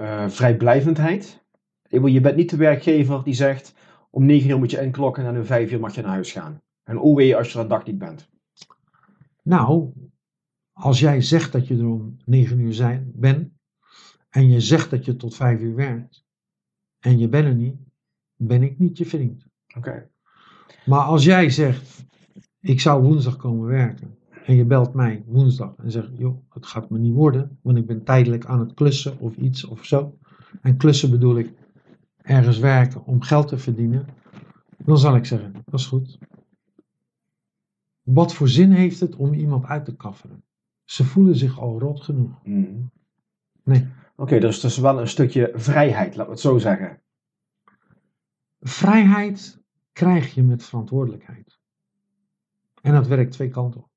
uh, 0.00 0.28
vrijblijvendheid. 0.28 1.42
Je 1.88 2.20
bent 2.20 2.36
niet 2.36 2.50
de 2.50 2.56
werkgever 2.56 3.24
die 3.24 3.34
zegt, 3.34 3.74
om 4.10 4.24
9 4.24 4.50
uur 4.50 4.58
moet 4.58 4.70
je 4.70 4.80
inklokken 4.80 5.26
en 5.26 5.36
om 5.36 5.44
5 5.44 5.72
uur 5.72 5.80
mag 5.80 5.94
je 5.94 6.02
naar 6.02 6.10
huis 6.10 6.32
gaan. 6.32 6.62
En 6.84 7.14
wee 7.14 7.36
als 7.36 7.48
je 7.48 7.54
er 7.54 7.62
een 7.62 7.68
dag 7.68 7.84
niet 7.84 7.98
bent. 7.98 8.28
Nou, 9.42 9.92
als 10.72 11.00
jij 11.00 11.20
zegt 11.20 11.52
dat 11.52 11.66
je 11.66 11.78
er 11.78 11.86
om 11.86 12.16
9 12.24 12.58
uur 12.58 12.72
zijn, 12.72 13.12
bent 13.14 13.52
en 14.30 14.50
je 14.50 14.60
zegt 14.60 14.90
dat 14.90 15.04
je 15.04 15.16
tot 15.16 15.36
5 15.36 15.60
uur 15.60 15.74
werkt 15.74 16.24
en 16.98 17.18
je 17.18 17.28
bent 17.28 17.46
er 17.46 17.54
niet, 17.54 17.76
ben 18.36 18.62
ik 18.62 18.78
niet 18.78 18.98
je 18.98 19.06
vriend. 19.06 19.46
Oké. 19.76 20.10
Maar 20.86 21.00
als 21.00 21.24
jij 21.24 21.50
zegt, 21.50 22.06
ik 22.60 22.80
zou 22.80 23.02
woensdag 23.02 23.36
komen 23.36 23.68
werken 23.68 24.18
en 24.44 24.54
je 24.54 24.64
belt 24.64 24.94
mij 24.94 25.22
woensdag 25.26 25.74
en 25.76 25.90
zegt, 25.90 26.08
joh, 26.18 26.38
het 26.50 26.66
gaat 26.66 26.90
me 26.90 26.98
niet 26.98 27.14
worden, 27.14 27.58
want 27.62 27.78
ik 27.78 27.86
ben 27.86 28.04
tijdelijk 28.04 28.44
aan 28.46 28.60
het 28.60 28.74
klussen 28.74 29.18
of 29.18 29.36
iets 29.36 29.64
of 29.64 29.84
zo. 29.84 30.18
En 30.62 30.76
klussen 30.76 31.10
bedoel 31.10 31.38
ik 31.38 31.52
ergens 32.22 32.58
werken 32.58 33.06
om 33.06 33.22
geld 33.22 33.48
te 33.48 33.58
verdienen. 33.58 34.06
Dan 34.78 34.98
zal 34.98 35.16
ik 35.16 35.24
zeggen, 35.24 35.52
dat 35.64 35.80
is 35.80 35.86
goed. 35.86 36.18
Wat 38.02 38.34
voor 38.34 38.48
zin 38.48 38.70
heeft 38.70 39.00
het 39.00 39.16
om 39.16 39.32
iemand 39.32 39.64
uit 39.64 39.84
te 39.84 39.96
kafferen? 39.96 40.44
Ze 40.84 41.04
voelen 41.04 41.36
zich 41.36 41.60
al 41.60 41.78
rot 41.78 42.02
genoeg. 42.02 42.44
Mhm. 42.44 42.80
Nee. 43.62 43.88
Oké, 44.16 44.38
dus 44.38 44.54
het 44.54 44.64
is 44.64 44.78
wel 44.78 45.00
een 45.00 45.08
stukje 45.08 45.50
vrijheid, 45.54 46.08
laten 46.08 46.24
we 46.24 46.30
het 46.30 46.40
zo 46.40 46.58
zeggen. 46.58 47.00
Vrijheid 48.60 49.62
krijg 49.92 50.34
je 50.34 50.42
met 50.42 50.64
verantwoordelijkheid. 50.64 51.58
En 52.82 52.92
dat 52.92 53.06
werkt 53.06 53.32
twee 53.32 53.48
kanten 53.48 53.80
op. 53.80 53.92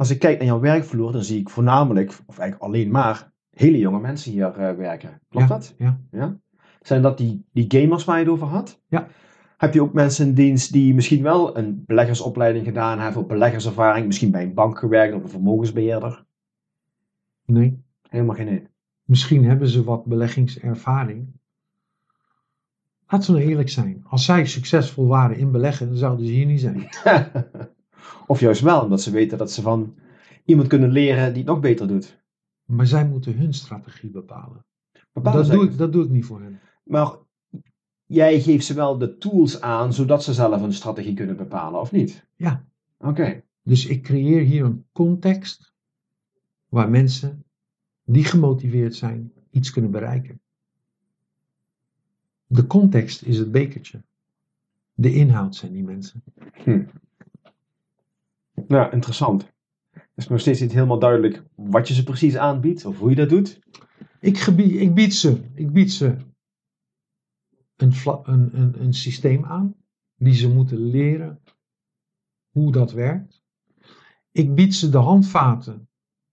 Als 0.00 0.10
ik 0.10 0.18
kijk 0.18 0.38
naar 0.38 0.46
jouw 0.46 0.60
werkvloer, 0.60 1.12
dan 1.12 1.24
zie 1.24 1.40
ik 1.40 1.48
voornamelijk, 1.48 2.08
of 2.26 2.38
eigenlijk 2.38 2.62
alleen 2.62 2.90
maar, 2.90 3.32
hele 3.50 3.78
jonge 3.78 4.00
mensen 4.00 4.32
hier 4.32 4.58
eh, 4.58 4.76
werken. 4.76 5.20
Klopt 5.28 5.48
ja, 5.48 5.54
dat? 5.54 5.74
Ja. 5.78 6.00
Ja? 6.10 6.38
Zijn 6.80 7.02
dat 7.02 7.18
die, 7.18 7.44
die 7.52 7.64
gamers 7.68 8.04
waar 8.04 8.18
je 8.18 8.24
het 8.24 8.32
over 8.32 8.46
had? 8.46 8.82
Ja. 8.86 9.08
Heb 9.56 9.74
je 9.74 9.82
ook 9.82 9.92
mensen 9.92 10.26
in 10.26 10.34
dienst 10.34 10.72
die 10.72 10.94
misschien 10.94 11.22
wel 11.22 11.56
een 11.56 11.84
beleggersopleiding 11.86 12.64
gedaan 12.64 12.98
hebben, 12.98 13.22
of 13.22 13.28
beleggerservaring, 13.28 14.06
misschien 14.06 14.30
bij 14.30 14.42
een 14.42 14.54
bank 14.54 14.78
gewerkt 14.78 15.14
of 15.14 15.22
een 15.22 15.28
vermogensbeheerder? 15.28 16.24
Nee. 17.44 17.82
Helemaal 18.08 18.36
geen 18.36 18.48
één. 18.48 18.68
Misschien 19.04 19.44
hebben 19.44 19.68
ze 19.68 19.84
wat 19.84 20.04
beleggingservaring. 20.04 21.32
Laten 23.06 23.32
we 23.32 23.38
nou 23.38 23.50
eerlijk 23.50 23.70
zijn. 23.70 24.04
Als 24.08 24.24
zij 24.24 24.46
succesvol 24.46 25.06
waren 25.06 25.36
in 25.36 25.50
beleggen, 25.50 25.88
dan 25.88 25.96
zouden 25.96 26.26
ze 26.26 26.32
hier 26.32 26.46
niet 26.46 26.60
zijn. 26.60 26.88
of 28.30 28.40
juist 28.40 28.60
wel, 28.60 28.82
omdat 28.82 29.02
ze 29.02 29.10
weten 29.10 29.38
dat 29.38 29.52
ze 29.52 29.62
van 29.62 29.94
iemand 30.44 30.68
kunnen 30.68 30.90
leren 30.90 31.28
die 31.28 31.42
het 31.42 31.52
nog 31.52 31.60
beter 31.60 31.88
doet. 31.88 32.22
Maar 32.64 32.86
zij 32.86 33.08
moeten 33.08 33.36
hun 33.36 33.54
strategie 33.54 34.10
bepalen. 34.10 34.64
Bepalen 35.12 35.42
Dat 35.42 35.50
doe, 35.50 35.64
ik, 35.64 35.78
dat 35.78 35.92
doe 35.92 36.04
ik 36.04 36.10
niet 36.10 36.24
voor 36.24 36.40
hen. 36.40 36.60
Maar 36.84 37.16
jij 38.06 38.40
geeft 38.40 38.64
ze 38.64 38.74
wel 38.74 38.98
de 38.98 39.16
tools 39.16 39.60
aan, 39.60 39.92
zodat 39.92 40.24
ze 40.24 40.34
zelf 40.34 40.62
een 40.62 40.72
strategie 40.72 41.14
kunnen 41.14 41.36
bepalen, 41.36 41.80
of 41.80 41.92
niet? 41.92 42.26
Ja. 42.36 42.64
Oké. 42.98 43.42
Dus 43.62 43.86
ik 43.86 44.02
creëer 44.02 44.42
hier 44.42 44.64
een 44.64 44.84
context 44.92 45.74
waar 46.68 46.90
mensen 46.90 47.44
die 48.04 48.24
gemotiveerd 48.24 48.94
zijn 48.94 49.32
iets 49.50 49.70
kunnen 49.70 49.90
bereiken. 49.90 50.40
De 52.46 52.66
context 52.66 53.22
is 53.22 53.38
het 53.38 53.52
bekertje. 53.52 54.02
De 54.94 55.14
inhoud 55.14 55.54
zijn 55.54 55.72
die 55.72 55.84
mensen. 55.84 56.22
Nou, 58.70 58.92
interessant. 58.92 59.52
Het 59.90 60.10
is 60.14 60.28
nog 60.28 60.40
steeds 60.40 60.60
niet 60.60 60.72
helemaal 60.72 60.98
duidelijk 60.98 61.42
wat 61.54 61.88
je 61.88 61.94
ze 61.94 62.02
precies 62.02 62.36
aanbiedt, 62.36 62.84
of 62.84 62.98
hoe 62.98 63.10
je 63.10 63.16
dat 63.16 63.28
doet. 63.28 63.60
Ik, 64.20 64.38
gebie- 64.38 64.78
ik, 64.78 64.94
bied 64.94 65.14
ze, 65.14 65.50
ik 65.54 65.72
bied 65.72 65.92
ze 65.92 66.16
een, 67.76 67.92
een, 68.22 68.58
een, 68.58 68.80
een 68.80 68.94
systeem 68.94 69.44
aan, 69.44 69.74
die 70.16 70.34
ze 70.34 70.48
moeten 70.48 70.78
leren 70.78 71.42
hoe 72.48 72.72
dat 72.72 72.92
werkt. 72.92 73.42
Ik 74.30 74.54
bied 74.54 74.74
ze 74.74 74.90
de 74.90 74.98
handvaten 74.98 75.88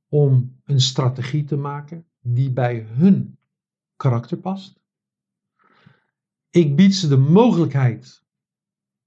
om 0.08 0.60
een 0.64 0.82
strategie 0.82 1.44
te 1.44 1.58
maken 1.58 2.08
die 2.20 2.52
bij 2.52 2.80
hun 2.80 3.40
karakter 3.96 4.38
past. 4.38 4.80
Ik 6.50 6.76
bied 6.76 6.96
ze 6.96 7.08
de 7.08 7.18
mogelijkheid 7.18 8.27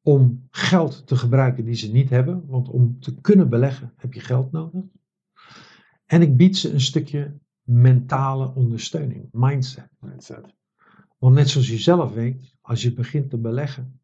om 0.02 0.46
geld 0.50 1.06
te 1.06 1.16
gebruiken 1.16 1.64
die 1.64 1.74
ze 1.74 1.92
niet 1.92 2.10
hebben, 2.10 2.46
want 2.46 2.68
om 2.68 3.00
te 3.00 3.20
kunnen 3.20 3.48
beleggen 3.48 3.92
heb 3.96 4.12
je 4.12 4.20
geld 4.20 4.52
nodig. 4.52 4.82
En 6.06 6.22
ik 6.22 6.36
bied 6.36 6.56
ze 6.56 6.72
een 6.72 6.80
stukje 6.80 7.38
mentale 7.62 8.54
ondersteuning, 8.54 9.28
mindset. 9.32 9.88
Mindset. 9.98 10.54
Want 11.18 11.34
net 11.34 11.48
zoals 11.48 11.68
je 11.68 11.78
zelf 11.78 12.12
weet, 12.12 12.56
als 12.60 12.82
je 12.82 12.92
begint 12.92 13.30
te 13.30 13.38
beleggen, 13.38 14.00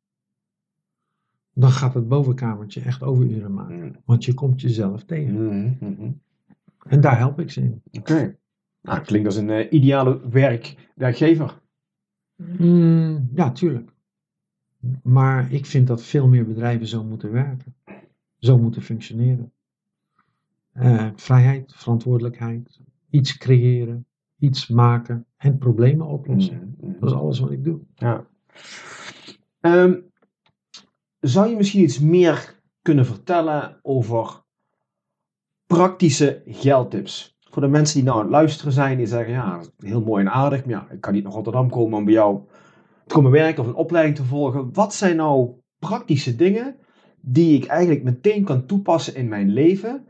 dan 1.53 1.71
gaat 1.71 1.95
het 1.95 2.09
bovenkamertje 2.09 2.81
echt 2.81 3.03
overuren 3.03 3.55
maken. 3.55 3.85
Mm. 3.85 3.97
Want 4.05 4.25
je 4.25 4.35
komt 4.35 4.61
jezelf 4.61 5.05
tegen. 5.05 5.47
Mhm, 5.47 5.73
mhm. 5.81 6.11
En 6.87 7.01
daar 7.01 7.19
help 7.19 7.41
ik 7.41 7.51
ze 7.51 7.61
in. 7.61 7.83
Oké. 7.93 8.37
Nou, 8.83 9.01
klinkt 9.01 9.27
als 9.27 9.37
een 9.37 9.51
eh, 9.51 9.73
ideale 9.73 10.29
werk, 10.29 10.91
werkgever. 10.95 11.61
Mm, 12.37 13.31
ja, 13.35 13.53
tuurlijk. 13.53 13.96
Maar 15.03 15.53
ik 15.53 15.67
vind 15.67 15.87
dat 15.87 16.03
veel 16.03 16.29
meer 16.29 16.47
bedrijven 16.47 16.87
zo 16.87 17.05
moeten 17.05 17.33
werken. 17.33 17.75
Zo 18.39 18.59
moeten 18.59 18.83
functioneren. 18.83 19.53
Eh, 20.73 21.09
vrijheid, 21.15 21.75
verantwoordelijkheid, 21.77 22.81
iets 23.11 23.37
creëren, 23.37 24.07
iets 24.39 24.69
maken 24.69 25.27
en 25.37 25.59
problemen 25.59 26.07
oplossen. 26.07 26.75
Mhm, 26.79 26.91
mhm. 26.91 27.01
Dat 27.01 27.11
is 27.11 27.17
alles 27.17 27.39
wat 27.39 27.51
ik 27.51 27.65
doe. 27.65 27.81
Ja. 27.95 28.27
Ehm, 29.61 29.95
zou 31.21 31.49
je 31.49 31.57
misschien 31.57 31.83
iets 31.83 32.01
meer 32.01 32.61
kunnen 32.83 33.07
vertellen 33.07 33.79
over 33.83 34.43
praktische 35.67 36.43
geldtips? 36.47 37.37
Voor 37.41 37.63
de 37.63 37.69
mensen 37.69 37.95
die 37.95 38.05
nou 38.05 38.17
aan 38.17 38.23
het 38.23 38.33
luisteren 38.33 38.73
zijn, 38.73 38.97
die 38.97 39.07
zeggen, 39.07 39.33
ja, 39.33 39.61
heel 39.79 40.03
mooi 40.03 40.25
en 40.25 40.33
aardig, 40.33 40.65
maar 40.65 40.75
ja, 40.75 40.91
ik 40.91 41.01
kan 41.01 41.13
niet 41.13 41.23
naar 41.23 41.33
Rotterdam 41.33 41.71
komen 41.71 41.99
om 41.99 42.05
bij 42.05 42.15
jou 42.15 42.41
te 43.07 43.15
komen 43.15 43.31
werken 43.31 43.63
of 43.63 43.69
een 43.69 43.75
opleiding 43.75 44.17
te 44.17 44.25
volgen. 44.25 44.73
Wat 44.73 44.95
zijn 44.95 45.17
nou 45.17 45.51
praktische 45.79 46.37
dingen 46.37 46.77
die 47.21 47.57
ik 47.57 47.65
eigenlijk 47.65 48.03
meteen 48.03 48.45
kan 48.45 48.67
toepassen 48.67 49.15
in 49.15 49.29
mijn 49.29 49.51
leven, 49.51 50.07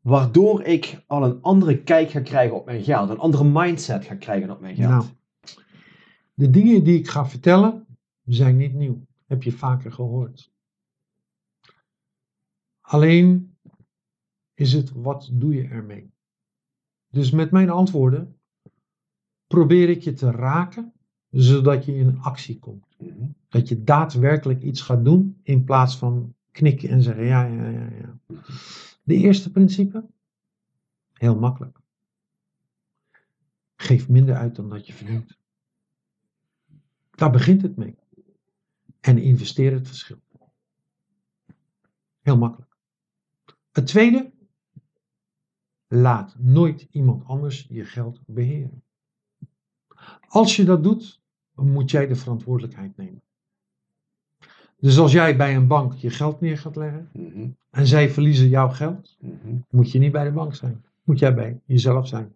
waardoor 0.00 0.62
ik 0.62 1.04
al 1.06 1.24
een 1.24 1.42
andere 1.42 1.82
kijk 1.82 2.10
ga 2.10 2.20
krijgen 2.20 2.56
op 2.56 2.64
mijn 2.66 2.82
geld, 2.82 3.10
een 3.10 3.18
andere 3.18 3.44
mindset 3.44 4.04
ga 4.04 4.14
krijgen 4.14 4.50
op 4.50 4.60
mijn 4.60 4.76
geld? 4.76 4.90
Nou, 4.90 5.04
de 6.34 6.50
dingen 6.50 6.84
die 6.84 6.98
ik 6.98 7.08
ga 7.08 7.26
vertellen 7.26 7.86
zijn 8.24 8.56
niet 8.56 8.74
nieuw. 8.74 9.06
Heb 9.26 9.42
je 9.42 9.52
vaker 9.52 9.92
gehoord. 9.92 10.52
Alleen 12.80 13.56
is 14.54 14.72
het 14.72 14.92
wat 14.92 15.30
doe 15.32 15.54
je 15.54 15.68
ermee? 15.68 16.14
Dus 17.08 17.30
met 17.30 17.50
mijn 17.50 17.70
antwoorden 17.70 18.40
probeer 19.46 19.88
ik 19.88 20.02
je 20.02 20.12
te 20.12 20.30
raken, 20.30 20.92
zodat 21.30 21.84
je 21.84 21.94
in 21.94 22.18
actie 22.20 22.58
komt. 22.58 22.86
Mhm. 22.98 23.26
Dat 23.48 23.68
je 23.68 23.84
daadwerkelijk 23.84 24.62
iets 24.62 24.80
gaat 24.80 25.04
doen 25.04 25.40
in 25.42 25.64
plaats 25.64 25.98
van 25.98 26.34
knikken 26.50 26.88
en 26.88 27.02
zeggen 27.02 27.24
ja, 27.24 27.44
ja, 27.44 27.68
ja, 27.68 27.88
ja. 27.90 28.18
De 29.02 29.14
eerste 29.14 29.50
principe, 29.50 30.06
heel 31.12 31.38
makkelijk. 31.38 31.78
Geef 33.76 34.08
minder 34.08 34.34
uit 34.36 34.56
dan 34.56 34.68
dat 34.68 34.86
je 34.86 34.92
verdient. 34.92 35.38
Daar 37.10 37.30
begint 37.30 37.62
het 37.62 37.76
mee. 37.76 37.96
En 39.00 39.18
investeer 39.18 39.72
het 39.72 39.86
verschil. 39.86 40.20
Heel 42.20 42.38
makkelijk. 42.38 42.76
Het 43.72 43.86
tweede, 43.86 44.32
laat 45.86 46.38
nooit 46.38 46.88
iemand 46.90 47.24
anders 47.24 47.66
je 47.68 47.84
geld 47.84 48.20
beheren. 48.26 48.82
Als 50.28 50.56
je 50.56 50.64
dat 50.64 50.82
doet, 50.82 51.20
moet 51.54 51.90
jij 51.90 52.06
de 52.06 52.16
verantwoordelijkheid 52.16 52.96
nemen. 52.96 53.20
Dus 54.78 54.98
als 54.98 55.12
jij 55.12 55.36
bij 55.36 55.56
een 55.56 55.66
bank 55.66 55.92
je 55.94 56.10
geld 56.10 56.40
neer 56.40 56.58
gaat 56.58 56.76
leggen 56.76 57.08
Mhm. 57.12 57.48
en 57.70 57.86
zij 57.86 58.10
verliezen 58.10 58.48
jouw 58.48 58.68
geld, 58.68 59.16
Mhm. 59.20 59.56
moet 59.70 59.90
je 59.90 59.98
niet 59.98 60.12
bij 60.12 60.24
de 60.24 60.32
bank 60.32 60.54
zijn. 60.54 60.84
Moet 61.04 61.18
jij 61.18 61.34
bij 61.34 61.60
jezelf 61.64 62.08
zijn. 62.08 62.34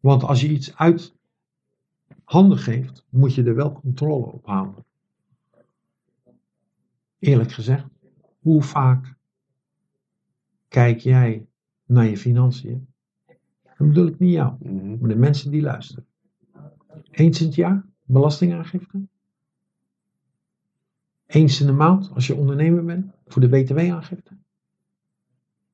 Want 0.00 0.22
als 0.24 0.40
je 0.40 0.48
iets 0.48 0.76
uit 0.76 1.14
handen 2.24 2.58
geeft, 2.58 3.06
moet 3.08 3.34
je 3.34 3.44
er 3.44 3.54
wel 3.54 3.72
controle 3.72 4.26
op 4.26 4.46
houden. 4.46 4.84
Eerlijk 7.18 7.52
gezegd, 7.52 7.86
hoe 8.38 8.62
vaak 8.62 9.14
kijk 10.68 10.98
jij 10.98 11.46
naar 11.86 12.04
je 12.04 12.16
financiën? 12.16 12.88
Dan 13.78 13.88
bedoel 13.88 14.06
ik 14.06 14.18
niet 14.18 14.32
jou, 14.32 14.54
Mhm. 14.60 14.98
maar 15.00 15.08
de 15.08 15.16
mensen 15.16 15.50
die 15.50 15.62
luisteren. 15.62 16.06
Eens 17.10 17.40
in 17.40 17.46
het 17.46 17.54
jaar, 17.54 17.86
belastingaangifte. 18.04 19.06
Eens 21.26 21.60
in 21.60 21.66
de 21.66 21.72
maand, 21.72 22.10
als 22.10 22.26
je 22.26 22.34
ondernemer 22.34 22.84
bent, 22.84 23.12
voor 23.26 23.40
de 23.40 23.48
btw-aangifte. 23.48 24.36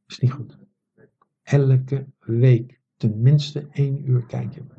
Is 0.07 0.19
niet 0.19 0.33
goed. 0.33 0.59
Elke 1.43 2.07
week 2.19 2.81
tenminste 2.97 3.69
één 3.73 4.09
uur 4.09 4.27
kijken. 4.27 4.71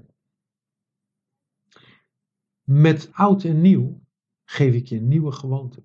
Met 2.63 3.09
oud 3.11 3.43
en 3.43 3.61
nieuw 3.61 4.01
geef 4.43 4.73
ik 4.73 4.85
je 4.85 5.01
nieuwe 5.01 5.31
gewoonte. 5.31 5.83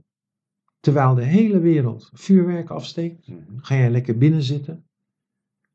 Terwijl 0.81 1.15
de 1.15 1.25
hele 1.25 1.59
wereld 1.59 2.11
vuurwerk 2.13 2.71
afsteekt, 2.71 3.29
Mhm. 3.29 3.59
ga 3.59 3.75
jij 3.75 3.91
lekker 3.91 4.19
binnen 4.19 4.43
zitten 4.43 4.85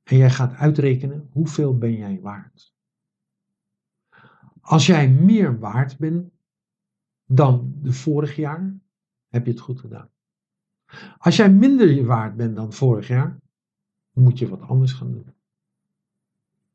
en 0.03 0.17
jij 0.17 0.29
gaat 0.29 0.53
uitrekenen 0.53 1.29
hoeveel 1.31 1.77
ben 1.77 1.93
jij 1.95 2.19
waard. 2.21 2.74
Als 4.65 4.85
jij 4.85 5.09
meer 5.09 5.59
waard 5.59 5.97
bent 5.97 6.31
dan 7.25 7.73
de 7.81 7.93
vorig 7.93 8.35
jaar, 8.35 8.75
heb 9.27 9.45
je 9.45 9.51
het 9.51 9.59
goed 9.59 9.79
gedaan. 9.79 10.09
Als 11.17 11.35
jij 11.35 11.51
minder 11.51 12.05
waard 12.05 12.35
bent 12.35 12.55
dan 12.55 12.73
vorig 12.73 13.07
jaar, 13.07 13.39
moet 14.11 14.39
je 14.39 14.49
wat 14.49 14.61
anders 14.61 14.93
gaan 14.93 15.11
doen. 15.11 15.33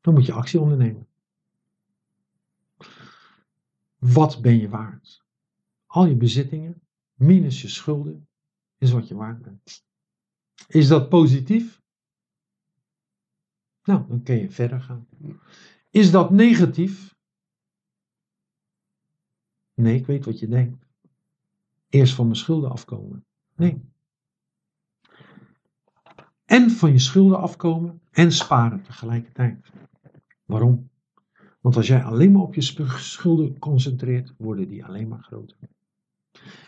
Dan 0.01 0.13
moet 0.13 0.25
je 0.25 0.33
actie 0.33 0.59
ondernemen. 0.59 1.07
Wat 3.97 4.41
ben 4.41 4.59
je 4.59 4.69
waard? 4.69 5.25
Al 5.85 6.05
je 6.05 6.15
bezittingen, 6.15 6.81
minus 7.13 7.61
je 7.61 7.67
schulden, 7.67 8.27
is 8.77 8.91
wat 8.91 9.07
je 9.07 9.15
waard 9.15 9.41
bent. 9.41 9.85
Is 10.67 10.87
dat 10.87 11.09
positief? 11.09 11.81
Nou, 13.83 14.07
dan 14.07 14.23
kun 14.23 14.35
je 14.35 14.49
verder 14.49 14.81
gaan. 14.81 15.07
Is 15.89 16.11
dat 16.11 16.31
negatief? 16.31 17.19
Nee, 19.81 19.95
ik 19.95 20.05
weet 20.05 20.25
wat 20.25 20.39
je 20.39 20.47
denkt. 20.47 20.85
Eerst 21.89 22.13
van 22.13 22.25
mijn 22.25 22.37
schulden 22.37 22.71
afkomen. 22.71 23.25
Nee. 23.55 23.81
En 26.45 26.69
van 26.69 26.91
je 26.91 26.99
schulden 26.99 27.39
afkomen 27.39 28.01
en 28.11 28.31
sparen 28.31 28.81
tegelijkertijd. 28.81 29.71
Waarom? 30.45 30.89
Want 31.61 31.75
als 31.75 31.87
jij 31.87 32.03
alleen 32.03 32.31
maar 32.31 32.41
op 32.41 32.55
je 32.55 32.61
schulden 32.97 33.59
concentreert, 33.59 34.33
worden 34.37 34.67
die 34.67 34.85
alleen 34.85 35.07
maar 35.07 35.23
groter. 35.23 35.57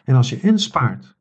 En 0.04 0.16
als 0.16 0.30
je 0.30 0.40
en 0.40 0.60
spaart 0.60 1.18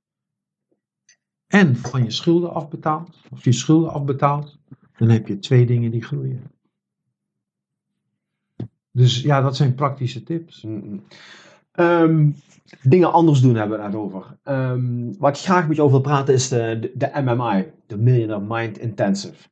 en 1.47 1.77
van 1.77 2.05
je 2.05 2.11
schulden 2.11 2.53
afbetaalt, 2.53 3.19
of 3.31 3.45
je 3.45 3.53
schulden 3.53 3.93
afbetaalt, 3.93 4.59
dan 4.97 5.09
heb 5.09 5.27
je 5.27 5.39
twee 5.39 5.67
dingen 5.67 5.91
die 5.91 6.03
groeien. 6.03 6.51
Dus 8.91 9.23
ja, 9.23 9.41
dat 9.41 9.57
zijn 9.57 9.75
praktische 9.75 10.23
tips. 10.23 10.67
Ehm, 11.73 12.31
dingen 12.83 13.13
anders 13.13 13.41
doen 13.41 13.55
hebben 13.55 13.77
we 13.77 13.83
het 13.83 13.93
net 13.93 14.03
over. 14.03 14.39
Ehm, 14.43 15.13
waar 15.19 15.33
ik 15.33 15.39
graag 15.39 15.69
met 15.69 15.77
je 15.77 15.83
over 15.83 15.95
wil 15.95 16.13
praten 16.13 16.35
is 16.35 16.49
de, 16.49 16.79
de, 16.81 16.93
de 16.95 17.11
MMI, 17.25 17.67
de 17.87 17.99
Millionaire 17.99 18.45
Mind 18.49 18.79
Intensive. 18.79 19.49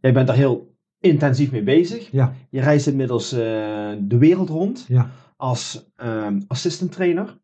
Jij 0.00 0.12
bent 0.12 0.26
daar 0.26 0.36
heel 0.36 0.74
intensief 1.00 1.50
mee 1.50 1.62
bezig. 1.62 2.10
Ja, 2.10 2.34
Je 2.50 2.60
reist 2.60 2.86
inmiddels 2.86 3.32
eh, 3.32 3.38
de 3.98 4.18
wereld 4.18 4.48
rond 4.48 4.84
ja, 4.88 5.10
als 5.36 5.90
ehm, 5.96 6.40
assistant 6.46 6.92
trainer. 6.92 7.38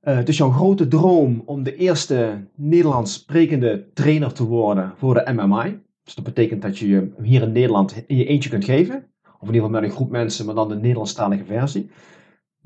Eh, 0.00 0.16
het 0.16 0.28
is 0.28 0.36
jouw 0.36 0.50
grote 0.50 0.88
droom 0.88 1.42
om 1.44 1.62
de 1.62 1.76
eerste 1.76 2.46
Nederlands 2.54 3.12
sprekende 3.12 3.86
trainer 3.94 4.32
te 4.32 4.44
worden 4.44 4.92
voor 4.96 5.14
de 5.14 5.32
MMI. 5.32 5.80
Dus 6.04 6.14
dat 6.14 6.24
betekent 6.24 6.62
dat 6.62 6.78
je 6.78 6.88
je 6.88 7.12
hier 7.22 7.42
in 7.42 7.52
Nederland 7.52 8.04
in 8.06 8.16
je 8.16 8.24
eentje 8.24 8.50
kunt 8.50 8.64
geven. 8.64 8.96
Of 9.22 9.48
in 9.48 9.54
ieder 9.54 9.54
geval 9.54 9.80
met 9.80 9.82
een 9.82 9.96
groep 9.96 10.10
mensen, 10.10 10.46
maar 10.46 10.54
dan 10.54 10.68
de 10.68 10.74
Nederlandstalige 10.74 11.44
versie. 11.44 11.90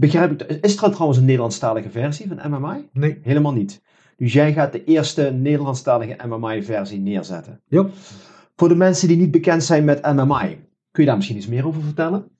Begrijp 0.02 0.42
ik, 0.42 0.42
is 0.62 0.82
er 0.82 0.90
trouwens 0.90 1.18
een 1.18 1.24
Nederlandstalige 1.24 1.90
versie 1.90 2.28
van 2.28 2.50
MMI? 2.50 2.88
nee, 2.92 3.18
Helemaal 3.22 3.52
niet. 3.52 3.82
Dus 4.16 4.32
jij 4.32 4.52
gaat 4.52 4.72
de 4.72 4.84
eerste 4.84 5.30
Nederlandstalige 5.30 6.26
MMI-versie 6.26 7.00
neerzetten. 7.00 7.60
ja. 7.66 7.88
Voor 8.56 8.68
de 8.68 8.74
mensen 8.74 9.08
die 9.08 9.16
niet 9.16 9.30
bekend 9.30 9.64
zijn 9.64 9.84
met 9.84 10.02
MMI, 10.02 10.66
kun 10.90 11.02
je 11.02 11.04
daar 11.04 11.16
misschien 11.16 11.36
iets 11.36 11.46
meer 11.46 11.66
over 11.66 11.82
vertellen? 11.82 12.30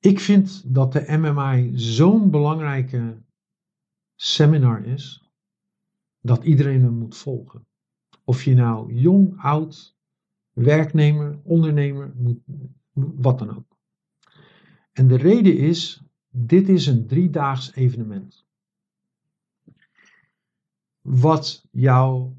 Ik 0.00 0.20
vind 0.20 0.62
dat 0.74 0.92
de 0.92 1.04
MMI 1.18 1.72
zo'n 1.74 2.30
belangrijke 2.30 3.16
seminar 4.14 4.84
is, 4.84 5.30
dat 6.20 6.44
iedereen 6.44 6.82
hem 6.82 6.94
moet 6.94 7.16
volgen. 7.16 7.66
Of 8.24 8.42
je 8.44 8.54
nou 8.54 8.94
jong, 8.94 9.34
oud, 9.36 9.96
werknemer, 10.52 11.38
ondernemer, 11.42 12.12
moet, 12.16 12.38
wat 12.94 13.38
dan 13.38 13.56
ook. 13.56 13.78
En 14.92 15.08
de 15.08 15.16
reden 15.16 15.58
is, 15.58 16.02
dit 16.28 16.68
is 16.68 16.86
een 16.86 17.06
driedaags 17.06 17.74
evenement. 17.74 18.46
Wat 21.00 21.68
jouw 21.70 22.36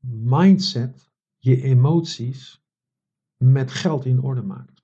mindset, 0.00 1.10
je 1.36 1.62
emoties 1.62 2.62
met 3.36 3.70
geld 3.70 4.04
in 4.04 4.22
orde 4.22 4.42
maakt. 4.42 4.82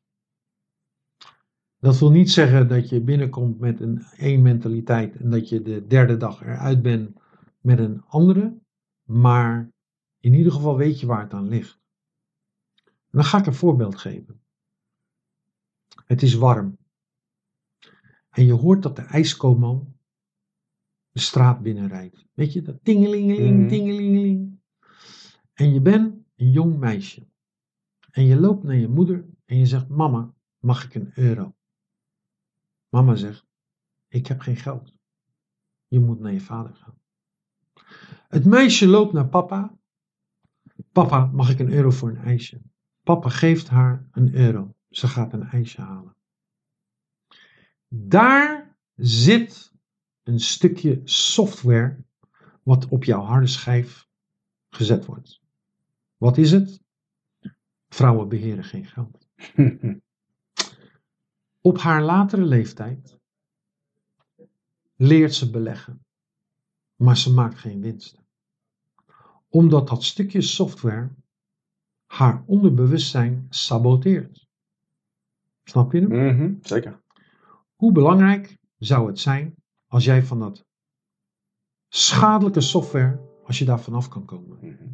Dat 1.80 1.98
wil 1.98 2.10
niet 2.10 2.30
zeggen 2.30 2.68
dat 2.68 2.88
je 2.88 3.00
binnenkomt 3.00 3.58
met 3.58 3.80
een 3.80 4.02
één 4.16 4.42
mentaliteit 4.42 5.16
en 5.16 5.30
dat 5.30 5.48
je 5.48 5.62
de 5.62 5.86
derde 5.86 6.16
dag 6.16 6.42
eruit 6.42 6.82
bent 6.82 7.20
met 7.60 7.78
een 7.78 8.02
andere, 8.02 8.58
maar 9.02 9.72
in 10.20 10.34
ieder 10.34 10.52
geval 10.52 10.76
weet 10.76 11.00
je 11.00 11.06
waar 11.06 11.22
het 11.22 11.32
aan 11.32 11.48
ligt. 11.48 11.80
Dan 13.10 13.24
ga 13.24 13.38
ik 13.38 13.46
een 13.46 13.54
voorbeeld 13.54 13.96
geven. 13.96 14.40
Het 16.06 16.22
is 16.22 16.34
warm. 16.34 16.78
En 18.30 18.44
je 18.44 18.52
hoort 18.52 18.82
dat 18.82 18.96
de 18.96 19.02
ijskoman 19.02 19.96
de 21.10 21.20
straat 21.20 21.62
binnenrijdt. 21.62 22.26
Weet 22.32 22.52
je, 22.52 22.62
dat 22.62 22.78
tingelingeling, 22.84 23.58
Mhm. 23.58 23.68
tingelingeling. 23.68 24.60
En 25.52 25.72
je 25.72 25.80
bent 25.80 26.14
een 26.36 26.50
jong 26.50 26.78
meisje. 26.78 27.26
En 28.10 28.24
je 28.24 28.40
loopt 28.40 28.62
naar 28.62 28.76
je 28.76 28.88
moeder 28.88 29.26
en 29.44 29.58
je 29.58 29.66
zegt, 29.66 29.88
mama, 29.88 30.34
mag 30.58 30.84
ik 30.84 30.94
een 30.94 31.10
euro? 31.14 31.56
Mama 32.88 33.14
zegt, 33.14 33.46
ik 34.08 34.26
heb 34.26 34.40
geen 34.40 34.56
geld. 34.56 34.92
Je 35.86 36.00
moet 36.00 36.20
naar 36.20 36.32
je 36.32 36.40
vader 36.40 36.74
gaan. 36.74 37.00
Het 38.28 38.44
meisje 38.44 38.86
loopt 38.86 39.12
naar 39.12 39.28
papa. 39.28 39.78
Papa, 40.92 41.26
mag 41.26 41.50
ik 41.50 41.58
een 41.58 41.72
euro 41.72 41.90
voor 41.90 42.08
een 42.08 42.16
ijsje? 42.16 42.60
Papa 43.02 43.28
geeft 43.28 43.68
haar 43.68 44.08
een 44.12 44.34
euro. 44.34 44.74
Ze 44.90 45.08
gaat 45.08 45.32
een 45.32 45.42
ijsje 45.42 45.80
halen. 45.80 46.16
Daar 47.88 48.76
zit 48.96 49.72
een 50.22 50.40
stukje 50.40 51.00
software 51.04 52.04
wat 52.62 52.88
op 52.88 53.04
jouw 53.04 53.22
harde 53.22 53.46
schijf 53.46 54.08
gezet 54.70 55.04
wordt. 55.04 55.40
Wat 56.16 56.36
is 56.36 56.50
het? 56.50 56.82
Vrouwen 57.88 58.28
beheren 58.28 58.64
geen 58.64 58.86
geld. 58.86 59.28
Op 61.60 61.78
haar 61.78 62.02
latere 62.02 62.44
leeftijd 62.44 63.18
leert 64.96 65.34
ze 65.34 65.50
beleggen, 65.50 66.04
maar 66.96 67.16
ze 67.16 67.32
maakt 67.32 67.58
geen 67.58 67.80
winst. 67.80 68.22
Omdat 69.48 69.88
dat 69.88 70.04
stukje 70.04 70.40
software 70.40 71.10
haar 72.06 72.42
onderbewustzijn 72.46 73.46
saboteert. 73.48 74.47
Snap 75.68 75.92
je 75.92 76.00
hem? 76.00 76.34
Mhm, 76.36 76.52
Zeker. 76.60 77.00
Hoe 77.74 77.92
belangrijk 77.92 78.58
zou 78.78 79.06
het 79.06 79.18
zijn 79.18 79.54
als 79.86 80.04
jij 80.04 80.22
van 80.22 80.38
dat 80.38 80.64
schadelijke 81.88 82.60
software, 82.60 83.20
als 83.44 83.58
je 83.58 83.64
daar 83.64 83.80
vanaf 83.80 84.08
kan 84.08 84.24
komen? 84.24 84.58
Mhm. 84.60 84.84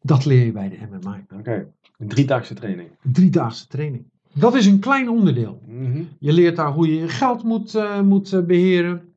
Dat 0.00 0.24
leer 0.24 0.44
je 0.44 0.52
bij 0.52 0.68
de 0.68 0.86
MMI. 0.90 1.24
Oké, 1.38 1.72
een 1.98 2.08
driedaagse 2.08 2.54
training. 2.54 2.90
Een 3.02 3.12
driedaagse 3.12 3.66
training. 3.66 4.10
Dat 4.34 4.54
is 4.54 4.66
een 4.66 4.80
klein 4.80 5.08
onderdeel. 5.08 5.62
Mhm. 5.66 6.04
Je 6.18 6.32
leert 6.32 6.56
daar 6.56 6.72
hoe 6.72 6.86
je 6.86 6.94
je 7.00 7.08
geld 7.08 7.42
moet, 7.42 7.74
eh, 7.74 8.00
moet 8.00 8.32
eh, 8.32 8.44
beheren. 8.44 9.14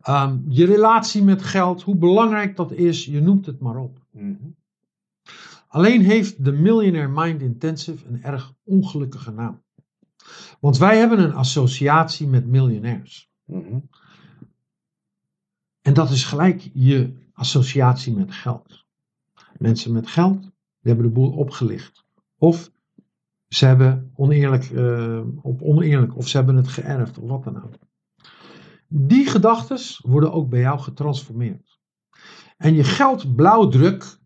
Ehm, 0.00 0.38
je 0.48 0.66
relatie 0.66 1.22
met 1.22 1.42
geld, 1.42 1.82
hoe 1.82 1.96
belangrijk 1.96 2.56
dat 2.56 2.72
is, 2.72 3.04
je 3.04 3.20
noemt 3.20 3.46
het 3.46 3.60
maar 3.60 3.76
op. 3.76 3.98
Mhm. 4.10 4.34
Alleen 5.72 6.02
heeft 6.02 6.44
de 6.44 6.52
Millionaire 6.52 7.12
Mind 7.14 7.42
Intensive 7.42 8.06
een 8.06 8.22
erg 8.22 8.54
ongelukkige 8.64 9.30
naam. 9.30 9.62
Want 10.60 10.78
wij 10.78 10.98
hebben 10.98 11.18
een 11.18 11.34
associatie 11.34 12.26
met 12.26 12.46
miljonairs. 12.46 13.30
Mhm. 13.44 13.78
En 15.80 15.94
dat 15.94 16.10
is 16.10 16.24
gelijk 16.24 16.70
je 16.72 17.14
associatie 17.32 18.14
met 18.16 18.32
geld. 18.32 18.84
Mensen 19.58 19.92
met 19.92 20.06
geld, 20.06 20.42
die 20.42 20.50
hebben 20.80 21.04
de 21.04 21.12
boel 21.12 21.32
opgelicht. 21.32 22.04
Of 22.38 22.70
ze 23.48 23.66
hebben 23.66 24.10
oneerlijk, 24.14 24.64
eh, 24.70 25.20
op 25.42 25.62
oneerlijk, 25.62 26.16
of 26.16 26.28
ze 26.28 26.36
hebben 26.36 26.56
het 26.56 26.68
geërfd, 26.68 27.18
of 27.18 27.28
wat 27.28 27.44
dan 27.44 27.62
ook. 27.62 27.74
Die 28.88 29.26
gedachten 29.26 29.78
worden 30.10 30.32
ook 30.32 30.48
bij 30.48 30.60
jou 30.60 30.78
getransformeerd. 30.78 31.78
En 32.56 32.74
je 32.74 32.84
geldblauwdruk 32.84 34.19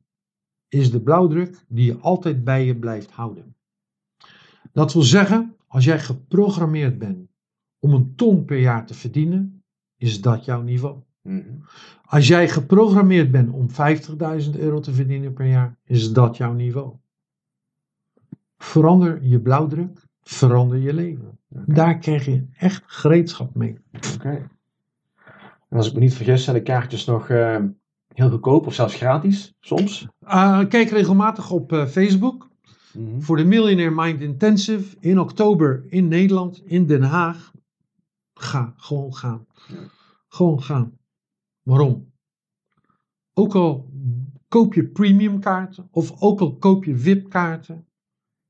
is 0.74 0.90
de 0.90 1.00
blauwdruk 1.00 1.64
die 1.68 1.84
je 1.84 1.98
altijd 1.98 2.44
bij 2.44 2.64
je 2.64 2.76
blijft 2.76 3.10
houden. 3.10 3.56
Dat 4.72 4.92
wil 4.92 5.02
zeggen, 5.02 5.56
als 5.66 5.84
jij 5.84 6.00
geprogrammeerd 6.00 6.98
bent 6.98 7.28
om 7.78 7.92
een 7.92 8.14
ton 8.14 8.44
per 8.44 8.58
jaar 8.58 8.86
te 8.86 8.94
verdienen, 8.94 9.62
is 9.96 10.20
dat 10.20 10.44
jouw 10.44 10.62
niveau. 10.62 11.02
Mhm. 11.22 11.54
Als 12.04 12.28
jij 12.28 12.48
geprogrammeerd 12.48 13.30
bent 13.30 13.50
om 13.52 13.68
50.000 13.70 14.58
euro 14.58 14.80
te 14.80 14.92
verdienen 14.92 15.32
per 15.32 15.46
jaar, 15.46 15.78
is 15.84 16.12
dat 16.12 16.36
jouw 16.36 16.52
niveau. 16.52 16.96
Verander 18.56 19.24
je 19.24 19.40
blauwdruk, 19.40 20.06
verander 20.22 20.78
je 20.78 20.94
leven. 20.94 21.38
Daar 21.48 21.98
krijg 21.98 22.24
je 22.24 22.46
echt 22.56 22.82
gereedschap 22.86 23.54
mee. 23.54 23.78
Oké. 24.14 24.50
En 25.68 25.76
als 25.76 25.86
ik 25.88 25.94
me 25.94 26.00
niet 26.00 26.14
vergis, 26.14 26.44
zijn 26.44 26.56
de 26.56 26.62
kaartjes 26.62 27.04
nog 27.04 27.28
eh, 27.28 27.64
heel 28.14 28.30
goedkoop 28.30 28.66
of 28.66 28.74
zelfs 28.74 28.94
gratis 28.94 29.54
soms. 29.60 30.06
Uh, 30.24 30.64
kijk 30.68 30.90
regelmatig 30.90 31.50
op 31.50 31.72
uh, 31.72 31.86
Facebook 31.86 32.52
Mhm. 32.94 33.20
voor 33.20 33.36
de 33.36 33.44
Millionaire 33.44 33.94
Mind 33.94 34.20
Intensive 34.20 34.96
in 35.00 35.18
oktober 35.20 35.84
in 35.88 36.08
Nederland, 36.08 36.62
in 36.64 36.86
Den 36.86 37.02
Haag. 37.02 37.52
Ga, 38.34 38.74
gewoon 38.76 39.14
gaan. 39.14 39.46
Ja. 39.68 39.74
Gewoon 40.28 40.62
gaan. 40.62 40.98
Waarom? 41.62 42.12
Ook 43.32 43.54
al 43.54 43.90
koop 44.48 44.74
je 44.74 44.86
premium 44.86 45.40
kaarten 45.40 45.88
of 45.90 46.20
ook 46.22 46.40
al 46.40 46.56
koop 46.56 46.84
je 46.84 46.96
VIP 46.98 47.28
kaarten, 47.30 47.86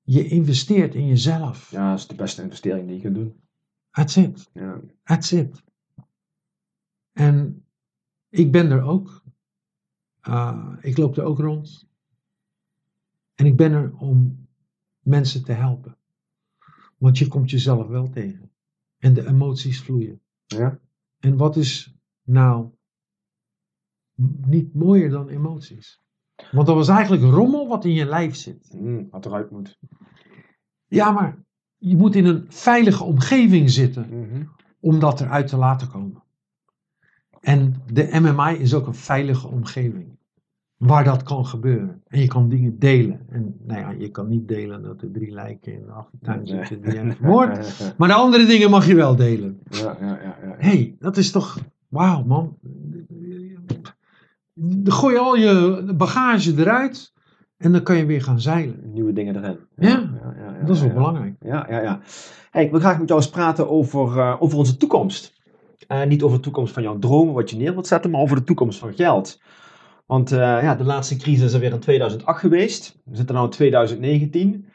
je 0.02 0.28
investeert 0.28 0.94
in 0.94 1.06
jezelf. 1.06 1.70
Ja, 1.70 1.90
dat 1.90 1.98
is 1.98 2.06
de 2.06 2.14
beste 2.14 2.42
investering 2.42 2.86
die 2.86 2.96
je 2.96 3.02
kunt 3.02 3.14
doen. 3.14 3.34
That's 3.90 4.16
it. 4.16 4.50
Ja. 4.52 4.80
That's 5.04 5.32
it. 5.32 5.62
En 7.12 7.64
ik 8.28 8.52
ben 8.52 8.70
er 8.70 8.82
ook. 8.82 9.22
Uh, 10.28 10.76
ik 10.80 10.96
loop 10.96 11.16
er 11.16 11.24
ook 11.24 11.38
rond. 11.38 11.88
En 13.34 13.46
ik 13.46 13.56
ben 13.56 13.72
er 13.72 13.96
om 13.96 14.46
mensen 15.00 15.44
te 15.44 15.52
helpen. 15.52 15.96
Want 16.98 17.18
je 17.18 17.28
komt 17.28 17.50
jezelf 17.50 17.86
wel 17.86 18.10
tegen. 18.10 18.50
En 18.98 19.14
de 19.14 19.26
emoties 19.26 19.82
vloeien. 19.82 20.20
Ja. 20.46 20.78
En 21.18 21.36
wat 21.36 21.56
is 21.56 21.94
nou 22.22 22.70
niet 24.46 24.74
mooier 24.74 25.10
dan 25.10 25.28
emoties? 25.28 26.02
Want 26.50 26.66
dat 26.66 26.76
was 26.76 26.88
eigenlijk 26.88 27.22
rommel 27.22 27.68
wat 27.68 27.84
in 27.84 27.92
je 27.92 28.04
lijf 28.04 28.34
zit. 28.36 28.72
Mm, 28.80 29.08
wat 29.10 29.26
eruit 29.26 29.50
moet. 29.50 29.78
Ja, 30.86 31.10
maar 31.10 31.44
je 31.76 31.96
moet 31.96 32.14
in 32.14 32.24
een 32.24 32.44
veilige 32.48 33.04
omgeving 33.04 33.70
zitten 33.70 34.20
Mhm. 34.20 34.46
om 34.80 34.98
dat 34.98 35.20
eruit 35.20 35.46
te 35.48 35.56
laten 35.56 35.88
komen. 35.88 36.23
En 37.45 37.74
de 37.92 38.09
MMI 38.12 38.57
is 38.59 38.74
ook 38.74 38.86
een 38.86 38.95
veilige 38.95 39.49
omgeving. 39.49 40.07
Waar 40.76 41.05
dat 41.05 41.22
kan 41.22 41.47
gebeuren. 41.47 42.03
En 42.07 42.20
je 42.20 42.26
kan 42.26 42.49
dingen 42.49 42.78
delen. 42.78 43.20
En 43.28 43.57
nou 43.66 43.80
ja, 43.80 43.90
je 43.90 44.11
kan 44.11 44.28
niet 44.28 44.49
delen 44.49 44.82
dat 44.82 45.03
er 45.03 45.11
drie 45.12 45.30
lijken 45.30 45.72
in 45.72 45.82
de 45.86 45.92
achtertuin 45.92 46.47
zitten 46.47 46.90
die 46.90 47.12
vermoord. 47.12 47.59
Maar 47.99 48.09
de 48.09 48.14
andere 48.14 48.47
dingen 48.47 48.70
mag 48.70 48.86
je 48.86 48.95
wel 48.95 49.16
delen. 49.16 49.59
Ja, 49.70 49.97
ja, 50.01 50.07
ja. 50.07 50.36
ja. 50.42 50.55
Hé, 50.59 50.68
hey, 50.68 50.97
dat 50.99 51.16
is 51.16 51.30
toch... 51.30 51.59
Wauw, 51.88 52.24
man. 52.24 52.59
Gooi 54.84 55.14
je 55.14 55.20
al 55.20 55.36
je 55.36 55.84
bagage 55.97 56.55
eruit. 56.57 57.12
En 57.57 57.72
dan 57.72 57.82
kan 57.82 57.97
je 57.97 58.07
weer 58.07 58.22
gaan 58.22 58.40
zeilen. 58.40 58.80
Nieuwe 58.92 59.12
dingen 59.12 59.36
erin. 59.36 59.59
Ja, 59.76 59.88
ja, 59.88 60.34
ja, 60.36 60.66
Dat 60.66 60.76
is 60.76 60.82
wel 60.82 60.92
belangrijk. 60.92 61.34
Ja, 61.40 61.66
ja, 61.70 61.80
ja. 61.80 62.01
Hey, 62.51 62.64
ik 62.64 62.70
wil 62.70 62.80
graag 62.80 62.99
met 62.99 63.09
jou 63.09 63.20
eens 63.20 63.30
praten 63.30 63.70
over, 63.70 64.18
eh, 64.18 64.36
over 64.38 64.59
onze 64.59 64.76
toekomst. 64.76 65.34
Eh, 65.87 66.05
niet 66.05 66.22
over 66.22 66.37
de 66.37 66.43
toekomst 66.43 66.72
van 66.72 66.82
jouw 66.82 66.99
dromen, 66.99 67.35
wat 67.35 67.51
je 67.51 67.57
neer 67.57 67.72
wilt 67.72 67.87
zetten, 67.87 68.11
maar 68.11 68.20
over 68.20 68.37
de 68.37 68.45
toekomst 68.45 68.78
van 68.78 68.95
geld. 68.95 69.41
Want 70.07 70.32
eh, 70.32 70.39
ja, 70.39 70.74
de 70.74 70.85
laatste 70.85 71.16
crisis 71.16 71.45
is 71.45 71.53
er 71.53 71.61
weer 71.61 71.72
in 71.72 71.80
2008 71.80 72.41
geweest. 72.41 73.01
We 73.05 73.16
zitten 73.16 73.35
nu 73.35 73.43
in 73.43 73.51
2019. 73.51 74.66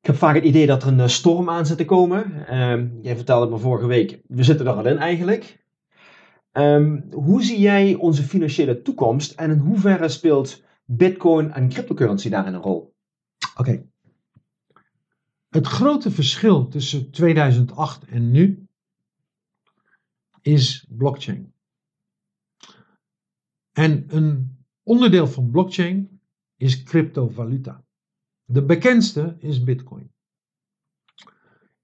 Ik 0.00 0.08
heb 0.08 0.16
vaak 0.16 0.34
het 0.34 0.44
idee 0.44 0.66
dat 0.66 0.82
er 0.82 0.88
een 0.88 1.00
eh, 1.00 1.08
storm 1.08 1.50
aan 1.50 1.66
zit 1.66 1.76
te 1.76 1.84
komen. 1.84 2.46
Ehm, 2.46 2.86
jij 3.02 3.16
vertelde 3.16 3.50
me 3.50 3.58
vorige 3.58 3.86
week, 3.86 4.20
we 4.26 4.42
zitten 4.42 4.66
er 4.66 4.72
al 4.72 4.86
in 4.86 4.98
eigenlijk. 4.98 5.64
Ehm, 6.52 7.00
hoe 7.10 7.42
zie 7.42 7.60
jij 7.60 7.94
onze 7.94 8.22
financiële 8.22 8.82
toekomst 8.82 9.32
en 9.32 9.50
in 9.50 9.58
hoeverre 9.58 10.08
speelt 10.08 10.62
Bitcoin 10.84 11.52
en 11.52 11.68
cryptocurrency 11.68 12.28
daarin 12.28 12.54
een 12.54 12.62
rol? 12.62 12.94
Oké. 13.56 13.84
Het 15.48 15.66
grote 15.66 16.10
verschil 16.10 16.68
tussen 16.68 17.10
2008 17.10 18.04
en 18.04 18.30
nu 18.30 18.61
is 20.42 20.86
blockchain. 20.88 21.52
En 23.72 24.04
een 24.08 24.56
onderdeel 24.82 25.26
van 25.26 25.50
blockchain 25.50 26.20
is 26.56 26.82
cryptovaluta. 26.82 27.84
De 28.44 28.64
bekendste 28.64 29.36
is 29.38 29.64
Bitcoin. 29.64 30.12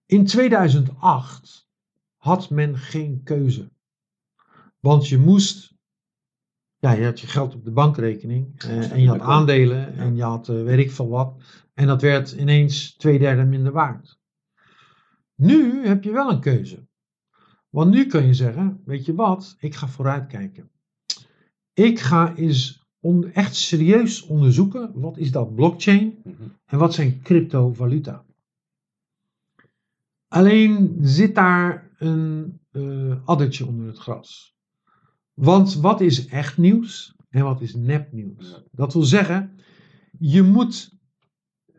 In 0.06 0.26
2008 0.26 1.68
had 2.16 2.50
men 2.50 2.76
geen 2.76 3.22
keuze. 3.22 3.70
Want 4.80 5.08
je 5.08 5.18
moest, 5.18 5.74
ja, 6.78 6.92
je 6.92 7.04
had 7.04 7.20
je 7.20 7.26
geld 7.26 7.54
op 7.54 7.64
de 7.64 7.70
bankrekening 7.70 8.62
eh, 8.62 8.92
en 8.92 9.00
je 9.00 9.08
had 9.08 9.20
aandelen 9.20 9.94
en 9.94 10.16
je 10.16 10.22
had 10.22 10.48
eh, 10.48 10.62
weet 10.62 10.78
ik 10.78 10.90
veel 10.90 11.08
wat. 11.08 11.42
En 11.74 11.86
dat 11.86 12.02
werd 12.02 12.32
ineens 12.32 12.96
twee 12.96 13.18
derde 13.18 13.44
minder 13.44 13.72
waard. 13.72 14.18
Nu 15.34 15.86
heb 15.86 16.04
je 16.04 16.12
wel 16.12 16.30
een 16.30 16.40
keuze. 16.40 16.87
Want 17.68 17.90
nu 17.90 18.06
kun 18.06 18.26
je 18.26 18.34
zeggen, 18.34 18.82
weet 18.84 19.04
je 19.04 19.14
wat, 19.14 19.56
ik 19.58 19.74
ga 19.74 19.88
vooruitkijken. 19.88 20.70
Ik 21.72 21.98
ga 22.00 22.34
eens 22.36 22.86
on- 23.00 23.32
echt 23.32 23.54
serieus 23.56 24.22
onderzoeken, 24.22 25.00
wat 25.00 25.18
is 25.18 25.30
dat 25.30 25.54
blockchain 25.54 26.22
en 26.64 26.78
wat 26.78 26.94
zijn 26.94 27.22
cryptovaluta. 27.22 28.24
Alleen 30.28 30.96
zit 31.00 31.34
daar 31.34 31.90
een 31.98 32.60
eh 32.70 33.26
addertje 33.26 33.66
onder 33.66 33.86
het 33.86 33.98
gras. 33.98 34.56
Want 35.34 35.74
wat 35.74 36.00
is 36.00 36.26
echt 36.26 36.58
nieuws 36.58 37.14
en 37.28 37.44
wat 37.44 37.60
is 37.60 37.74
nepnieuws? 37.74 38.62
Dat 38.72 38.92
wil 38.92 39.02
zeggen, 39.02 39.58
je 40.18 40.42
moet 40.42 40.96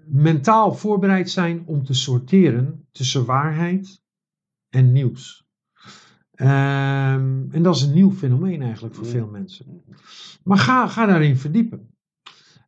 mentaal 0.05 0.73
voorbereid 0.73 1.29
zijn 1.29 1.65
om 1.67 1.83
te 1.83 1.93
sorteren 1.93 2.87
tussen 2.91 3.25
waarheid 3.25 4.01
en 4.69 4.91
nieuws. 4.91 5.47
Ehm, 6.39 7.51
en 7.51 7.63
dat 7.63 7.75
is 7.75 7.81
een 7.81 7.93
nieuw 7.93 8.11
fenomeen 8.11 8.61
eigenlijk 8.61 8.95
voor 8.95 9.05
veel 9.05 9.27
mensen. 9.27 9.83
Maar 10.43 10.57
ga, 10.57 10.87
ga 10.87 11.05
daarin 11.05 11.37
verdiepen. 11.37 11.93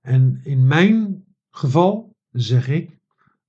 En 0.02 0.40
in 0.44 0.68
mijn 0.68 1.26
geval 1.50 2.16
zeg 2.32 2.68
ik, 2.68 3.00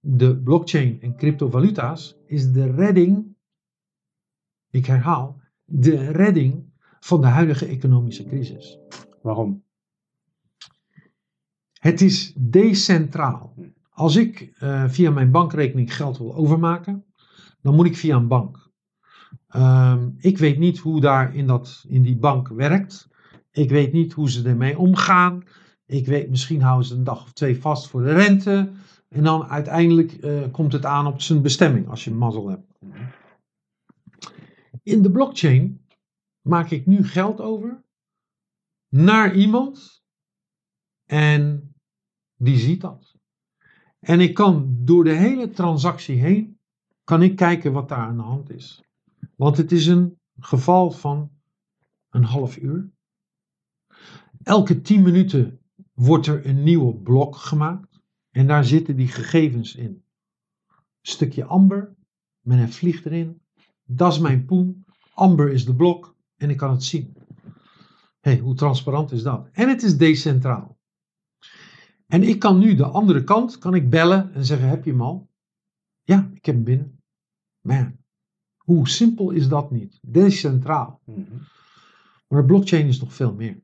de 0.00 0.36
blockchain 0.36 1.00
en 1.00 1.16
cryptovaluta's 1.16 2.16
is 2.26 2.52
de 2.52 2.70
redding, 2.70 3.36
ik 4.70 4.86
herhaal, 4.86 5.40
de 5.64 6.10
redding 6.10 6.72
van 7.00 7.20
de 7.20 7.26
huidige 7.26 7.66
economische 7.66 8.24
crisis. 8.24 8.78
Waarom? 9.22 9.64
Het 11.72 12.00
is 12.00 12.34
decentraal. 12.36 13.54
Als 13.90 14.16
ik 14.16 14.52
eh, 14.58 14.88
via 14.88 15.10
mijn 15.10 15.30
bankrekening 15.30 15.94
geld 15.94 16.18
wil 16.18 16.34
overmaken, 16.34 17.04
dan 17.60 17.74
moet 17.74 17.86
ik 17.86 17.96
via 17.96 18.16
een 18.16 18.28
bank. 18.28 18.61
Ehm, 19.52 20.10
ik 20.18 20.38
weet 20.38 20.58
niet 20.58 20.78
hoe 20.78 21.00
daar 21.00 21.34
in, 21.34 21.46
dat, 21.46 21.84
in 21.88 22.02
die 22.02 22.16
bank 22.16 22.48
werkt. 22.48 23.08
Ik 23.50 23.70
weet 23.70 23.92
niet 23.92 24.12
hoe 24.12 24.30
ze 24.30 24.48
ermee 24.48 24.78
omgaan. 24.78 25.44
Ik 25.86 26.06
weet, 26.06 26.30
misschien 26.30 26.62
houden 26.62 26.86
ze 26.86 26.94
een 26.94 27.04
dag 27.04 27.22
of 27.22 27.32
twee 27.32 27.60
vast 27.60 27.88
voor 27.88 28.02
de 28.02 28.12
rente. 28.12 28.72
En 29.08 29.24
dan 29.24 29.44
uiteindelijk 29.44 30.12
eh, 30.12 30.50
komt 30.50 30.72
het 30.72 30.84
aan 30.84 31.06
op 31.06 31.20
zijn 31.20 31.42
bestemming, 31.42 31.88
als 31.88 32.04
je 32.04 32.10
mazzel 32.10 32.48
hebt. 32.48 32.78
In 34.82 35.02
de 35.02 35.10
blockchain 35.10 35.86
maak 36.40 36.70
ik 36.70 36.86
nu 36.86 37.04
geld 37.04 37.40
over 37.40 37.84
naar 38.88 39.34
iemand 39.34 40.02
en 41.04 41.74
die 42.36 42.58
ziet 42.58 42.80
dat. 42.80 43.14
En 44.00 44.20
ik 44.20 44.34
kan 44.34 44.76
door 44.84 45.04
de 45.04 45.14
hele 45.14 45.50
transactie 45.50 46.20
heen, 46.20 46.58
kan 47.04 47.22
ik 47.22 47.36
kijken 47.36 47.72
wat 47.72 47.88
daar 47.88 47.98
aan 47.98 48.16
de 48.16 48.22
hand 48.22 48.50
is. 48.50 48.82
Want 49.42 49.56
het 49.56 49.72
is 49.72 49.86
een 49.86 50.18
geval 50.38 50.90
van 50.90 51.30
een 52.08 52.24
half 52.24 52.56
uur. 52.56 52.90
Elke 54.42 54.80
10 54.80 55.02
minuten 55.02 55.60
wordt 55.92 56.26
er 56.26 56.46
een 56.46 56.62
nieuwe 56.62 56.94
blok 56.94 57.36
gemaakt. 57.36 58.00
En 58.30 58.46
daar 58.46 58.64
zitten 58.64 58.96
die 58.96 59.08
gegevens 59.08 59.74
in. 59.74 60.04
Stukje 61.00 61.44
amber, 61.44 61.96
met 62.40 62.58
een 62.58 62.72
vlieg 62.72 63.04
erin. 63.04 63.42
Dat 63.84 64.12
is 64.12 64.18
mijn 64.18 64.44
poen. 64.44 64.84
Amber 65.14 65.52
is 65.52 65.64
de 65.64 65.74
blok 65.74 66.16
en 66.36 66.50
ik 66.50 66.56
kan 66.56 66.70
het 66.70 66.84
zien. 66.84 67.16
hey, 68.20 68.38
hoe 68.38 68.54
transparant 68.54 69.12
is 69.12 69.22
dat? 69.22 69.48
En 69.52 69.68
het 69.68 69.82
is 69.82 69.96
decentraal. 69.96 70.78
En 72.06 72.22
ik 72.22 72.38
kan 72.38 72.58
nu 72.58 72.74
de 72.74 72.86
andere 72.86 73.24
kant, 73.24 73.58
kan 73.58 73.74
ik 73.74 73.90
bellen 73.90 74.34
en 74.34 74.44
zeggen, 74.44 74.68
heb 74.68 74.84
je 74.84 74.90
hem 74.90 75.02
al? 75.02 75.30
Ja, 76.02 76.30
ik 76.34 76.44
heb 76.44 76.54
hem 76.54 76.64
binnen. 76.64 77.02
Man, 77.60 78.01
hoe 78.64 78.88
simpel 78.88 79.30
is 79.30 79.48
dat 79.48 79.70
niet? 79.70 79.98
Decentraal. 80.02 81.00
Mhm. 81.04 81.36
Maar 82.28 82.40
de 82.40 82.46
blockchain 82.46 82.86
is 82.86 83.00
nog 83.00 83.14
veel 83.14 83.34
meer. 83.34 83.62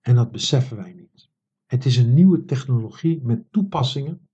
En 0.00 0.14
dat 0.14 0.30
beseffen 0.30 0.76
wij 0.76 0.92
niet. 0.92 1.28
Het 1.66 1.84
is 1.84 1.96
een 1.96 2.14
nieuwe 2.14 2.44
technologie 2.44 3.22
met 3.22 3.52
toepassingen. 3.52 4.28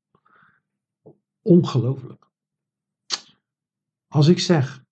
Ongelooflijk. 1.43 2.31
Als 4.07 4.29
ik 4.29 4.39
zeg 4.39 4.85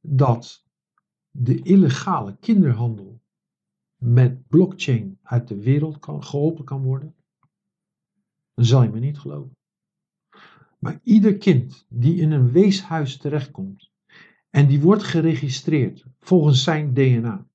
dat 0.00 0.64
de 1.30 1.62
illegale 1.62 2.36
kinderhandel 2.36 3.20
met 3.96 4.46
blockchain 4.48 5.18
uit 5.22 5.48
de 5.48 5.62
wereld 5.62 5.98
kan, 5.98 6.24
geholpen 6.24 6.64
kan 6.64 6.82
worden. 6.82 7.14
dan 8.54 8.64
zal 8.64 8.82
je 8.82 8.90
me 8.90 8.98
niet 8.98 9.18
geloven. 9.18 9.56
Maar 10.78 11.00
ieder 11.02 11.36
kind 11.36 11.86
die 11.88 12.16
in 12.16 12.32
een 12.32 12.50
weeshuis 12.50 13.16
terechtkomt 13.16 13.90
en 14.50 14.66
die 14.66 14.80
wordt 14.80 15.02
geregistreerd 15.02 16.04
volgens 16.20 16.62
zijn 16.62 16.94
DNA. 16.94 17.46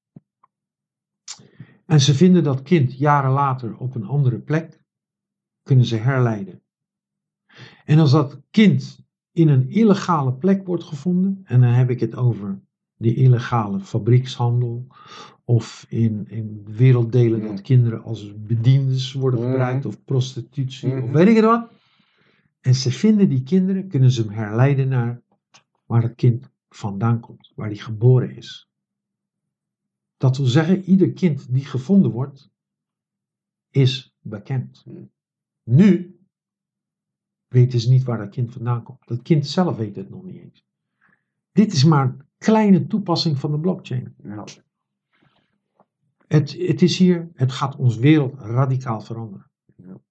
En 1.86 2.02
ze 2.02 2.14
vinden 2.14 2.44
dat 2.44 2.62
kind 2.62 2.98
jaren 2.98 3.32
later 3.32 3.78
op 3.78 3.96
een 3.96 4.06
andere 4.06 4.40
plek, 4.40 4.82
kunnen 5.64 5.86
ze 5.86 5.96
herleiden. 5.96 6.62
En 7.86 8.00
als 8.00 8.12
dat 8.12 8.42
kind 8.52 9.06
in 9.32 9.48
een 9.48 9.70
illegale 9.70 10.34
plek 10.34 10.66
wordt 10.66 10.84
gevonden, 10.84 11.42
en 11.44 11.62
dan 11.62 11.70
heb 11.70 11.90
ik 11.90 12.00
het 12.00 12.16
over 12.16 12.62
die 12.98 13.16
illegale 13.16 13.80
fabriekshandel, 13.80 14.88
of 15.44 15.86
in, 15.90 16.26
in 16.30 16.64
werelddelen 16.66 17.42
dat 17.42 17.62
kinderen 17.62 18.04
als 18.04 18.34
bediendes 18.38 19.14
worden 19.14 19.40
gebruikt, 19.40 19.86
of 19.86 20.04
prostitutie, 20.04 21.02
of 21.02 21.12
weet 21.12 21.28
ik 21.28 21.36
het 21.36 21.46
wat. 21.46 21.72
En 22.62 22.76
ze 22.76 22.92
vinden 22.92 23.30
die 23.30 23.44
kinderen, 23.44 23.88
kunnen 23.88 24.12
ze 24.12 24.22
hem 24.22 24.32
herleiden 24.32 24.88
naar 24.88 25.22
waar 25.86 26.02
het 26.02 26.16
kind 26.16 26.50
vandaan 26.70 27.20
komt, 27.20 27.52
waar 27.56 27.68
hij 27.68 27.78
geboren 27.78 28.36
is. 28.36 28.70
Dat 30.18 30.38
wil 30.38 30.46
zeggen, 30.46 30.84
ieder 30.84 31.12
kind 31.12 31.54
die 31.54 31.66
gevonden 31.66 32.12
wordt, 32.12 32.50
is 33.70 34.14
bekend. 34.20 34.86
Nu 35.64 36.20
weten 37.48 37.80
ze 37.80 37.90
niet 37.90 38.04
waar 38.04 38.18
dat 38.18 38.30
kind 38.30 38.52
vandaan 38.52 38.84
komt. 38.84 39.08
Dat 39.08 39.22
kind 39.22 39.48
zelf 39.48 39.78
weet 39.78 39.96
het 39.96 40.10
nog 40.10 40.24
niet 40.24 40.36
eens. 40.36 40.66
Dit 41.52 41.74
is 41.74 41.84
maar 41.84 42.06
een 42.06 42.22
kleine 42.38 42.88
toepassing 42.88 43.40
van 43.40 43.52
de 43.52 43.60
blockchain. 43.60 44.16
Ja. 44.24 44.44
Het, 46.28 46.52
het 46.58 46.82
is 46.82 46.98
hier, 46.98 47.32
het 47.34 47.52
gaat 47.52 47.76
ons 47.76 47.98
wereld 47.98 48.34
radicaal 48.40 49.02
veranderen. 49.02 49.52
Ja. 49.76 50.02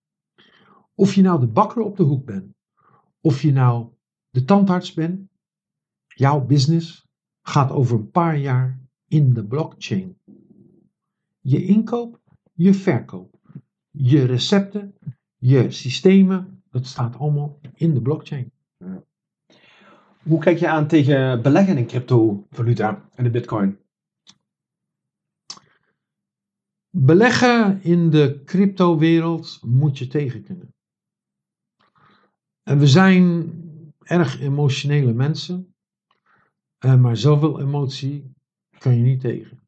Of 1.00 1.14
je 1.14 1.22
nou 1.22 1.40
de 1.40 1.46
bakker 1.46 1.82
op 1.82 1.96
de 1.96 2.02
hoek 2.02 2.24
bent, 2.24 2.54
of 3.20 3.42
je 3.42 3.52
nou 3.52 3.88
de 4.30 4.44
tandarts 4.44 4.94
bent, 4.94 5.28
jouw 6.06 6.46
business 6.46 7.06
gaat 7.42 7.70
over 7.70 7.96
een 7.96 8.10
paar 8.10 8.36
jaar 8.36 8.80
in 9.08 9.34
de 9.34 9.46
blockchain. 9.46 10.18
Je 11.40 11.64
inkoop, 11.64 12.20
je 12.52 12.74
verkoop, 12.74 13.40
je 13.90 14.24
recepten, 14.24 14.94
je 15.36 15.70
systemen, 15.70 16.62
dat 16.70 16.86
staat 16.86 17.16
allemaal 17.16 17.60
in 17.74 17.94
de 17.94 18.02
blockchain. 18.02 18.52
Hoe 20.22 20.40
kijk 20.40 20.58
je 20.58 20.68
aan 20.68 20.86
tegen 20.86 21.42
beleggen 21.42 21.78
in 21.78 21.86
cryptovaluta 21.86 23.08
en 23.14 23.24
de 23.24 23.30
bitcoin? 23.30 23.78
Beleggen 26.90 27.82
in 27.82 28.10
de 28.10 28.42
cryptowereld 28.44 29.60
moet 29.62 29.98
je 29.98 30.06
tegen 30.06 30.42
kunnen. 30.42 30.74
En 32.62 32.78
we 32.78 32.86
zijn 32.86 33.52
erg 33.98 34.40
emotionele 34.40 35.12
mensen, 35.12 35.74
eh, 36.78 37.00
maar 37.00 37.16
zoveel 37.16 37.60
emotie 37.60 38.34
kan 38.78 38.96
je 38.96 39.02
niet 39.02 39.20
tegen. 39.20 39.60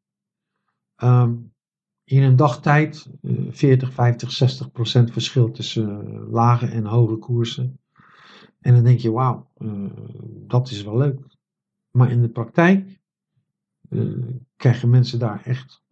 Ehm, 0.95 1.35
in 2.03 2.21
een 2.21 2.35
dagtijd 2.35 3.09
uh, 3.21 3.51
40, 3.51 3.93
50, 3.93 4.31
60 4.31 4.71
procent 4.71 5.11
verschil 5.11 5.51
tussen 5.51 6.07
uh, 6.07 6.31
lage 6.31 6.67
en 6.67 6.85
hoge 6.85 7.15
koersen. 7.15 7.79
En 8.59 8.73
dan 8.73 8.83
denk 8.83 8.99
je, 8.99 9.11
wauw, 9.11 9.51
uh, 9.57 9.89
dat 10.47 10.69
is 10.69 10.83
wel 10.83 10.97
leuk. 10.97 11.19
Maar 11.91 12.11
in 12.11 12.21
de 12.21 12.29
praktijk 12.29 13.01
krijgen 14.55 14.89
mensen 14.89 15.19
daar 15.19 15.45
echt 15.45 15.83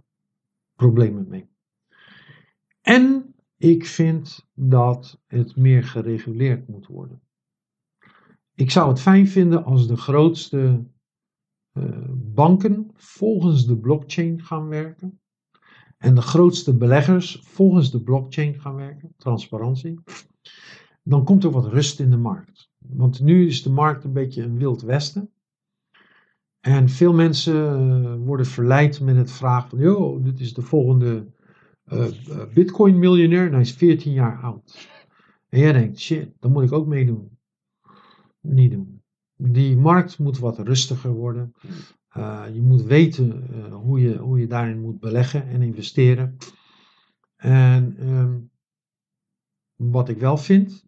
problemen 0.75 1.27
mee. 1.27 1.49
En 2.81 3.30
ik 3.61 3.85
vind 3.85 4.47
dat 4.53 5.21
het 5.27 5.55
meer 5.55 5.83
gereguleerd 5.83 6.67
moet 6.67 6.87
worden. 6.87 7.21
Ik 8.55 8.71
zou 8.71 8.89
het 8.89 8.99
fijn 8.99 9.27
vinden 9.27 9.63
als 9.63 9.87
de 9.87 9.97
grootste 9.97 10.85
uh, 11.73 12.09
banken 12.13 12.91
volgens 12.93 13.65
de 13.65 13.77
blockchain 13.77 14.43
gaan 14.43 14.67
werken. 14.67 15.19
En 15.97 16.15
de 16.15 16.21
grootste 16.21 16.77
beleggers 16.77 17.41
volgens 17.43 17.91
de 17.91 18.01
blockchain 18.01 18.59
gaan 18.59 18.75
werken. 18.75 19.13
Transparantie. 19.17 19.99
Dan 21.03 21.23
komt 21.23 21.43
er 21.43 21.51
wat 21.51 21.67
rust 21.67 21.99
in 21.99 22.09
de 22.09 22.17
markt. 22.17 22.69
Want 22.77 23.19
nu 23.19 23.47
is 23.47 23.63
de 23.63 23.71
markt 23.71 24.03
een 24.03 24.13
beetje 24.13 24.43
een 24.43 24.57
wild 24.57 24.81
westen. 24.81 25.31
En 26.59 26.89
veel 26.89 27.13
mensen 27.13 28.19
worden 28.19 28.45
verleid 28.45 29.01
met 29.01 29.15
het 29.15 29.31
vraag 29.31 29.69
van, 29.69 29.79
joh, 29.79 30.23
dit 30.23 30.39
is 30.39 30.53
de 30.53 30.61
volgende 30.61 31.27
uh, 31.91 32.07
bitcoin 32.53 32.99
miljonair. 32.99 33.45
En 33.45 33.51
hij 33.51 33.61
is 33.61 33.73
14 33.73 34.13
jaar 34.13 34.41
oud. 34.41 34.89
En 35.49 35.59
jij 35.59 35.73
denkt, 35.73 35.99
shit, 35.99 36.33
dan 36.39 36.51
moet 36.51 36.63
ik 36.63 36.71
ook 36.71 36.87
meedoen. 36.87 37.37
Niet 38.41 38.71
doen. 38.71 39.01
Die 39.35 39.77
markt 39.77 40.19
moet 40.19 40.39
wat 40.39 40.59
rustiger 40.59 41.11
worden. 41.11 41.53
Uh, 42.17 42.43
je 42.53 42.61
moet 42.61 42.83
weten 42.83 43.47
uh, 43.51 43.75
hoe, 43.75 44.01
je, 44.01 44.17
hoe 44.17 44.39
je 44.39 44.47
daarin 44.47 44.81
moet 44.81 44.99
beleggen 44.99 45.47
en 45.47 45.61
investeren. 45.61 46.37
En 47.35 48.07
um, 48.09 48.51
wat 49.75 50.09
ik 50.09 50.17
wel 50.19 50.37
vind, 50.37 50.85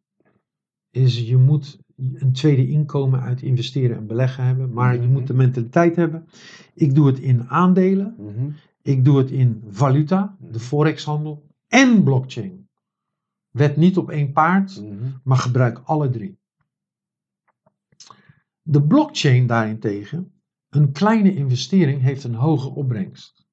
is 0.89 1.19
je 1.19 1.37
moet 1.37 1.79
een 1.95 2.33
tweede 2.33 2.67
inkomen 2.67 3.21
uit 3.21 3.41
investeren 3.41 3.97
en 3.97 4.07
beleggen 4.07 4.43
hebben. 4.43 4.73
Maar 4.73 5.01
je 5.01 5.07
moet 5.07 5.27
de 5.27 5.33
mentaliteit 5.33 5.95
hebben. 5.95 6.25
Ik 6.73 6.95
doe 6.95 7.07
het 7.07 7.19
in 7.19 7.49
aandelen. 7.49 8.15
Mm 8.17 8.27
-hmm. 8.27 8.55
Ik 8.83 9.05
doe 9.05 9.17
het 9.17 9.31
in 9.31 9.63
valuta, 9.69 10.37
de 10.39 10.59
forexhandel 10.59 11.47
en 11.67 12.03
blockchain. 12.03 12.69
Wet 13.49 13.75
niet 13.77 13.97
op 13.97 14.09
één 14.09 14.31
paard, 14.31 14.81
Mm 14.81 14.97
-hmm. 14.97 15.19
maar 15.23 15.37
gebruik 15.37 15.81
alle 15.83 16.09
drie. 16.09 16.37
De 18.61 18.83
blockchain 18.83 19.47
daarentegen, 19.47 20.33
een 20.69 20.91
kleine 20.91 21.35
investering 21.35 22.01
heeft 22.01 22.23
een 22.23 22.35
hoge 22.35 22.69
opbrengst. 22.69 23.45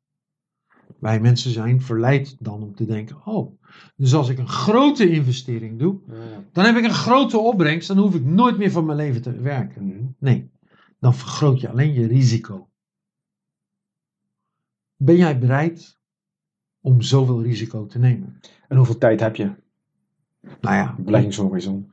Wij 0.98 1.20
mensen 1.20 1.50
zijn 1.50 1.80
verleid 1.80 2.36
dan 2.38 2.62
om 2.62 2.74
te 2.74 2.84
denken: 2.84 3.26
oh, 3.26 3.60
dus 3.96 4.14
als 4.14 4.28
ik 4.28 4.38
een 4.38 4.48
grote 4.48 5.10
investering 5.10 5.78
doe, 5.78 6.00
Ja. 6.06 6.44
dan 6.52 6.64
heb 6.64 6.76
ik 6.76 6.84
een 6.84 6.90
grote 6.90 7.38
opbrengst, 7.38 7.88
dan 7.88 7.98
hoef 7.98 8.14
ik 8.14 8.24
nooit 8.24 8.58
meer 8.58 8.70
van 8.70 8.84
mijn 8.84 8.98
leven 8.98 9.22
te 9.22 9.32
werken. 9.40 9.86
Mhm. 9.86 10.04
Nee, 10.18 10.50
dan 10.98 11.14
vergroot 11.14 11.60
je 11.60 11.68
alleen 11.68 11.92
je 11.92 12.06
risico. 12.06 12.69
Ben 15.02 15.16
jij 15.16 15.38
bereid 15.38 15.98
om 16.80 17.00
zoveel 17.02 17.42
risico 17.42 17.86
te 17.86 17.98
nemen? 17.98 18.40
En 18.68 18.76
hoeveel 18.76 18.98
tijd 18.98 19.20
heb 19.20 19.36
je? 19.36 19.52
Nou 20.60 20.74
ja, 20.74 20.96
Beleggingshorizon. 20.98 21.90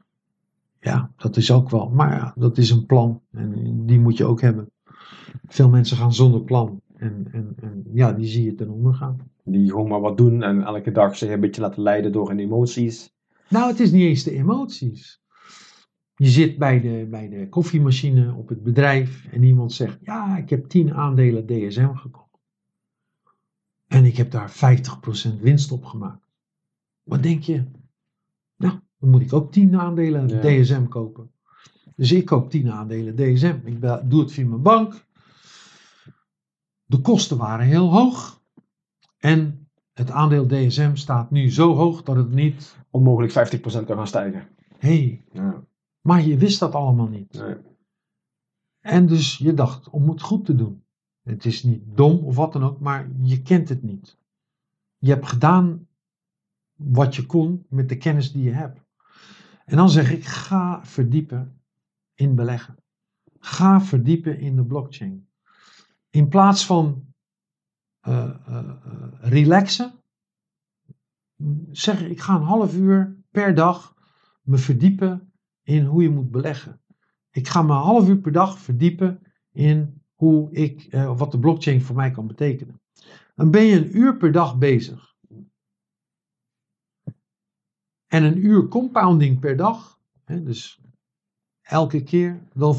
ja, 0.80 1.12
dat 1.16 1.38
is 1.38 1.52
ook 1.52 1.70
wel. 1.70 1.90
Maar 1.90 2.12
ja, 2.12 2.34
dat 2.36 2.58
is 2.58 2.70
een 2.70 2.86
plan 2.86 3.22
en 3.32 3.86
die 3.86 4.00
moet 4.00 4.18
je 4.18 4.26
ook 4.26 4.42
hebben. 4.42 4.72
Veel 5.48 5.70
mensen 5.70 5.98
gaan 5.98 6.14
zonder 6.14 6.42
plan 6.42 6.82
en, 6.96 7.28
en, 7.32 7.56
en 7.62 7.84
ja, 7.94 8.14
die 8.14 8.28
zie 8.28 8.46
je 8.46 8.56
ten 8.56 8.70
onder 8.70 8.94
gaan. 8.94 9.32
Die 9.44 9.70
gewoon 9.70 9.88
maar 9.88 10.02
wat 10.02 10.18
doen 10.18 10.44
en 10.44 10.62
elke 10.62 10.92
dag 10.92 11.18
zich 11.18 11.30
een 11.30 11.40
beetje 11.40 11.62
laten 11.62 11.84
leiden 11.84 12.12
door 12.12 12.30
hun 12.30 12.40
emoties. 12.40 13.14
Nou, 13.50 13.68
het 13.70 13.80
is 13.80 13.92
niet 13.92 14.04
eens 14.04 14.24
de 14.24 14.32
emoties. 14.32 15.22
Je 16.16 16.28
zit 16.28 16.58
bij 16.58 16.82
de, 16.82 17.08
bij 17.10 17.30
de 17.30 17.50
koffiemachine 17.50 18.34
op 18.34 18.50
het 18.50 18.64
bedrijf 18.64 19.28
en 19.32 19.44
iemand 19.44 19.74
zegt: 19.74 19.98
Ja, 20.02 20.38
ik 20.38 20.50
heb 20.50 20.66
10 20.66 20.94
aandelen 20.94 21.46
DSM 21.46 21.94
gekocht. 21.94 22.27
En 23.88 24.06
ik 24.06 24.18
heb 24.18 24.32
daar 24.32 24.52
50% 24.52 25.40
winst 25.40 25.72
op 25.72 25.86
gemaakt. 25.86 26.28
Wat 27.04 27.24
denk 27.24 27.44
je? 27.44 27.64
Nou, 28.58 28.80
dan 29.00 29.10
moet 29.10 29.22
ik 29.22 29.34
ook 29.34 29.52
10 29.52 29.80
aandelen 29.80 30.28
Ja. 30.28 30.40
DSM 30.40 30.86
kopen. 30.88 31.32
Dus 31.96 32.12
ik 32.12 32.26
koop 32.26 32.50
10 32.50 32.72
aandelen 32.72 33.16
DSM. 33.16 33.60
Ik 33.64 33.82
doe 34.10 34.20
het 34.22 34.32
via 34.32 34.46
mijn 34.46 34.62
bank. 34.62 35.06
De 36.86 37.02
kosten 37.02 37.38
waren 37.38 37.66
heel 37.66 37.92
hoog. 37.92 38.42
En 39.18 39.68
het 39.94 40.12
aandeel 40.12 40.48
DSM 40.48 40.96
staat 40.96 41.32
nu 41.32 41.52
zo 41.52 41.76
hoog 41.76 42.04
dat 42.04 42.16
het 42.16 42.32
niet. 42.32 42.76
Onmogelijk 42.90 43.32
50% 43.32 43.86
kan 43.86 43.98
gaan 43.98 44.08
stijgen. 44.08 44.48
Hé, 44.78 44.98
hey, 44.98 45.24
Ja. 45.32 45.64
maar 46.02 46.22
je 46.22 46.38
wist 46.38 46.60
dat 46.60 46.76
allemaal 46.76 47.08
niet. 47.08 47.34
Nee. 47.34 47.56
En 48.80 49.08
dus 49.08 49.38
je 49.38 49.54
dacht 49.54 49.90
om 49.90 50.10
het 50.10 50.22
goed 50.22 50.46
te 50.46 50.56
doen. 50.56 50.84
Het 51.28 51.46
is 51.46 51.64
niet 51.64 51.84
dom 51.86 52.18
of 52.18 52.36
wat 52.36 52.54
dan 52.54 52.64
ook, 52.64 52.80
maar 52.80 53.10
je 53.22 53.42
kent 53.42 53.70
het 53.70 53.84
niet. 53.84 54.18
Je 54.98 55.10
hebt 55.10 55.28
gedaan 55.28 55.88
wat 56.74 57.16
je 57.16 57.26
kon 57.26 57.66
met 57.70 57.90
de 57.90 57.98
kennis 57.98 58.32
die 58.32 58.44
je 58.44 58.52
hebt. 58.52 58.86
En 59.66 59.78
dan 59.78 59.90
zeg 59.90 60.12
ik, 60.12 60.26
ga 60.26 60.86
verdiepen 60.86 61.62
in 62.14 62.36
beleggen. 62.36 62.76
Ga 63.40 63.82
verdiepen 63.82 64.40
in 64.40 64.56
de 64.56 64.66
blockchain. 64.66 65.28
In 66.10 66.28
plaats 66.28 66.66
van 66.66 67.06
uh, 68.08 68.36
uh, 68.50 68.74
relaxen, 69.20 69.94
zeg 71.72 72.02
ik, 72.02 72.20
ga 72.20 72.36
een 72.36 72.42
half 72.42 72.76
uur 72.76 73.18
per 73.32 73.56
dag 73.56 73.96
me 74.42 74.58
verdiepen 74.58 75.34
in 75.64 75.86
hoe 75.86 76.02
je 76.02 76.10
moet 76.10 76.32
beleggen. 76.32 76.82
Ik 77.30 77.48
ga 77.48 77.62
me 77.62 77.74
een 77.74 77.80
half 77.80 78.08
uur 78.08 78.18
per 78.18 78.32
dag 78.32 78.60
verdiepen 78.60 79.22
in 79.52 79.97
hoe 80.18 80.52
ik, 80.52 80.88
uh, 80.94 81.18
wat 81.18 81.32
de 81.32 81.40
blockchain 81.40 81.82
voor 81.82 81.96
mij 81.96 82.12
kan 82.12 82.28
betekenen. 82.28 82.82
Dan 83.36 83.52
ben 83.52 83.64
je 83.64 83.76
een 83.76 83.98
uur 83.98 84.18
per 84.18 84.32
dag 84.32 84.58
bezig. 84.58 85.08
en 88.08 88.24
een 88.24 88.46
uur 88.46 88.68
compounding 88.68 89.40
per 89.40 89.58
dag, 89.58 90.00
hè, 90.24 90.44
dus 90.44 90.82
elke 91.62 92.04
keer, 92.04 92.42
dan 92.54 92.76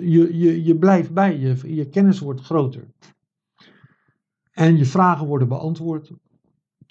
je, 0.00 0.38
je, 0.38 0.64
je 0.64 0.76
blijft 0.76 1.12
bij, 1.12 1.38
je, 1.38 1.74
je 1.74 1.88
kennis 1.88 2.18
wordt 2.18 2.40
groter. 2.40 2.88
En 4.50 4.76
je 4.76 4.84
vragen 4.84 5.26
worden 5.26 5.48
beantwoord. 5.48 6.10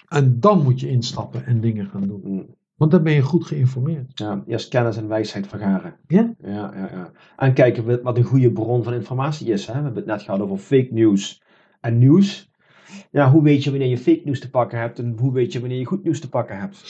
En 0.08 0.40
dan 0.40 0.62
moet 0.62 0.80
je 0.80 0.88
instappen 0.88 1.44
en 1.44 1.60
dingen 1.60 1.86
gaan 1.86 2.06
doen. 2.06 2.56
Want 2.78 2.90
dan 2.90 3.02
ben 3.02 3.12
je 3.12 3.22
goed 3.22 3.46
geïnformeerd. 3.46 4.18
Ja, 4.18 4.42
eerst 4.46 4.68
kennis 4.68 4.96
en 4.96 5.08
wijsheid 5.08 5.46
vergaren. 5.46 5.96
Ja? 6.06 6.34
Ja, 6.42 6.72
ja, 6.74 6.90
ja. 6.92 7.12
En 7.36 7.52
kijken 7.54 7.84
wat- 7.84 8.02
wat 8.02 8.16
een 8.16 8.24
goede 8.24 8.52
bron 8.52 8.82
van 8.82 8.92
informatie 8.94 9.52
is. 9.52 9.66
Hè? 9.66 9.72
We 9.72 9.78
hebben 9.78 9.96
het 9.96 10.06
net 10.06 10.22
gehad 10.22 10.40
over 10.40 10.58
fake 10.58 10.88
news 10.90 11.42
en 11.80 11.98
nieuws. 11.98 12.50
Ja, 13.10 13.30
hoe 13.30 13.42
weet 13.42 13.64
je 13.64 13.70
wanneer 13.70 13.88
je 13.88 13.98
fake 13.98 14.20
nieuws 14.24 14.40
te 14.40 14.50
pakken 14.50 14.78
hebt 14.78 14.98
en 14.98 15.16
hoe 15.18 15.32
weet 15.32 15.52
je 15.52 15.60
wanneer 15.60 15.78
je 15.78 15.84
goed 15.84 16.02
nieuws 16.04 16.20
te 16.20 16.28
pakken 16.28 16.58
hebt? 16.58 16.82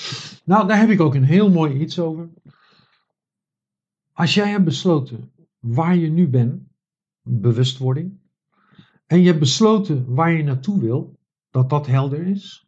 Nou, 0.45 0.66
daar 0.68 0.78
heb 0.78 0.89
ik 0.89 1.01
ook 1.01 1.14
een 1.14 1.24
heel 1.24 1.51
mooi 1.51 1.80
iets 1.80 1.99
over. 1.99 2.28
Als 4.12 4.34
jij 4.34 4.49
hebt 4.51 4.64
besloten 4.64 5.30
waar 5.59 5.97
je 5.97 6.11
nu 6.11 6.28
bent, 6.28 6.62
bewustwording, 7.22 8.18
en 9.07 9.20
je 9.20 9.26
hebt 9.26 9.39
besloten 9.39 10.14
waar 10.14 10.32
je 10.32 10.43
naartoe 10.43 10.80
wil, 10.80 11.18
dat 11.51 11.70
dat 11.70 11.86
helder 11.86 12.26
is, 12.26 12.66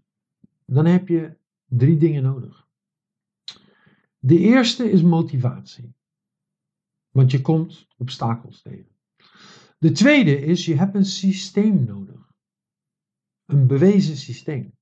dan 0.66 0.86
heb 0.86 1.08
je 1.08 1.32
drie 1.66 1.96
dingen 1.96 2.22
nodig. 2.22 2.68
De 4.22 4.38
eerste 4.38 4.90
is 4.90 5.02
motivatie, 5.02 5.94
want 7.10 7.30
je 7.30 7.40
komt 7.40 7.86
obstakels 7.96 8.62
tegen. 8.62 8.96
De 9.78 9.92
tweede 9.92 10.40
is, 10.40 10.64
je 10.64 10.74
hebt 10.74 10.94
een 10.94 11.04
systeem 11.04 11.84
nodig, 11.84 12.32
een 13.46 13.66
bewezen 13.66 14.16
systeem. 14.16 14.72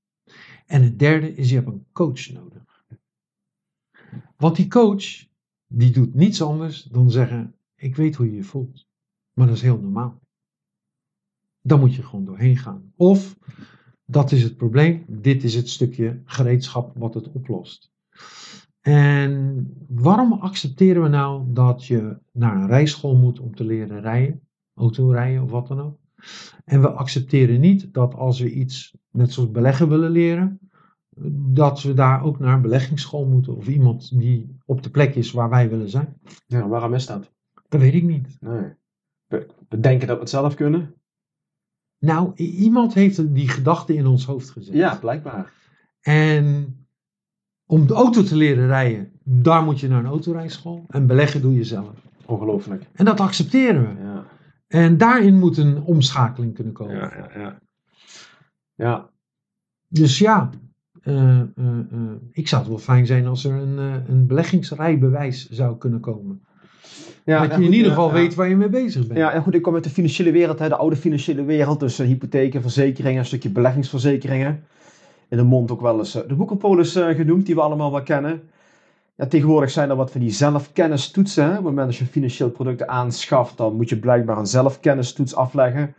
En 0.65 0.83
het 0.83 0.99
derde 0.99 1.35
is, 1.35 1.49
je 1.49 1.55
hebt 1.55 1.67
een 1.67 1.85
coach 1.91 2.29
nodig. 2.29 2.85
Want 4.37 4.55
die 4.55 4.67
coach, 4.67 5.27
die 5.67 5.91
doet 5.91 6.13
niets 6.13 6.41
anders 6.41 6.83
dan 6.83 7.11
zeggen, 7.11 7.55
ik 7.75 7.95
weet 7.95 8.15
hoe 8.15 8.25
je 8.25 8.35
je 8.35 8.43
voelt. 8.43 8.87
Maar 9.33 9.47
dat 9.47 9.55
is 9.55 9.61
heel 9.61 9.79
normaal. 9.79 10.21
Dan 11.61 11.79
moet 11.79 11.95
je 11.95 12.03
gewoon 12.03 12.25
doorheen 12.25 12.57
gaan. 12.57 12.93
Of, 12.95 13.37
dat 14.05 14.31
is 14.31 14.43
het 14.43 14.57
probleem, 14.57 15.05
dit 15.07 15.43
is 15.43 15.55
het 15.55 15.69
stukje 15.69 16.21
gereedschap 16.25 16.97
wat 16.97 17.13
het 17.13 17.31
oplost. 17.31 17.91
En 18.81 19.67
waarom 19.87 20.33
accepteren 20.33 21.03
we 21.03 21.09
nou 21.09 21.43
dat 21.53 21.85
je 21.85 22.17
naar 22.31 22.55
een 22.55 22.67
rijschool 22.67 23.15
moet 23.15 23.39
om 23.39 23.55
te 23.55 23.63
leren 23.63 24.01
rijden, 24.01 24.41
autorijden 24.73 25.43
of 25.43 25.51
wat 25.51 25.67
dan 25.67 25.79
ook? 25.79 25.97
En 26.65 26.81
we 26.81 26.89
accepteren 26.89 27.59
niet 27.59 27.93
dat 27.93 28.15
als 28.15 28.39
we 28.39 28.51
iets, 28.51 28.97
net 29.11 29.33
zoals 29.33 29.51
beleggen 29.51 29.89
willen 29.89 30.11
leren, 30.11 30.59
dat 31.31 31.81
we 31.81 31.93
daar 31.93 32.23
ook 32.23 32.39
naar 32.39 32.53
een 32.53 32.61
beleggingsschool 32.61 33.25
moeten. 33.25 33.55
Of 33.55 33.67
iemand 33.67 34.19
die 34.19 34.57
op 34.65 34.83
de 34.83 34.89
plek 34.89 35.15
is 35.15 35.31
waar 35.31 35.49
wij 35.49 35.69
willen 35.69 35.89
zijn. 35.89 36.17
Ja, 36.45 36.67
waarom 36.67 36.93
is 36.93 37.05
dat? 37.05 37.31
Dat 37.67 37.81
weet 37.81 37.93
ik 37.93 38.03
niet. 38.03 38.37
Nee. 38.39 38.73
We, 39.27 39.79
denken 39.79 40.07
dat 40.07 40.15
we 40.15 40.21
het 40.21 40.29
zelf 40.29 40.55
kunnen. 40.55 40.93
Nou, 41.99 42.35
iemand 42.35 42.93
heeft 42.93 43.33
die 43.33 43.47
gedachte 43.47 43.93
in 43.93 44.05
ons 44.05 44.25
hoofd 44.25 44.49
gezet. 44.49 44.73
Ja, 44.73 44.95
blijkbaar. 44.95 45.53
En 46.01 46.78
om 47.71 47.87
de 47.87 47.93
auto 47.93 48.23
te 48.23 48.35
leren 48.35 48.67
rijden, 48.67 49.11
daar 49.23 49.63
moet 49.63 49.79
je 49.79 49.87
naar 49.87 49.99
een 49.99 50.09
autorijschool. 50.09 50.85
En 50.87 51.07
beleggen 51.07 51.41
doe 51.41 51.55
je 51.55 51.63
zelf. 51.63 51.89
Ongelooflijk. 52.25 52.83
En 52.93 53.05
dat 53.05 53.19
accepteren 53.19 53.81
we. 53.81 54.03
Ja, 54.03 54.25
En 54.67 54.97
daarin 54.97 55.39
moet 55.39 55.57
een 55.57 55.81
omschakeling 55.81 56.53
kunnen 56.53 56.73
komen. 56.73 56.95
ja, 56.95 57.13
ja. 57.15 57.39
Ja, 57.39 57.59
ja. 58.75 59.09
Dus 59.87 60.17
ja, 60.17 60.49
eh, 61.01 61.39
eh, 61.39 61.45
eh, 61.55 62.11
ik 62.31 62.47
zou 62.47 62.61
het 62.61 62.69
wel 62.69 62.79
fijn 62.79 63.05
zijn 63.05 63.27
als 63.27 63.45
er 63.45 63.53
een, 63.53 63.77
een 64.07 64.27
beleggingsrijbewijs 64.27 65.49
zou 65.49 65.77
kunnen 65.77 65.99
komen. 65.99 66.41
ja 67.25 67.47
dat 67.47 67.57
je 67.57 67.63
in 67.63 67.73
ieder 67.73 67.89
geval 67.89 68.07
ja. 68.07 68.13
weet 68.13 68.35
waar 68.35 68.49
je 68.49 68.55
mee 68.55 68.69
bezig 68.69 69.07
bent. 69.07 69.19
Ja, 69.19 69.31
en 69.31 69.41
goed, 69.41 69.55
ik 69.55 69.61
kom 69.61 69.73
uit 69.73 69.83
de 69.83 69.89
financiële 69.89 70.31
wereld, 70.31 70.59
hè, 70.59 70.67
de 70.67 70.75
oude 70.75 70.95
financiële 70.95 71.43
wereld. 71.43 71.79
Dus 71.79 71.97
hypotheken, 71.97 72.61
verzekeringen, 72.61 73.19
een 73.19 73.25
stukje 73.25 73.49
beleggingsverzekeringen. 73.49 74.63
In 75.29 75.37
de 75.37 75.43
mond 75.43 75.71
ook 75.71 75.81
wel 75.81 75.97
eens 75.97 76.15
eh, 76.15 76.27
de 76.27 76.35
boekenpolis 76.35 76.95
eh, 76.95 77.15
genoemd, 77.15 77.45
die 77.45 77.55
we 77.55 77.61
allemaal 77.61 77.91
wel 77.91 78.03
kennen. 78.03 78.41
Ja, 79.15 79.27
tegenwoordig 79.27 79.69
zijn 79.69 79.89
er 79.89 79.95
wat 79.95 80.11
van 80.11 80.21
die 80.21 80.31
zelfkennistoetsen. 80.31 81.49
Op 81.49 81.53
het 81.53 81.63
moment 81.63 81.87
dat 81.87 81.95
je 81.95 82.05
financieel 82.05 82.49
producten 82.49 82.89
aanschaft, 82.89 83.57
dan 83.57 83.75
moet 83.75 83.89
je 83.89 83.99
blijkbaar 83.99 84.37
een 84.37 84.47
zelfkennistoets 84.47 85.35
afleggen. 85.35 85.95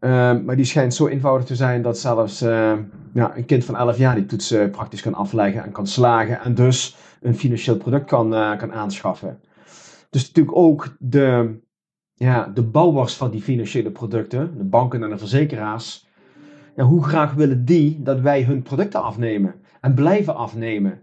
Ehm, 0.00 0.44
maar 0.44 0.56
die 0.56 0.64
schijnt 0.64 0.94
zo 0.94 1.06
eenvoudig 1.06 1.46
te 1.46 1.56
zijn 1.56 1.82
dat 1.82 1.98
zelfs 1.98 2.40
eh, 2.40 2.72
ja, 3.12 3.36
een 3.36 3.44
kind 3.44 3.64
van 3.64 3.76
11 3.76 3.98
jaar 3.98 4.14
die 4.14 4.26
toets 4.26 4.50
eh, 4.50 4.70
praktisch 4.70 5.02
kan 5.02 5.14
afleggen 5.14 5.64
en 5.64 5.72
kan 5.72 5.86
slagen. 5.86 6.40
En 6.40 6.54
dus 6.54 6.96
een 7.20 7.36
financieel 7.36 7.76
product 7.76 8.06
kan, 8.06 8.30
kan 8.58 8.72
aanschaffen. 8.72 9.40
Dus 10.10 10.26
natuurlijk 10.26 10.56
ook 10.56 10.96
de, 10.98 11.58
ja, 12.14 12.46
de 12.54 12.62
bouwers 12.62 13.14
van 13.14 13.30
die 13.30 13.42
financiële 13.42 13.90
producten, 13.90 14.58
de 14.58 14.64
banken 14.64 15.02
en 15.02 15.10
de 15.10 15.18
verzekeraars. 15.18 16.05
Hoe 16.82 17.04
graag 17.04 17.34
willen 17.34 17.64
die 17.64 18.02
dat 18.02 18.20
wij 18.20 18.42
hun 18.42 18.62
producten 18.62 19.02
afnemen 19.02 19.54
en 19.80 19.94
blijven 19.94 20.36
afnemen? 20.36 21.00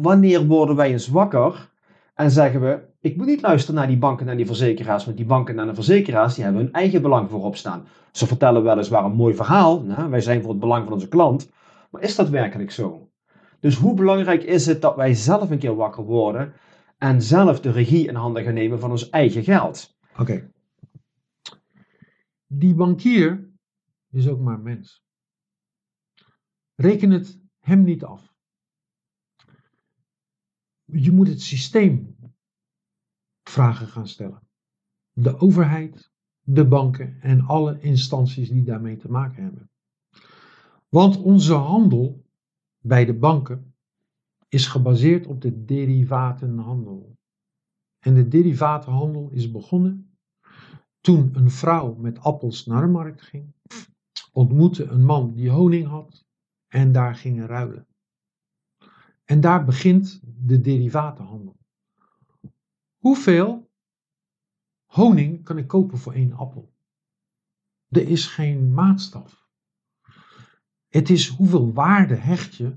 Wanneer 0.00 0.46
worden 0.46 0.76
wij 0.76 0.90
eens 0.90 1.08
wakker 1.08 1.70
en 2.14 2.30
zeggen 2.30 2.60
we: 2.60 2.80
Ik 3.00 3.16
moet 3.16 3.26
niet 3.26 3.42
luisteren 3.42 3.76
naar 3.76 3.86
die 3.86 3.98
banken 3.98 4.28
en 4.28 4.36
die 4.36 4.46
verzekeraars, 4.46 5.04
want 5.04 5.16
die 5.16 5.26
banken 5.26 5.58
en 5.58 5.66
de 5.66 5.74
verzekeraars 5.74 6.34
die 6.34 6.44
hebben 6.44 6.62
hun 6.62 6.72
eigen 6.72 7.02
belang 7.02 7.30
voorop 7.30 7.56
staan. 7.56 7.86
Ze 8.12 8.26
vertellen 8.26 8.62
weliswaar 8.62 9.04
een 9.04 9.12
mooi 9.12 9.34
verhaal, 9.34 9.86
wij 10.10 10.20
zijn 10.20 10.40
voor 10.40 10.50
het 10.50 10.60
belang 10.60 10.84
van 10.84 10.92
onze 10.92 11.08
klant, 11.08 11.50
maar 11.90 12.02
is 12.02 12.16
dat 12.16 12.28
werkelijk 12.28 12.70
zo? 12.70 13.08
Dus 13.60 13.76
hoe 13.76 13.94
belangrijk 13.94 14.42
is 14.42 14.66
het 14.66 14.82
dat 14.82 14.96
wij 14.96 15.14
zelf 15.14 15.50
een 15.50 15.58
keer 15.58 15.76
wakker 15.76 16.04
worden 16.04 16.52
en 16.98 17.22
zelf 17.22 17.60
de 17.60 17.70
regie 17.70 18.06
in 18.06 18.14
handen 18.14 18.44
gaan 18.44 18.54
nemen 18.54 18.80
van 18.80 18.90
ons 18.90 19.10
eigen 19.10 19.44
geld? 19.44 19.96
Oké. 20.18 20.50
Die 22.46 22.74
bankier 22.74 23.47
is 24.18 24.28
ook 24.28 24.40
maar 24.40 24.60
mens. 24.60 25.02
Reken 26.74 27.10
het 27.10 27.40
hem 27.58 27.82
niet 27.82 28.04
af. 28.04 28.34
Je 30.84 31.12
moet 31.12 31.28
het 31.28 31.42
systeem 31.42 32.16
vragen 33.48 33.86
gaan 33.86 34.08
stellen. 34.08 34.48
De 35.12 35.38
overheid, 35.38 36.12
de 36.40 36.68
banken 36.68 37.20
en 37.20 37.40
alle 37.40 37.80
instanties 37.80 38.48
die 38.48 38.64
daarmee 38.64 38.96
te 38.96 39.10
maken 39.10 39.42
hebben. 39.42 39.70
Want 40.88 41.16
onze 41.16 41.54
handel 41.54 42.24
bij 42.78 43.04
de 43.04 43.14
banken 43.14 43.76
is 44.48 44.66
gebaseerd 44.66 45.26
op 45.26 45.40
de 45.40 45.64
derivatenhandel. 45.64 47.16
En 47.98 48.14
de 48.14 48.28
derivatenhandel 48.28 49.30
is 49.30 49.50
begonnen 49.50 50.18
toen 51.00 51.36
een 51.36 51.50
vrouw 51.50 51.94
met 51.94 52.18
appels 52.18 52.66
naar 52.66 52.80
de 52.80 52.88
markt 52.88 53.22
ging, 53.22 53.54
ontmoette 54.38 54.84
een 54.84 55.04
man 55.04 55.34
die 55.34 55.50
honing 55.50 55.86
had 55.86 56.26
en 56.66 56.92
daar 56.92 57.14
gingen 57.14 57.46
ruilen. 57.46 57.86
En 59.24 59.40
daar 59.40 59.64
begint 59.64 60.20
de 60.22 60.60
derivatenhandel. 60.60 61.56
Hoeveel 62.96 63.70
honing 64.84 65.44
kan 65.44 65.58
ik 65.58 65.66
kopen 65.66 65.98
voor 65.98 66.12
één 66.12 66.32
appel? 66.32 66.72
Er 67.88 68.08
is 68.08 68.26
geen 68.26 68.74
maatstaf. 68.74 69.48
Het 70.88 71.10
is 71.10 71.28
hoeveel 71.28 71.72
waarde 71.72 72.14
hecht 72.14 72.54
je 72.54 72.76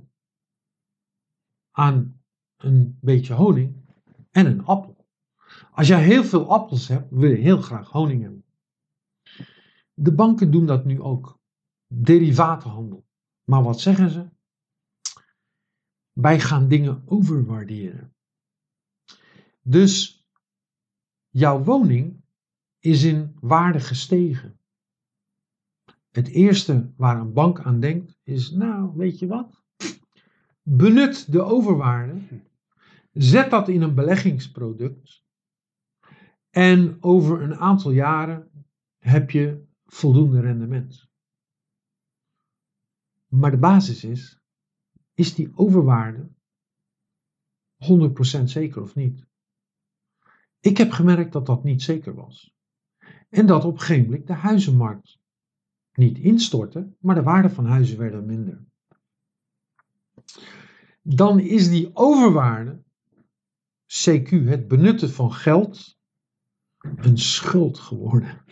aan 1.71 2.21
een 2.57 2.97
beetje 3.01 3.33
honing 3.33 3.75
en 4.31 4.45
een 4.45 4.65
appel. 4.65 5.07
Als 5.71 5.87
jij 5.87 6.03
heel 6.03 6.23
veel 6.23 6.51
appels 6.51 6.87
hebt, 6.87 7.11
wil 7.11 7.29
je 7.29 7.35
heel 7.35 7.61
graag 7.61 7.89
honing 7.89 8.21
hebben. 8.21 8.45
De 9.93 10.13
banken 10.13 10.51
doen 10.51 10.65
dat 10.65 10.85
nu 10.85 11.01
ook. 11.01 11.39
Derivatenhandel. 11.93 13.05
Maar 13.43 13.63
wat 13.63 13.79
zeggen 13.79 14.09
ze? 14.09 14.29
Wij 16.11 16.39
gaan 16.39 16.67
dingen 16.67 17.03
overwaarderen. 17.05 18.15
Dus 19.61 20.25
jouw 21.29 21.63
woning 21.63 22.23
is 22.79 23.03
in 23.03 23.37
waarde 23.39 23.79
gestegen. 23.79 24.59
Het 26.11 26.27
eerste 26.27 26.93
waar 26.95 27.19
een 27.19 27.33
bank 27.33 27.59
aan 27.59 27.79
denkt 27.79 28.19
is, 28.23 28.51
nou, 28.51 28.91
weet 28.95 29.19
je 29.19 29.27
wat? 29.27 29.63
Benut 30.61 31.31
de 31.31 31.41
overwaarde. 31.41 32.21
Zet 33.11 33.49
dat 33.49 33.67
in 33.67 33.81
een 33.81 33.95
beleggingsproduct. 33.95 35.23
En 36.49 37.03
over 37.03 37.41
een 37.41 37.55
aantal 37.55 37.91
jaren 37.91 38.67
heb 38.97 39.31
je 39.31 39.65
voldoende 39.85 40.39
rendement. 40.39 41.10
Maar 43.31 43.51
de 43.51 43.57
basis 43.57 44.03
is, 44.03 44.39
is 45.13 45.33
die 45.35 45.51
overwaarde 45.55 46.29
100% 48.39 48.43
zeker 48.43 48.81
of 48.81 48.95
niet? 48.95 49.25
Ik 50.59 50.77
heb 50.77 50.91
gemerkt 50.91 51.31
dat 51.31 51.45
dat 51.45 51.63
niet 51.63 51.81
zeker 51.81 52.15
was. 52.15 52.55
En 53.29 53.45
dat 53.45 53.65
op 53.65 53.73
een 53.73 53.79
gegeven 53.79 54.09
moment 54.09 54.27
de 54.27 54.33
huizenmarkt 54.33 55.19
niet 55.93 56.17
instortte, 56.17 56.95
maar 56.99 57.15
de 57.15 57.23
waarde 57.23 57.49
van 57.49 57.65
huizen 57.65 57.97
werden 57.97 58.25
minder. 58.25 58.65
dan 61.01 61.39
is 61.39 61.69
die 61.69 61.95
overwaarde, 61.95 62.83
CQ, 63.87 64.29
het 64.29 64.67
benutten 64.67 65.09
van 65.09 65.33
geld, 65.33 65.99
een 66.77 67.17
schuld 67.17 67.79
geworden. 67.79 68.45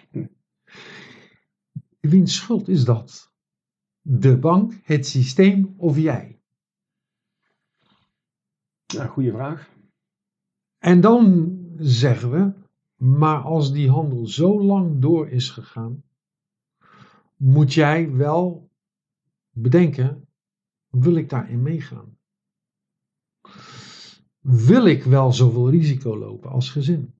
Wiens 1.99 2.35
schuld 2.35 2.67
is 2.67 2.83
dat? 2.83 3.28
De 4.01 4.37
bank, 4.37 4.73
het 4.83 5.07
systeem 5.07 5.73
of 5.77 5.97
jij? 5.97 6.41
Ja, 8.85 9.05
goede 9.05 9.31
vraag. 9.31 9.69
En 10.77 11.01
dan 11.01 11.57
zeggen 11.77 12.31
we, 12.31 12.53
maar 12.95 13.41
als 13.41 13.71
die 13.71 13.89
handel 13.89 14.27
zo 14.27 14.61
lang 14.61 15.01
door 15.01 15.29
is 15.29 15.49
gegaan, 15.49 16.03
moet 17.35 17.73
jij 17.73 18.11
wel 18.11 18.69
bedenken, 19.49 20.27
wil 20.89 21.15
ik 21.15 21.29
daarin 21.29 21.61
meegaan? 21.61 22.17
Wil 24.39 24.85
ik 24.85 25.03
wel 25.03 25.33
zoveel 25.33 25.69
risico 25.69 26.17
lopen 26.17 26.49
als 26.49 26.69
gezin? 26.71 27.13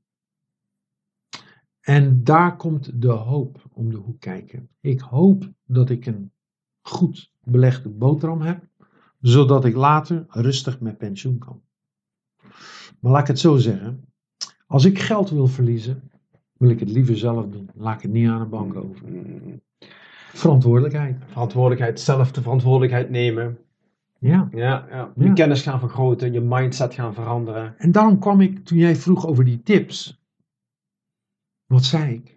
En 1.80 2.24
daar 2.24 2.56
komt 2.56 3.02
de 3.02 3.12
hoop 3.12 3.66
om 3.72 3.90
de 3.90 3.98
hoek 3.98 4.20
kijken. 4.20 4.70
Ik 4.80 5.00
hoop 5.00 5.54
dat 5.64 5.90
ik 5.90 6.06
een 6.06 6.34
goed 6.90 7.32
belegde 7.44 7.90
boterham 7.90 8.42
heb, 8.42 8.64
zodat 9.20 9.66
ik 9.66 9.76
later 9.76 10.26
rustig 10.30 10.80
met 10.80 10.98
pensioen 10.98 11.38
kan. 11.38 11.62
Maar 13.00 13.12
laat 13.12 13.22
ik 13.22 13.28
het 13.28 13.40
zo 13.40 13.58
zeggen. 13.58 14.04
Als 14.68 14.86
ik 14.86 15.00
geld 15.00 15.30
wil 15.30 15.48
verliezen, 15.48 16.12
wil 16.58 16.70
ik 16.70 16.80
het 16.80 16.90
liever 16.90 17.18
zelf 17.18 17.48
doen. 17.50 17.70
Laat 17.76 17.96
ik 17.96 18.02
het 18.02 18.12
niet 18.12 18.28
aan 18.30 18.42
een 18.42 18.50
bank 18.50 18.76
over. 18.76 19.06
Verantwoordelijkheid. 20.34 21.24
Verantwoordelijkheid, 21.28 22.00
zelf 22.00 22.32
de 22.32 22.42
verantwoordelijkheid 22.42 23.10
nemen. 23.10 23.58
Ja. 24.20 24.48
Ja, 24.52 24.86
ja. 24.90 25.12
Je 25.16 25.24
Ja. 25.24 25.34
kennis 25.34 25.62
gaan 25.62 25.80
vergroten, 25.80 26.34
je 26.34 26.42
mindset 26.42 26.94
gaan 26.94 27.14
veranderen. 27.14 27.78
En 27.78 27.92
daarom 27.92 28.20
kwam 28.20 28.42
ik, 28.42 28.66
toen 28.66 28.78
jij 28.78 28.96
vroeg 28.96 29.28
over 29.28 29.46
die 29.46 29.64
tips. 29.64 30.22
Wat 31.66 31.84
zei 31.84 32.14
ik? 32.14 32.36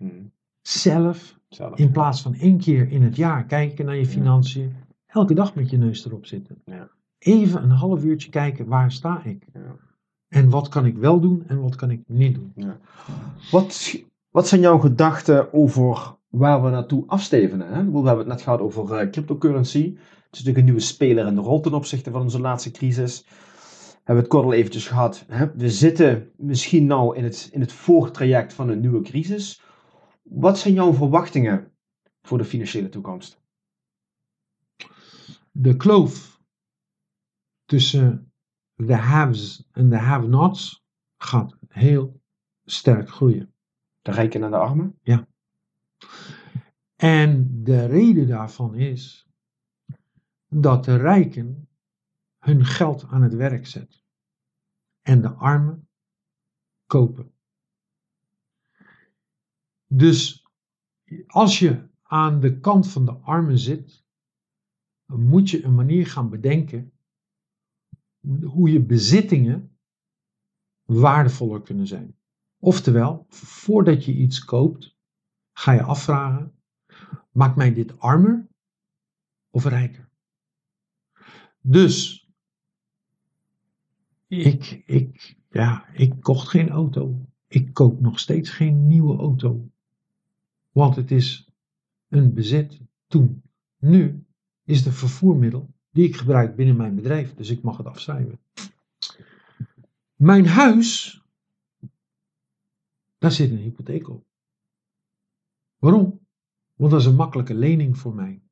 Zelf, 0.62 1.38
Zelf. 1.55 1.78
in 1.78 1.90
plaats 1.90 2.22
van 2.22 2.34
één 2.34 2.59
keer 2.59 2.90
in 2.90 3.03
het 3.03 3.16
jaar 3.16 3.44
kijken 3.44 3.84
naar 3.84 3.96
je 3.96 4.07
financiën, 4.07 4.72
elke 5.07 5.34
dag 5.34 5.55
met 5.55 5.70
je 5.70 5.78
neus 5.78 6.07
erop 6.07 6.26
zitten. 6.26 6.62
Ja. 6.64 6.88
Even 7.18 7.62
een 7.62 7.70
half 7.70 8.05
uurtje 8.05 8.30
kijken, 8.30 8.66
waar 8.66 8.92
sta 8.92 9.24
ik? 9.24 9.46
En 10.28 10.50
wat 10.50 10.68
kan 10.68 10.86
ik 10.86 10.96
wel 10.96 11.20
doen 11.20 11.44
en 11.46 11.61
wat 11.61 11.76
kan 11.76 11.90
ik 11.90 12.03
niet 12.07 12.34
doen? 12.34 12.55
Wat, 13.50 13.96
wat 14.30 14.48
zijn 14.48 14.61
jouw 14.61 14.78
gedachten 14.78 15.53
over 15.53 16.16
waar 16.28 16.62
we 16.62 16.70
naartoe 16.70 17.05
afstevenen? 17.07 17.66
Hè? 17.66 17.90
We 17.90 17.96
hebben 17.96 18.18
het 18.18 18.26
net 18.26 18.42
gehad 18.42 18.61
over 18.61 18.94
eh, 18.94 19.11
cryptocurrency. 19.11 19.84
Het 19.84 20.40
is 20.40 20.44
natuurlijk 20.44 20.59
een 20.59 20.64
nieuwe 20.64 20.80
speler 20.80 21.26
in 21.26 21.34
de 21.34 21.40
rol 21.40 21.61
ten 21.61 21.74
opzichte 21.74 22.11
van 22.11 22.22
onze 22.22 22.40
laatste 22.40 22.70
crisis. 22.70 23.24
We 23.26 23.98
hebben 24.05 24.24
het 24.24 24.32
kort 24.32 24.44
al 24.44 24.53
eventjes 24.53 24.88
gehad. 24.88 25.24
Hè? 25.28 25.50
We 25.57 25.70
zitten 25.70 26.30
misschien 26.36 26.86
nou 26.86 27.16
in 27.16 27.24
het, 27.24 27.48
in 27.53 27.61
het 27.61 27.72
voortraject 27.72 28.53
van 28.53 28.68
een 28.68 28.80
nieuwe 28.80 29.03
crisis. 29.03 29.62
Wat 30.34 30.58
zijn 30.58 30.74
jouw 30.74 30.92
verwachtingen 30.92 31.76
voor 32.22 32.38
de 32.38 32.44
financiële 32.44 32.88
toekomst? 32.88 33.40
De 35.50 35.76
kloof 35.76 36.40
tussen 37.64 38.32
de 38.74 38.96
haves 38.96 39.68
en 39.72 39.90
de 39.90 39.96
have-nots 39.96 40.84
gaat 41.16 41.56
heel 41.68 42.22
sterk 42.64 43.08
groeien. 43.08 43.54
De 44.00 44.10
rijken 44.10 44.42
en 44.42 44.50
de 44.50 44.56
armen? 44.56 45.00
En 46.96 47.62
de 47.62 47.86
reden 47.86 48.28
daarvan 48.28 48.74
is 48.74 49.28
dat 50.48 50.84
de 50.84 50.96
rijken 50.96 51.68
hun 52.38 52.64
geld 52.64 53.04
aan 53.04 53.22
het 53.22 53.34
werk 53.34 53.66
zetten 53.66 54.00
en 55.00 55.20
de 55.20 55.28
armen 55.28 55.88
kopen. 56.86 57.31
Dus 59.95 60.47
als 61.26 61.59
je 61.59 61.88
aan 62.03 62.40
de 62.40 62.59
kant 62.61 62.88
van 62.88 63.05
de 63.05 63.12
armen 63.12 63.59
zit, 63.59 64.05
dan 65.07 65.26
moet 65.26 65.51
je 65.51 65.64
een 65.64 65.74
manier 65.74 66.07
gaan 66.07 66.30
bedenken 66.30 66.93
hoe 68.43 68.72
je 68.72 68.82
bezittingen 68.82 69.76
waardevoller 70.84 71.62
kunnen 71.62 71.86
zijn. 71.86 72.16
Oftewel, 72.59 73.26
voordat 73.28 74.05
je 74.05 74.12
iets 74.12 74.45
koopt, 74.45 74.97
ga 75.53 75.72
je 75.72 75.82
afvragen: 75.82 76.55
maakt 77.30 77.57
mij 77.57 77.74
dit 77.74 77.99
armer 77.99 78.49
of 79.51 79.64
rijker? 79.64 80.09
Dus 81.61 82.28
ik, 84.26 84.82
ik, 84.86 85.36
ja, 85.51 85.88
ik 85.88 86.20
kocht 86.20 86.49
geen 86.49 86.68
auto. 86.68 87.26
Ik 87.47 87.74
koop 87.74 88.01
nog 88.01 88.18
steeds 88.18 88.51
geen 88.51 88.86
nieuwe 88.86 89.16
auto. 89.16 89.71
Want 90.72 90.96
het 90.96 91.10
is 91.10 91.48
een 92.08 92.34
bezit 92.34 92.80
toen. 93.06 93.42
Nu 93.78 94.24
is 94.64 94.76
het 94.76 94.86
een 94.86 94.92
vervoermiddel 94.92 95.74
die 95.90 96.06
ik 96.06 96.16
gebruik 96.16 96.56
binnen 96.56 96.76
mijn 96.76 96.94
bedrijf. 96.94 97.34
Dus 97.34 97.50
ik 97.50 97.62
mag 97.62 97.76
het 97.76 97.86
afschrijven. 97.86 98.40
Mijn 100.14 100.46
huis, 100.46 101.22
daar 103.18 103.32
zit 103.32 103.50
een 103.50 103.56
hypotheek 103.56 104.08
op. 104.08 104.24
Waarom? 105.78 106.20
Want 106.74 106.90
dat 106.90 107.00
is 107.00 107.06
een 107.06 107.14
makkelijke 107.14 107.54
lening 107.54 107.98
voor 107.98 108.14
mij. 108.14 108.42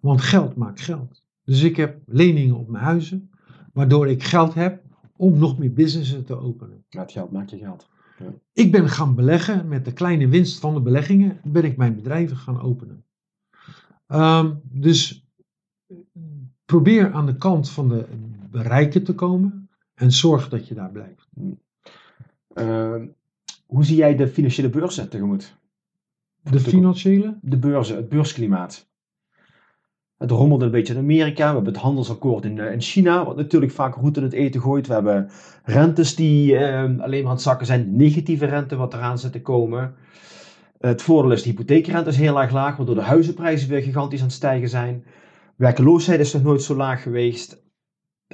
Want 0.00 0.20
geld 0.20 0.56
maakt 0.56 0.80
geld. 0.80 1.24
Dus 1.44 1.62
ik 1.62 1.76
heb 1.76 2.02
leningen 2.06 2.56
op 2.56 2.68
mijn 2.68 2.84
huizen, 2.84 3.30
waardoor 3.72 4.08
ik 4.08 4.22
geld 4.22 4.54
heb 4.54 4.84
om 5.16 5.38
nog 5.38 5.58
meer 5.58 5.72
businessen 5.72 6.24
te 6.24 6.36
openen. 6.36 6.84
Ja, 6.88 7.00
het 7.00 7.12
geld 7.12 7.32
maakt 7.32 7.50
je 7.50 7.58
geld. 7.58 7.88
Ik 8.52 8.72
ben 8.72 8.88
gaan 8.88 9.14
beleggen 9.14 9.68
met 9.68 9.84
de 9.84 9.92
kleine 9.92 10.28
winst 10.28 10.58
van 10.60 10.74
de 10.74 10.80
beleggingen, 10.80 11.40
ben 11.44 11.64
ik 11.64 11.76
mijn 11.76 11.94
bedrijven 11.94 12.36
gaan 12.36 12.60
openen. 12.60 13.04
Ehm, 14.06 14.54
dus 14.62 15.26
probeer 16.64 17.12
aan 17.12 17.26
de 17.26 17.36
kant 17.36 17.70
van 17.70 17.88
de 17.88 18.06
rijken 18.50 19.04
te 19.04 19.14
komen 19.14 19.68
en 19.94 20.12
zorg 20.12 20.48
dat 20.48 20.68
je 20.68 20.74
daar 20.74 20.90
blijft. 20.90 21.28
Eh, 22.46 23.02
hoe 23.66 23.84
zie 23.84 23.96
jij 23.96 24.16
de 24.16 24.28
financiële 24.28 24.68
beurzen 24.68 25.08
tegemoet? 25.08 25.56
De 26.42 26.60
financiële? 26.60 27.38
de 27.42 27.58
beurzen, 27.58 27.96
het 27.96 28.08
beursklimaat. 28.08 28.90
Het 30.22 30.30
rommelde 30.30 30.64
een 30.64 30.70
beetje 30.70 30.92
in 30.92 30.98
Amerika. 30.98 31.48
We 31.48 31.54
hebben 31.54 31.72
het 31.72 31.82
handelsakkoord 31.82 32.44
in, 32.44 32.58
eh, 32.58 32.72
in 32.72 32.80
China, 32.80 33.24
wat 33.24 33.36
natuurlijk 33.36 33.72
vaak 33.72 33.94
roet 33.94 34.16
in 34.16 34.22
het 34.22 34.32
eten 34.32 34.60
gooit. 34.60 34.86
We 34.86 34.92
hebben 34.92 35.30
rentes 35.64 36.14
die 36.14 36.56
eh, 36.56 36.82
alleen 36.82 37.20
maar 37.20 37.30
aan 37.30 37.36
het 37.36 37.42
zakken 37.42 37.66
zijn. 37.66 37.96
Negatieve 37.96 38.46
rente 38.46 38.76
wat 38.76 38.94
eraan 38.94 39.18
zit 39.18 39.32
te 39.32 39.42
komen. 39.42 39.94
Het 40.78 41.02
voordeel 41.02 41.32
is, 41.32 41.42
de 41.42 41.48
hypotheekrente 41.48 42.10
is 42.10 42.16
heel 42.16 42.40
erg 42.40 42.52
laag, 42.52 42.76
waardoor 42.76 42.94
de 42.94 43.00
huizenprijzen 43.00 43.68
weer 43.68 43.82
gigantisch 43.82 44.20
aan 44.20 44.26
het 44.26 44.34
stijgen 44.34 44.68
zijn. 44.68 45.04
Werkeloosheid 45.56 46.20
is 46.20 46.32
nog 46.32 46.42
nooit 46.42 46.62
zo 46.62 46.76
laag 46.76 47.02
geweest. 47.02 47.62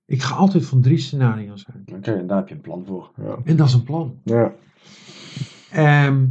Ik 0.05 0.21
ga 0.21 0.35
altijd 0.35 0.65
van 0.65 0.81
drie 0.81 0.97
scenario's 0.97 1.67
uit. 1.67 1.91
Oké, 1.91 2.11
en 2.11 2.27
daar 2.27 2.37
heb 2.37 2.47
je 2.47 2.55
een 2.55 2.61
plan 2.61 2.85
voor. 2.85 3.11
Ja. 3.15 3.39
En 3.43 3.55
dat 3.55 3.67
is 3.67 3.73
een 3.73 3.83
plan. 3.83 4.19
Ja. 4.23 4.55
Ehm, 5.71 6.27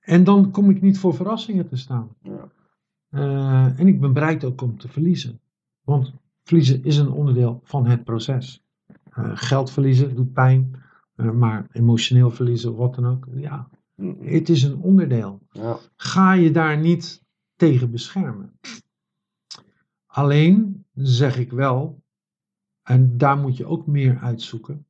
en 0.00 0.24
dan 0.24 0.50
kom 0.50 0.70
ik 0.70 0.82
niet 0.82 0.98
voor 0.98 1.14
verrassingen 1.14 1.68
te 1.68 1.76
staan. 1.76 2.08
Ja. 2.22 2.52
Eh, 3.14 3.80
en 3.80 3.86
ik 3.86 4.00
ben 4.00 4.12
bereid 4.12 4.44
ook 4.44 4.60
om 4.60 4.78
te 4.78 4.88
verliezen. 4.88 5.40
Want 5.84 6.12
verliezen 6.42 6.84
is 6.84 6.96
een 6.96 7.10
onderdeel 7.10 7.60
van 7.64 7.86
het 7.86 8.04
proces. 8.04 8.64
Eh, 9.10 9.30
geld 9.34 9.70
verliezen 9.70 10.14
doet 10.14 10.32
pijn, 10.32 10.82
eh, 11.14 11.30
maar 11.30 11.66
emotioneel 11.72 12.30
verliezen, 12.30 12.76
wat 12.76 12.94
dan 12.94 13.06
ook. 13.06 13.28
Ja, 13.34 13.68
het 14.20 14.48
is 14.48 14.62
een 14.62 14.76
onderdeel. 14.76 15.40
Ja. 15.50 15.78
Ga 15.96 16.32
je 16.32 16.50
daar 16.50 16.78
niet 16.78 17.22
tegen 17.56 17.90
beschermen. 17.90 18.58
Alleen 20.06 20.84
zeg 20.94 21.38
ik 21.38 21.50
wel, 21.50 22.02
en 22.82 23.18
daar 23.18 23.38
moet 23.38 23.56
je 23.56 23.66
ook 23.66 23.86
meer 23.86 24.18
uitzoeken. 24.18 24.86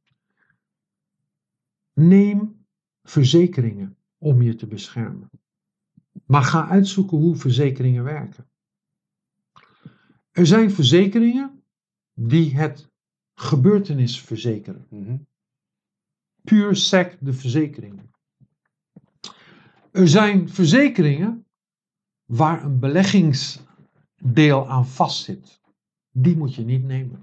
Neem 1.93 2.67
verzekeringen 3.03 3.97
om 4.19 4.43
je 4.43 4.55
te 4.55 4.67
beschermen. 4.67 5.31
Maar 6.27 6.43
ga 6.43 6.69
uitzoeken 6.69 7.19
hoe 7.19 7.37
verzekeringen 7.37 8.05
werken. 8.05 8.49
Er 10.31 10.47
zijn 10.47 10.71
verzekeringen 10.71 11.63
die 12.13 12.57
het 12.57 12.91
gebeurtenis 13.35 14.21
verzekeren. 14.21 14.87
Mhm. 14.91 15.17
Puur 16.43 16.77
sec 16.77 17.17
de 17.21 17.33
verzekeringen. 17.33 18.11
Er 19.91 20.09
zijn 20.09 20.49
verzekeringen 20.49 21.47
waar 22.25 22.65
een 22.65 22.79
beleggingsdeel 22.79 24.69
aan 24.69 24.87
vastzit. 24.87 25.61
Die 26.11 26.37
moet 26.37 26.55
je 26.55 26.65
niet 26.65 26.85
nemen. 26.85 27.23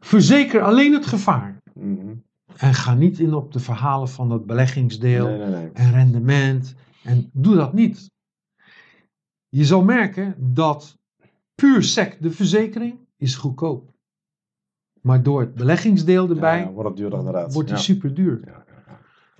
Verzeker 0.00 0.62
alleen 0.62 0.92
het 0.92 1.06
gevaar. 1.06 1.62
Mhm. 1.74 2.14
En 2.56 2.74
ga 2.74 2.94
niet 2.94 3.18
in 3.18 3.34
op 3.34 3.52
de 3.52 3.60
verhalen 3.60 4.08
van 4.08 4.28
dat 4.28 4.46
beleggingsdeel 4.46 5.26
Nee, 5.26 5.38
nee, 5.38 5.48
nee. 5.48 5.70
en 5.72 5.92
rendement. 5.92 6.74
En 7.08 7.30
doe 7.32 7.54
dat 7.54 7.72
niet. 7.72 8.10
Je 9.48 9.64
zal 9.64 9.84
merken 9.84 10.54
dat 10.54 10.98
puur 11.54 11.82
sec 11.82 12.22
de 12.22 12.30
verzekering 12.30 12.98
is 13.16 13.34
goedkoop. 13.34 13.96
Maar 15.00 15.22
door 15.22 15.40
het 15.40 15.54
beleggingsdeel 15.54 16.28
erbij 16.28 16.58
Ja, 16.58 16.70
wordt 16.70 16.98
het 16.98 17.12
inderdaad. 17.12 17.52
wordt 17.52 17.68
die 17.68 17.76
ja. 17.76 17.82
super 17.82 18.14
duur. 18.14 18.40
Ja. 18.44 18.64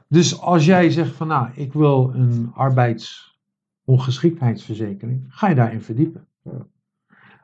Dus 0.09 0.40
als 0.40 0.65
jij 0.65 0.90
zegt 0.90 1.15
van 1.15 1.27
nou, 1.27 1.49
ik 1.55 1.73
wil 1.73 2.15
een 2.15 2.51
arbeidsongeschiktheidsverzekering, 2.55 5.24
ga 5.28 5.49
je 5.49 5.55
daarin 5.55 5.82
verdiepen. 5.82 6.28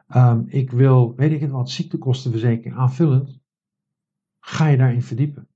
Ehm, 0.09 0.43
ik 0.47 0.71
wil, 0.71 1.15
weet 1.17 1.33
ik 1.33 1.41
het 1.41 1.51
wat, 1.51 1.71
ziektekostenverzekering 1.71 2.77
aanvullend, 2.77 3.41
ga 4.41 4.67
je 4.67 4.77
daarin 4.77 5.03
verdiepen. 5.03 5.49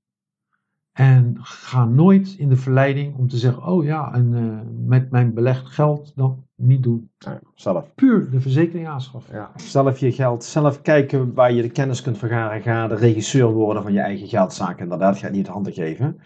En 0.99 1.37
ga 1.41 1.85
nooit 1.85 2.35
in 2.37 2.49
de 2.49 2.55
verleiding 2.55 3.15
om 3.15 3.27
te 3.27 3.37
zeggen, 3.37 3.65
oh 3.65 3.83
ja, 3.83 4.13
en 4.13 4.33
eh, 4.33 4.87
met 4.87 5.11
mijn 5.11 5.33
belegd 5.33 5.67
geld 5.67 6.11
dan 6.15 6.43
niet 6.55 6.83
doen. 6.83 7.09
Ja, 7.17 7.39
zelf. 7.55 7.95
Puur 7.95 8.29
de 8.31 8.39
verzekering 8.39 8.87
aanschaffen. 8.87 9.35
Ja, 9.35 9.51
zelf 9.55 9.99
je 9.99 10.11
geld, 10.11 10.43
zelf 10.43 10.81
kijken 10.81 11.33
waar 11.33 11.51
je 11.51 11.61
de 11.61 11.69
kennis 11.69 12.01
kunt 12.01 12.17
vergaren. 12.17 12.61
Ga 12.61 12.87
de 12.87 12.95
regisseur 12.95 13.51
worden 13.51 13.83
van 13.83 13.93
je 13.93 13.99
eigen 13.99 14.27
geldzaken. 14.27 14.83
Inderdaad, 14.83 15.17
ga 15.17 15.25
het 15.25 15.35
niet 15.35 15.47
handen 15.47 15.73
geven. 15.73 16.19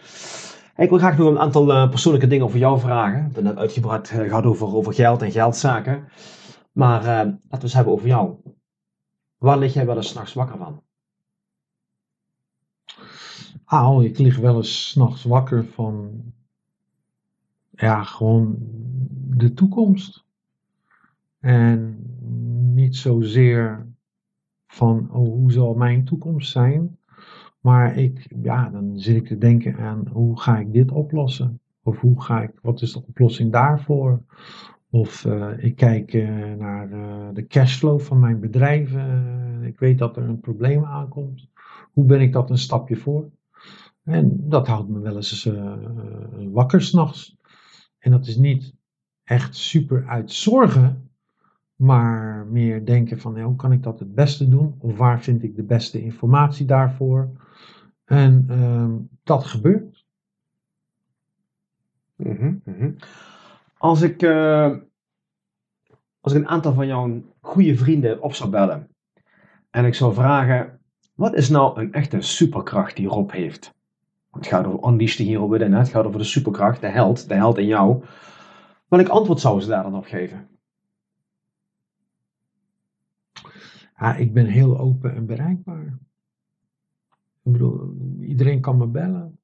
Ik 0.76 0.88
wil 0.88 0.98
graag 0.98 1.18
nog 1.18 1.28
een 1.28 1.38
aantal 1.38 1.72
eh, 1.72 1.90
persoonlijke 1.90 2.26
dingen 2.26 2.46
over 2.46 2.58
jou 2.58 2.80
vragen. 2.80 3.18
We 3.18 3.24
hebben 3.24 3.44
net 3.44 3.56
uitgebreid 3.56 4.10
eh, 4.10 4.18
gehad 4.18 4.44
over, 4.44 4.74
over 4.74 4.94
geld 4.94 5.22
en 5.22 5.32
geldzaken. 5.32 6.04
Maar 6.72 7.00
eh, 7.00 7.06
laten 7.06 7.38
we 7.50 7.62
eens 7.62 7.74
hebben 7.74 7.92
over 7.92 8.06
jou. 8.06 8.34
Waar 9.38 9.58
lig 9.58 9.74
jij 9.74 9.86
wel 9.86 9.96
eens 9.96 10.08
s'nachts 10.08 10.34
wakker 10.34 10.58
van? 10.58 10.82
Ah, 13.74 14.04
ik 14.04 14.18
lig 14.18 14.38
wel 14.38 14.56
eens 14.56 14.88
s'nachts 14.88 15.24
wakker 15.24 15.64
van, 15.64 16.22
ja, 17.70 18.02
gewoon 18.02 18.56
de 19.36 19.52
toekomst. 19.52 20.24
En 21.40 21.96
niet 22.74 22.96
zozeer 22.96 23.86
van, 24.66 25.10
oh, 25.10 25.28
hoe 25.28 25.52
zal 25.52 25.74
mijn 25.74 26.04
toekomst 26.04 26.50
zijn? 26.50 26.98
Maar 27.60 27.96
ik, 27.96 28.34
ja, 28.42 28.68
dan 28.68 28.98
zit 28.98 29.16
ik 29.16 29.26
te 29.26 29.38
denken 29.38 29.76
aan, 29.76 30.08
hoe 30.12 30.40
ga 30.40 30.58
ik 30.58 30.72
dit 30.72 30.90
oplossen? 30.90 31.60
Of 31.82 32.00
hoe 32.00 32.22
ga 32.22 32.42
ik, 32.42 32.52
wat 32.62 32.82
is 32.82 32.92
de 32.92 33.02
oplossing 33.06 33.52
daarvoor? 33.52 34.22
Of 34.90 35.24
eh, 35.24 35.64
ik 35.64 35.76
kijk 35.76 36.14
eh, 36.14 36.52
naar 36.54 36.92
eh, 36.92 37.28
de 37.32 37.46
cashflow 37.46 38.00
van 38.00 38.18
mijn 38.20 38.40
bedrijf. 38.40 38.94
eh, 38.94 39.62
ik 39.62 39.78
weet 39.78 39.98
dat 39.98 40.16
er 40.16 40.22
een 40.28 40.40
probleem 40.40 40.84
aankomt. 40.84 41.48
Hoe 41.92 42.04
ben 42.04 42.20
ik 42.20 42.32
dat 42.32 42.50
een 42.50 42.58
stapje 42.58 42.96
voor? 42.96 43.30
En 44.04 44.48
dat 44.48 44.66
houdt 44.66 44.88
me 44.88 44.98
wel 44.98 45.16
eens 45.16 45.46
eh, 45.46 45.76
wakker 46.52 46.82
s'nachts. 46.82 47.36
En 47.98 48.10
dat 48.10 48.26
is 48.26 48.36
niet 48.36 48.74
echt 49.24 49.56
super 49.56 50.06
uit 50.06 50.32
zorgen, 50.32 51.10
maar 51.76 52.46
meer 52.46 52.84
denken 52.84 53.20
van 53.20 53.40
hoe 53.40 53.56
kan 53.56 53.72
ik 53.72 53.82
dat 53.82 53.98
het 53.98 54.14
beste 54.14 54.48
doen? 54.48 54.74
Of 54.78 54.96
waar 54.96 55.22
vind 55.22 55.42
ik 55.42 55.56
de 55.56 55.62
beste 55.62 56.02
informatie 56.02 56.66
daarvoor? 56.66 57.30
En 58.04 58.44
ehm, 58.48 58.92
dat 59.22 59.44
gebeurt. 59.44 60.06
Mhm, 62.16 62.54
mhm. 62.64 62.92
Als 63.78 64.02
ik, 64.02 64.22
eh, 64.22 64.76
als 66.20 66.32
ik 66.32 66.38
een 66.40 66.48
aantal 66.48 66.72
van 66.72 66.86
jouw 66.86 67.22
goede 67.40 67.76
vrienden 67.76 68.22
op 68.22 68.34
zou 68.34 68.50
bellen 68.50 68.88
en 69.70 69.84
ik 69.84 69.94
zou 69.94 70.14
vragen, 70.14 70.80
wat 71.14 71.34
is 71.34 71.48
nou 71.48 71.80
een 71.80 71.92
echte 71.92 72.20
superkracht 72.20 72.96
die 72.96 73.08
Rob 73.08 73.30
heeft? 73.30 73.74
Het 74.34 74.46
gaat 74.46 74.66
over 74.66 74.88
Unleash 74.88 75.16
the 75.16 75.22
Hero 75.22 75.48
Within, 75.48 75.72
het 75.72 75.88
gaat 75.88 76.04
over 76.04 76.18
de 76.18 76.24
superkracht, 76.24 76.80
de 76.80 76.86
held, 76.86 77.28
de 77.28 77.34
held 77.34 77.58
in 77.58 77.66
jou. 77.66 78.04
Welk 78.88 79.08
antwoord 79.08 79.40
zouden 79.40 79.64
ze 79.64 79.70
daar 79.70 79.82
dan 79.82 79.96
op 79.96 80.04
geven? 80.04 80.48
Ja, 83.96 84.16
ik 84.16 84.32
ben 84.32 84.46
heel 84.46 84.78
open 84.78 85.14
en 85.14 85.26
bereikbaar. 85.26 85.98
Ik 87.42 87.52
bedoel, 87.52 87.94
iedereen 88.20 88.60
kan 88.60 88.76
me 88.76 88.86
bellen. 88.86 89.38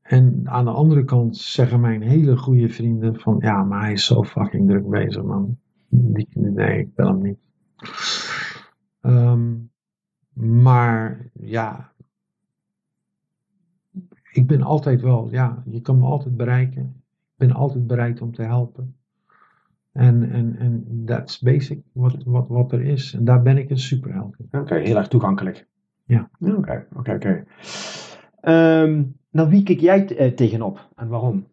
En 0.00 0.42
aan 0.48 0.64
de 0.64 0.70
andere 0.70 1.04
kant 1.04 1.36
zeggen 1.36 1.80
mijn 1.80 2.02
hele 2.02 2.36
goede 2.36 2.68
vrienden 2.68 3.20
van, 3.20 3.36
ja, 3.40 3.64
maar 3.64 3.80
hij 3.80 3.92
is 3.92 4.04
zo 4.04 4.24
fucking 4.24 4.68
druk 4.68 4.88
bezig, 4.88 5.22
man. 5.22 5.58
Nee, 5.88 6.78
ik 6.78 6.94
bel 6.94 7.06
hem 7.06 7.22
niet. 7.22 7.38
Ehm, 9.00 9.56
maar 10.62 11.30
ja, 11.32 11.92
ik 14.32 14.46
ben 14.46 14.62
altijd 14.62 15.00
wel, 15.00 15.30
ja, 15.30 15.62
je 15.66 15.80
kan 15.80 15.98
me 15.98 16.04
altijd 16.04 16.36
bereiken. 16.36 16.82
Ik 17.04 17.36
ben 17.36 17.52
altijd 17.52 17.86
bereid 17.86 18.20
om 18.20 18.32
te 18.32 18.42
helpen. 18.42 18.94
En, 19.92 20.30
en, 20.30 20.56
en 20.58 21.02
that's 21.06 21.38
basic, 21.38 21.82
wat, 21.92 22.22
wat, 22.24 22.48
wat 22.48 22.72
er 22.72 22.82
is. 22.82 23.12
En 23.14 23.24
daar 23.24 23.42
ben 23.42 23.58
ik 23.58 23.70
een 23.70 23.78
superheld 23.78 24.36
in. 24.38 24.60
Oké, 24.60 24.74
heel 24.74 24.96
erg 24.96 25.08
toegankelijk. 25.08 25.68
Ja. 26.04 26.30
Oké, 26.40 26.86
oké, 26.94 27.14
oké. 27.14 27.44
Ehm, 28.40 29.02
Nou, 29.30 29.48
wie 29.48 29.62
kijk 29.62 29.80
jij 29.80 30.16
eh, 30.16 30.32
tegenop 30.32 30.88
en 30.96 31.08
waarom? 31.08 31.46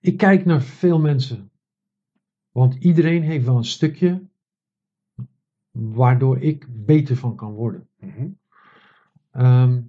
Ik 0.00 0.16
kijk 0.16 0.44
naar 0.44 0.62
veel 0.62 1.00
mensen. 1.00 1.50
Want 2.50 2.74
iedereen 2.74 3.22
heeft 3.22 3.44
wel 3.44 3.56
een 3.56 3.64
stukje 3.64 4.22
waardoor 5.70 6.38
ik 6.38 6.66
beter 6.70 7.16
van 7.16 7.36
kan 7.36 7.52
worden. 7.52 7.88
Ehm, 9.30 9.80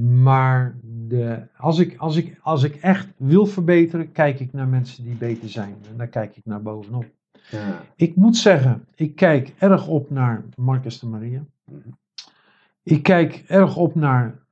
maar 0.00 0.78
de, 0.82 1.46
als, 1.56 1.78
ik, 1.78 1.96
als, 1.96 2.16
ik, 2.16 2.38
als 2.42 2.62
ik 2.62 2.74
echt 2.74 3.08
wil 3.16 3.46
verbeteren, 3.46 4.12
kijk 4.12 4.40
ik 4.40 4.52
naar 4.52 4.68
mensen 4.68 5.04
die 5.04 5.14
beter 5.14 5.48
zijn. 5.48 5.76
En 5.90 5.96
daar 5.96 6.08
kijk 6.08 6.36
ik 6.36 6.44
naar 6.44 6.62
bovenop. 6.62 7.06
Ja. 7.50 7.82
Ik 7.96 8.16
moet 8.16 8.36
zeggen, 8.36 8.86
ik 8.94 9.14
kijk 9.14 9.54
erg 9.58 9.86
op 9.88 10.10
naar 10.10 10.44
Marcus 10.56 10.98
de 10.98 11.06
Maria. 11.06 11.44
Mhm. 11.64 11.88
Ik 12.82 13.02
kijk 13.02 13.44
erg 13.46 13.76
op 13.76 13.94
naar 13.94 14.46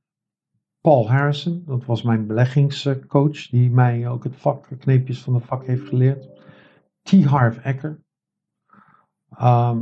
Paul 0.81 1.09
Harrison. 1.09 1.63
Dat 1.65 1.85
was 1.85 2.01
mijn 2.01 2.27
beleggingscoach, 2.27 3.47
die 3.47 3.69
mij 3.69 4.07
ook 4.07 4.23
het 4.23 4.35
vak, 4.35 4.67
kneepjes 4.79 5.21
van 5.21 5.33
het 5.33 5.45
vak 5.45 5.65
heeft 5.65 5.87
geleerd. 5.87 6.29
T. 7.01 7.23
Harv 7.23 7.65
Eker. 7.65 8.01
Ehm, 9.29 9.79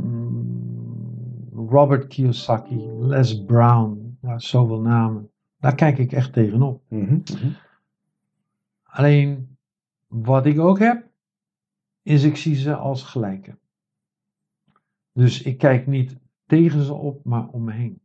Robert 1.54 2.06
Kiyosaki, 2.06 2.76
Les 2.98 3.44
Brown, 3.44 4.18
ja, 4.20 4.38
zoveel 4.38 4.80
namen. 4.80 5.31
Daar 5.62 5.74
kijk 5.74 5.98
ik 5.98 6.12
echt 6.12 6.32
tegenop. 6.32 6.82
Mhm. 6.88 7.18
Alleen, 8.82 9.56
wat 10.06 10.46
ik 10.46 10.58
ook 10.58 10.78
heb, 10.78 11.08
is 12.02 12.22
ik 12.22 12.36
zie 12.36 12.54
ze 12.54 12.74
als 12.74 13.02
gelijken. 13.02 13.58
Dus 15.12 15.42
ik 15.42 15.58
kijk 15.58 15.86
niet 15.86 16.18
tegen 16.46 16.82
ze 16.82 16.92
op, 16.92 17.24
maar 17.24 17.48
om 17.48 17.64
me 17.64 17.72
heen. 17.72 18.00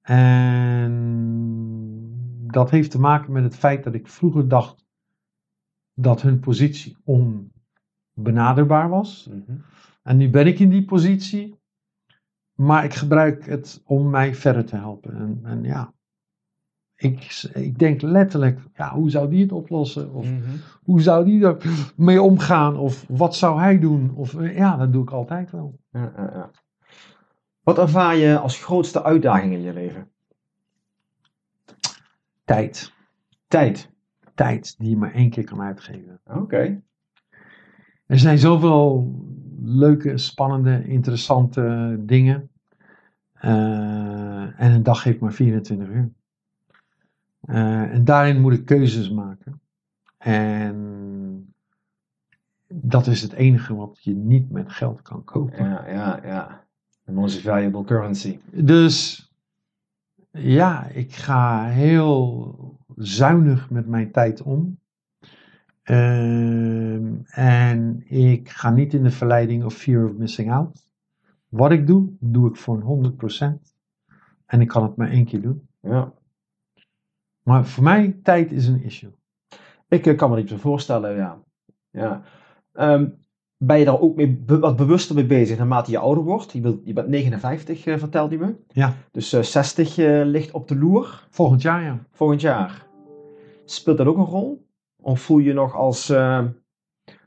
En 0.00 0.92
dat 2.46 2.70
heeft 2.70 2.90
te 2.90 3.00
maken 3.00 3.32
met 3.32 3.42
het 3.42 3.56
feit 3.56 3.84
dat 3.84 3.94
ik 3.94 4.08
vroeger 4.08 4.48
dacht 4.48 4.86
dat 5.94 6.22
hun 6.22 6.40
positie 6.40 6.96
onbenaderbaar 7.04 8.88
was. 8.88 9.28
Mhm. 9.30 9.58
En 10.02 10.16
nu 10.16 10.30
ben 10.30 10.46
ik 10.46 10.58
in 10.58 10.70
die 10.70 10.84
positie, 10.84 11.58
maar 12.54 12.84
ik 12.84 12.94
gebruik 12.94 13.46
het 13.46 13.82
om 13.84 14.10
mij 14.10 14.34
verder 14.34 14.64
te 14.64 14.76
helpen. 14.76 15.16
En, 15.16 15.40
en 15.42 15.62
ja, 15.62 15.94
ik, 17.02 17.50
ik 17.54 17.78
denk 17.78 18.02
letterlijk, 18.02 18.60
ja, 18.74 18.94
hoe 18.94 19.10
zou 19.10 19.30
die 19.30 19.42
het 19.42 19.52
oplossen? 19.52 20.12
Of 20.12 20.26
Mhm. 20.30 20.40
hoe 20.82 21.00
zou 21.00 21.24
die 21.24 21.44
er 21.44 21.56
mee 21.96 22.22
omgaan? 22.22 22.76
Of 22.76 23.04
wat 23.08 23.34
zou 23.36 23.60
hij 23.60 23.78
doen? 23.78 24.12
Of 24.14 24.36
ja, 24.40 24.76
dat 24.76 24.92
doe 24.92 25.02
ik 25.02 25.10
altijd 25.10 25.50
wel. 25.50 25.78
Ja, 25.90 26.12
ja, 26.16 26.30
ja. 26.32 26.50
Wat 27.62 27.78
ervaar 27.78 28.16
je 28.16 28.38
als 28.38 28.64
grootste 28.64 29.02
uitdaging 29.02 29.52
in 29.52 29.62
je 29.62 29.72
leven? 29.72 30.08
Tijd. 32.44 32.92
Tijd. 33.48 33.90
Tijd 34.34 34.74
die 34.78 34.90
je 34.90 34.96
maar 34.96 35.12
één 35.14 35.30
keer 35.30 35.44
kan 35.44 35.60
uitgeven. 35.60 36.20
Oké. 36.24 36.82
Er 38.06 38.18
zijn 38.18 38.38
zoveel 38.38 39.14
leuke, 39.62 40.18
spannende, 40.18 40.84
interessante 40.86 41.96
dingen. 42.00 42.50
Eh, 43.32 44.60
en 44.60 44.72
een 44.72 44.82
dag 44.82 45.04
heeft 45.04 45.20
maar 45.20 45.32
24 45.32 45.88
uur. 45.88 46.10
Eh, 47.42 47.94
en 47.94 48.04
daarin 48.04 48.40
moet 48.40 48.52
ik 48.52 48.64
keuzes 48.64 49.10
maken. 49.10 49.60
En 50.18 51.54
dat 52.68 53.06
is 53.06 53.22
het 53.22 53.32
enige 53.32 53.74
wat 53.74 53.98
je 54.00 54.14
niet 54.14 54.50
met 54.50 54.72
geld 54.72 55.02
kan 55.02 55.24
kopen. 55.24 55.64
Ja, 55.64 55.88
ja, 55.88 56.20
ja. 56.24 56.64
The 57.04 57.12
most 57.12 57.40
valuable 57.40 57.84
currency. 57.84 58.38
Dus 58.50 59.30
ja, 60.30 60.86
ik 60.86 61.12
ga 61.12 61.66
heel 61.66 62.78
zuinig 62.96 63.70
met 63.70 63.86
mijn 63.86 64.10
tijd 64.10 64.42
om. 64.42 64.78
Ehm, 65.82 67.14
en 67.30 68.02
ik 68.06 68.48
ga 68.48 68.70
niet 68.70 68.94
in 68.94 69.02
de 69.02 69.10
verleiding 69.10 69.64
of 69.64 69.74
fear 69.74 70.04
of 70.04 70.12
missing 70.16 70.52
out. 70.52 70.88
Wat 71.48 71.72
ik 71.72 71.86
doe, 71.86 72.08
doe 72.20 72.48
ik 72.48 72.56
voor 72.56 72.76
een 72.76 72.82
100%. 72.82 73.74
En 74.46 74.60
ik 74.60 74.68
kan 74.68 74.82
het 74.82 74.96
maar 74.96 75.10
één 75.10 75.24
keer 75.24 75.42
doen. 75.42 75.68
Ja. 75.80 76.12
Maar 77.42 77.66
voor 77.66 77.82
mij, 77.82 78.18
tijd 78.22 78.52
is 78.52 78.66
een 78.66 78.82
issue. 78.82 79.10
Ik 79.88 80.06
eh, 80.06 80.16
kan 80.16 80.30
me 80.30 80.36
niet 80.36 80.48
zo 80.48 80.56
voorstellen, 80.56 81.16
ja. 81.16 81.42
ja. 81.90 82.22
Ehm, 82.72 83.08
ben 83.56 83.78
je 83.78 83.84
daar 83.84 84.00
ook 84.00 84.16
mee, 84.16 84.36
be- 84.36 84.58
wat 84.58 84.76
bewuster 84.76 85.14
mee 85.14 85.26
bezig 85.26 85.58
naarmate 85.58 85.90
je 85.90 85.98
ouder 85.98 86.24
wordt? 86.24 86.52
Je, 86.52 86.60
wilt, 86.60 86.80
je 86.84 86.92
bent 86.92 87.08
59, 87.08 87.86
eh, 87.86 87.98
vertelde 87.98 88.34
je 88.34 88.44
me. 88.44 88.54
Ja. 88.68 88.94
Dus 89.10 89.32
eh, 89.32 89.42
60 89.42 89.98
eh, 89.98 90.22
ligt 90.24 90.50
op 90.50 90.68
de 90.68 90.76
loer 90.76 91.26
Volgend 91.30 91.62
jaar, 91.62 91.82
ja. 91.82 91.98
volgend 92.10 92.40
jaar. 92.40 92.86
Speelt 93.64 93.98
dat 93.98 94.06
ook 94.06 94.16
een 94.16 94.24
rol? 94.24 94.66
Of 95.02 95.20
voel 95.20 95.38
je 95.38 95.44
je 95.44 95.52
nog 95.52 95.74
als 95.74 96.08
eh, 96.08 96.44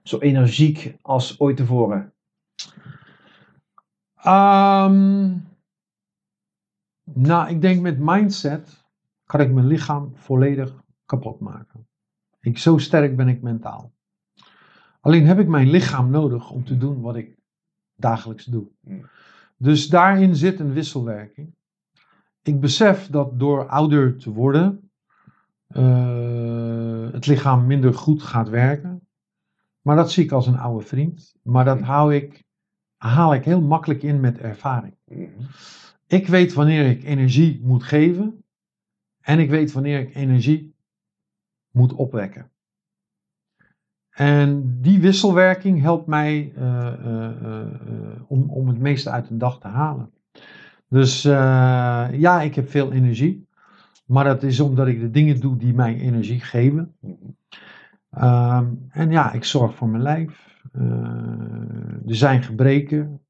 zo 0.04 0.20
energiek 0.20 0.98
als 1.02 1.40
ooit 1.40 1.58
tevoren? 1.58 2.14
Ehm, 4.16 5.38
nou, 7.14 7.50
ik 7.50 7.62
denk 7.62 7.82
met 7.82 8.00
mindset 8.00 8.85
kan 9.26 9.40
ik 9.40 9.52
mijn 9.52 9.68
lichaam 9.68 10.12
volledig 10.16 10.84
kapot 11.06 11.40
maken. 11.40 11.88
Ik, 12.40 12.58
zo 12.58 12.78
sterk 12.78 13.16
ben 13.16 13.28
ik 13.28 13.42
mentaal. 13.42 13.94
Alleen 15.02 15.26
heb 15.26 15.40
ik 15.40 15.48
mijn 15.48 15.70
lichaam 15.70 16.10
nodig 16.10 16.52
om 16.52 16.64
te 16.64 16.78
doen 16.78 17.02
wat 17.02 17.16
ik 17.16 17.38
dagelijks 17.96 18.46
doe. 18.46 18.68
Mm. 18.82 19.06
Dus 19.58 19.88
daarin 19.88 20.36
zit 20.36 20.60
een 20.60 20.74
wisselwerking. 20.74 21.56
Ik 22.42 22.60
besef 22.60 23.08
dat 23.08 23.40
door 23.40 23.68
ouder 23.68 24.18
te 24.18 24.32
worden, 24.32 24.92
eh, 25.68 27.12
het 27.12 27.26
lichaam 27.26 27.66
minder 27.66 27.94
goed 27.94 28.24
gaat 28.24 28.50
werken. 28.50 29.08
Maar 29.82 29.96
dat 29.96 30.12
zie 30.12 30.24
ik 30.24 30.32
als 30.32 30.48
een 30.48 30.58
oude 30.58 30.86
vriend. 30.86 31.36
Maar 31.42 31.66
dat 31.66 31.82
hou 31.82 32.16
ik, 32.16 32.44
haal 32.98 33.34
ik 33.34 33.46
heel 33.46 33.62
makkelijk 33.62 34.04
in 34.04 34.20
met 34.20 34.38
ervaring. 34.38 34.96
Ik 36.08 36.28
weet 36.28 36.54
wanneer 36.54 36.90
ik 36.90 37.04
energie 37.04 37.62
moet 37.64 37.84
geven. 37.84 38.45
En 39.26 39.40
ik 39.40 39.50
weet 39.50 39.72
wanneer 39.72 40.00
ik 40.00 40.16
energie 40.16 40.76
moet 41.72 41.94
opwekken. 41.94 42.52
En 44.10 44.78
die 44.82 45.00
wisselwerking 45.00 45.82
helpt 45.82 46.08
mij 46.08 46.52
eh, 46.56 46.88
eh, 46.88 47.32
eh, 47.44 48.22
om, 48.28 48.68
het 48.68 48.80
meeste 48.80 49.10
uit 49.10 49.30
een 49.30 49.38
dag 49.38 49.60
te 49.60 49.68
halen. 49.68 50.12
Dus 50.90 51.22
ja, 51.22 52.42
ik 52.42 52.56
heb 52.56 52.70
veel 52.70 52.92
energie. 52.92 53.48
Maar 54.06 54.24
dat 54.24 54.44
is 54.44 54.60
omdat 54.60 54.88
ik 54.88 55.00
de 55.00 55.10
dingen 55.10 55.40
doe 55.40 55.58
die 55.58 55.74
mij 55.74 56.00
energie 56.00 56.40
geven. 56.40 56.96
Ehm, 58.10 58.74
en 58.90 59.12
ja, 59.12 59.34
ik 59.34 59.44
zorg 59.44 59.76
voor 59.76 59.90
mijn 59.90 60.04
lijf. 60.04 60.64
Er 62.06 62.16
zijn 62.16 62.44
gebreken. 62.44 63.22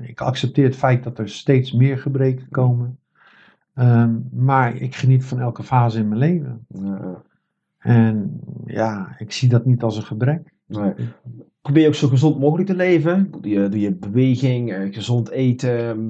Ik 0.00 0.20
accepteer 0.20 0.64
het 0.64 0.76
feit 0.76 1.04
dat 1.04 1.18
er 1.18 1.28
steeds 1.28 1.72
meer 1.72 1.98
gebreken 1.98 2.48
komen. 2.48 2.98
Ehm, 3.76 4.14
maar 4.32 4.74
ik 4.76 4.94
geniet 4.94 5.24
van 5.24 5.40
elke 5.40 5.62
fase 5.62 5.98
in 5.98 6.08
mijn 6.08 6.20
leven. 6.20 6.66
Ja, 6.68 7.22
En 7.78 8.40
ja, 8.64 9.14
ik 9.18 9.32
zie 9.32 9.48
dat 9.48 9.64
niet 9.64 9.82
als 9.82 9.96
een 9.96 10.02
gebrek. 10.02 10.52
nee. 10.66 10.92
Probeer 11.60 11.82
je 11.82 11.88
ook 11.88 11.94
zo 11.94 12.08
gezond 12.08 12.38
mogelijk 12.38 12.68
te 12.68 12.74
leven? 12.76 13.30
Doe 13.30 13.48
je, 13.48 13.68
doe 13.68 13.80
je 13.80 13.94
beweging, 13.94 14.72
eh, 14.72 14.94
gezond 14.94 15.28
eten, 15.30 15.78
ehm, 15.88 16.00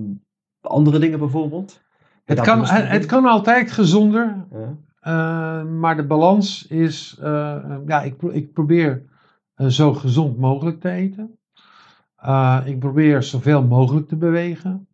andere 0.60 0.98
dingen 0.98 1.18
bijvoorbeeld? 1.18 1.80
Het 2.24 2.40
kan, 2.40 2.58
het, 2.66 2.88
het 2.88 3.06
kan 3.06 3.24
altijd 3.24 3.70
gezonder, 3.72 4.44
Ja. 4.52 4.76
eh, 5.00 5.64
maar 5.70 5.96
de 5.96 6.06
balans 6.06 6.66
is, 6.66 7.18
eh, 7.20 7.76
ja, 7.86 8.02
ik, 8.02 8.16
pro- 8.16 8.30
ik 8.30 8.52
probeer 8.52 9.02
zo 9.68 9.92
gezond 9.94 10.38
mogelijk 10.38 10.80
te 10.80 10.90
eten. 10.90 11.38
Ik 12.64 12.78
probeer 12.78 13.22
zoveel 13.22 13.62
mogelijk 13.62 14.08
te 14.08 14.16
bewegen. 14.16 14.86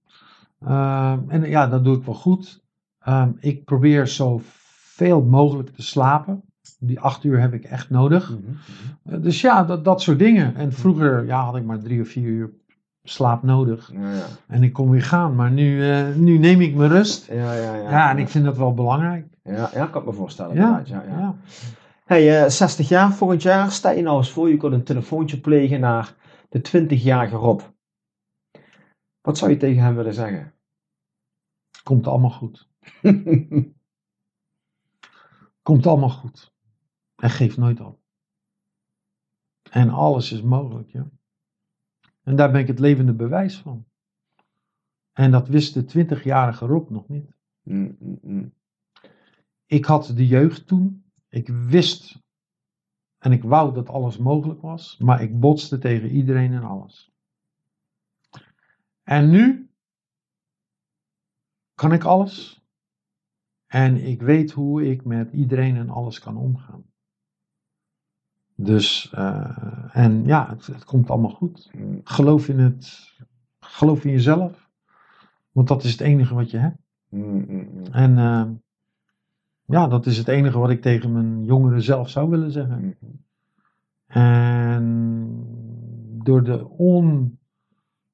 Eh, 0.58 1.16
en 1.28 1.42
ja, 1.48 1.66
dat 1.66 1.84
doe 1.84 1.96
ik 1.96 2.04
wel 2.04 2.14
goed. 2.14 2.61
Eh, 3.04 3.26
ik 3.40 3.64
probeer 3.64 4.06
zoveel 4.06 5.22
mogelijk 5.22 5.68
te 5.74 5.82
slapen. 5.82 6.42
Die 6.78 7.00
acht 7.00 7.24
uur 7.24 7.40
heb 7.40 7.52
ik 7.52 7.64
echt 7.64 7.90
nodig. 7.90 8.30
Mhm, 8.30 8.40
mhm. 8.40 9.14
Eh, 9.14 9.22
dus 9.22 9.40
ja, 9.40 9.64
dat, 9.64 9.84
dat 9.84 10.02
soort 10.02 10.18
dingen. 10.18 10.54
En 10.56 10.72
vroeger 10.72 11.26
ja, 11.26 11.44
had 11.44 11.56
ik 11.56 11.64
maar 11.64 11.78
drie 11.78 12.00
of 12.00 12.08
vier 12.08 12.28
uur 12.28 12.50
slaap 13.04 13.42
nodig. 13.42 13.90
Ja, 13.92 14.12
ja. 14.12 14.24
En 14.46 14.62
ik 14.62 14.72
kon 14.72 14.90
weer 14.90 15.02
gaan. 15.02 15.34
Maar 15.34 15.50
nu, 15.50 15.90
eh, 15.90 16.14
nu 16.14 16.38
neem 16.38 16.60
ik 16.60 16.74
mijn 16.74 16.90
rust. 16.90 17.26
Ja, 17.26 17.54
ja, 17.54 17.74
ja. 17.74 17.90
Ja, 17.90 18.10
en 18.10 18.18
ik 18.18 18.28
vind 18.28 18.44
dat 18.44 18.56
wel 18.56 18.74
belangrijk. 18.74 19.26
Ja, 19.42 19.70
ja, 19.74 19.86
kan 19.86 20.00
ik 20.00 20.06
me 20.06 20.12
voorstellen. 20.12 20.56
Ja, 20.56 20.82
Ja, 20.84 21.02
ja. 21.08 21.18
ja. 21.18 21.36
Hey, 22.04 22.42
eh, 22.42 22.50
60 22.50 22.88
jaar 22.88 23.12
volgend 23.12 23.42
jaar, 23.42 23.70
sta 23.70 23.90
je 23.90 24.02
nou 24.02 24.16
eens 24.16 24.30
voor, 24.30 24.48
je 24.48 24.56
kunt 24.56 24.72
een 24.72 24.82
telefoontje 24.82 25.40
plegen 25.40 25.80
naar 25.80 26.14
de 26.48 26.60
20-jarige 26.60 27.36
Rob. 27.36 27.60
Wat 29.20 29.38
zou 29.38 29.50
je 29.50 29.56
tegen 29.56 29.82
hem 29.82 29.94
willen 29.94 30.14
zeggen? 30.14 30.52
Komt 31.82 32.06
allemaal 32.06 32.30
goed. 32.30 32.68
Komt 35.62 35.86
allemaal 35.86 36.10
goed. 36.10 36.54
En 37.16 37.30
geef 37.30 37.56
nooit 37.56 37.80
op. 37.80 38.00
En 39.70 39.90
alles 39.90 40.32
is 40.32 40.42
mogelijk, 40.42 40.90
ja. 40.90 41.10
En 42.22 42.36
daar 42.36 42.50
ben 42.50 42.60
ik 42.60 42.66
het 42.66 42.78
levende 42.78 43.14
bewijs 43.14 43.58
van. 43.58 43.86
En 45.12 45.30
dat 45.30 45.48
wist 45.48 45.74
de 45.74 46.06
20-jarige 46.06 46.66
Rob 46.66 46.90
nog 46.90 47.08
niet. 47.08 47.36
Mm, 47.62 47.96
mm, 47.98 48.18
mm. 48.22 48.54
Ik 49.66 49.84
had 49.84 50.12
de 50.14 50.26
jeugd 50.26 50.66
toen. 50.66 51.04
Ik 51.28 51.48
wist 51.48 52.22
en 53.22 53.32
ik 53.32 53.42
wou 53.42 53.74
dat 53.74 53.88
alles 53.88 54.16
mogelijk 54.16 54.60
was, 54.60 54.98
maar 54.98 55.22
ik 55.22 55.40
botste 55.40 55.78
tegen 55.78 56.10
iedereen 56.10 56.52
en 56.52 56.62
alles. 56.62 57.12
En 59.02 59.30
nu 59.30 59.70
kan 61.74 61.92
ik 61.92 62.04
alles. 62.04 62.61
En 63.72 63.96
ik 64.06 64.22
weet 64.22 64.50
hoe 64.50 64.90
ik 64.90 65.04
met 65.04 65.32
iedereen 65.32 65.76
en 65.76 65.90
alles 65.90 66.18
kan 66.18 66.36
omgaan. 66.36 66.84
Dus, 68.54 69.10
eh, 69.12 69.88
en 69.92 70.24
ja, 70.24 70.48
het, 70.48 70.66
het 70.66 70.84
komt 70.84 71.10
allemaal 71.10 71.30
goed. 71.30 71.70
Geloof 72.04 72.48
in 72.48 72.58
het, 72.58 73.12
geloof 73.60 74.04
in 74.04 74.10
jezelf. 74.10 74.70
Want 75.52 75.68
dat 75.68 75.84
is 75.84 75.90
het 75.90 76.00
enige 76.00 76.34
wat 76.34 76.50
je 76.50 76.56
hebt. 76.56 76.78
Mm, 77.08 77.44
mm, 77.48 77.68
mm. 77.72 77.84
En 77.92 78.18
eh, 78.18 78.50
ja, 79.64 79.86
dat 79.86 80.06
is 80.06 80.18
het 80.18 80.28
enige 80.28 80.58
wat 80.58 80.70
ik 80.70 80.82
tegen 80.82 81.12
mijn 81.12 81.44
jongere 81.44 81.80
zelf 81.80 82.10
zou 82.10 82.30
willen 82.30 82.50
zeggen. 82.50 82.98
En 84.06 85.44
door 86.24 86.44
de 86.44 86.68
on, 86.68 87.38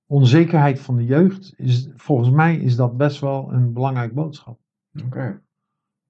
onzekerheid 0.06 0.80
van 0.80 0.97
de 0.97 1.05
jeugd, 1.05 1.55
is, 1.56 1.89
volgens 1.94 2.30
mij 2.30 2.56
is 2.56 2.76
dat 2.76 2.97
best 2.97 3.20
wel 3.20 3.52
een 3.52 3.72
belangrijk 3.72 4.14
boodschap. 4.14 4.60
Oké. 5.05 5.47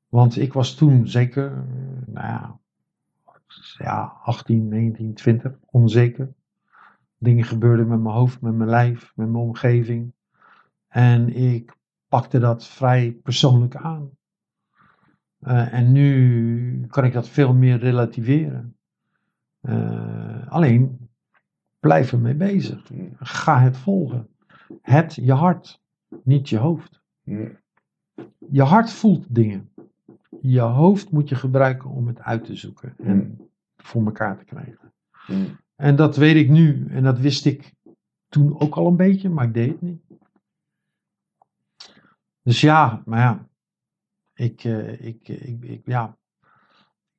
Want 0.09 0.37
ik 0.37 0.53
was 0.53 0.75
toen 0.75 1.09
zeker, 1.09 1.53
eh, 1.53 1.63
nou 2.07 2.27
ja, 2.27 2.59
ja, 3.79 4.19
18, 4.23 4.69
19, 4.69 5.15
20, 5.15 5.59
onzeker. 5.71 6.33
Dingen 7.19 7.45
gebeurden 7.45 7.89
met 7.89 8.01
mijn 8.01 8.15
hoofd, 8.15 8.41
met 8.41 8.55
mijn 8.55 8.71
lijf, 8.71 9.13
met 9.15 9.29
mijn 9.31 9.45
omgeving. 9.45 10.13
En 10.89 11.35
ik 11.35 11.77
pakte 12.09 12.39
dat 12.39 12.67
vrij 12.67 13.13
persoonlijk 13.23 13.77
aan. 13.77 14.11
Eh, 15.39 15.73
en 15.73 15.93
nu 15.93 16.87
kan 16.87 17.05
ik 17.05 17.13
dat 17.13 17.29
veel 17.29 17.55
meer 17.55 17.79
relativeren. 17.79 18.77
Eh, 19.61 20.49
alleen, 20.49 21.11
blijf 21.81 22.13
ermee 22.13 22.35
bezig. 22.35 22.91
Ga 23.19 23.61
het 23.61 23.77
volgen. 23.77 24.29
Het 24.83 25.15
je 25.15 25.33
hart, 25.33 25.83
niet 26.23 26.49
je 26.49 26.59
hoofd. 26.59 27.03
Je 28.51 28.63
hart 28.63 28.93
voelt 28.93 29.35
dingen. 29.35 29.68
Je 30.41 30.61
hoofd 30.61 31.11
moet 31.11 31.29
je 31.29 31.35
gebruiken 31.35 31.91
om 31.91 32.07
het 32.07 32.21
uit 32.21 32.45
te 32.45 32.55
zoeken 32.57 32.95
en 32.99 33.17
Mm. 33.17 33.49
voor 33.77 34.05
elkaar 34.05 34.39
te 34.39 34.45
krijgen. 34.45 34.93
Mm. 35.27 35.47
En 35.77 35.97
dat 35.97 36.17
weet 36.17 36.37
ik 36.37 36.49
nu. 36.49 36.87
En 36.91 37.03
dat 37.03 37.19
wist 37.19 37.45
ik 37.45 37.75
toen 38.29 38.61
ook 38.61 38.75
al 38.75 38.87
een 38.87 38.97
beetje, 38.97 39.29
maar 39.29 39.45
ik 39.45 39.55
deed 39.55 39.69
het 39.71 39.81
niet. 39.83 40.03
Dus 42.43 42.61
ja, 42.61 43.03
maar 43.05 43.19
ja. 43.21 43.47
Ik, 44.35 44.65
eh, 44.65 45.07
ik, 45.07 45.29
ik, 45.29 45.63
ik, 45.65 45.83
ja. 45.85 46.17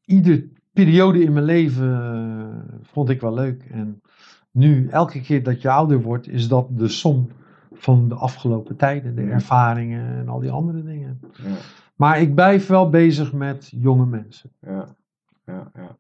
Iedere 0.06 0.50
periode 0.74 1.24
in 1.24 1.34
mijn 1.34 1.46
leven 1.46 1.94
eh, 1.94 2.76
vond 2.82 3.10
ik 3.10 3.22
wel 3.22 3.34
leuk. 3.34 3.64
En 3.64 4.02
nu, 4.52 4.88
elke 4.88 5.22
keer 5.22 5.44
dat 5.44 5.62
je 5.62 5.70
ouder 5.70 6.02
wordt, 6.02 6.28
is 6.28 6.48
dat 6.48 6.68
de 6.78 6.88
som 6.88 7.30
van 7.72 8.08
de 8.10 8.16
afgelopen 8.16 8.76
tijden. 8.76 9.16
De 9.16 9.22
Ja. 9.22 9.30
ervaringen 9.30 10.18
en 10.18 10.28
al 10.30 10.40
die 10.40 10.52
andere 10.52 10.84
dingen. 10.84 11.20
Ja. 11.34 11.56
Maar 12.00 12.22
ik 12.22 12.36
blijf 12.36 12.68
wel 12.68 12.90
bezig 12.90 13.34
met 13.34 13.70
jonge 13.76 14.06
mensen. 14.06 14.52
Ja, 14.62 14.96
ja, 15.46 15.72
ja. 15.74 15.98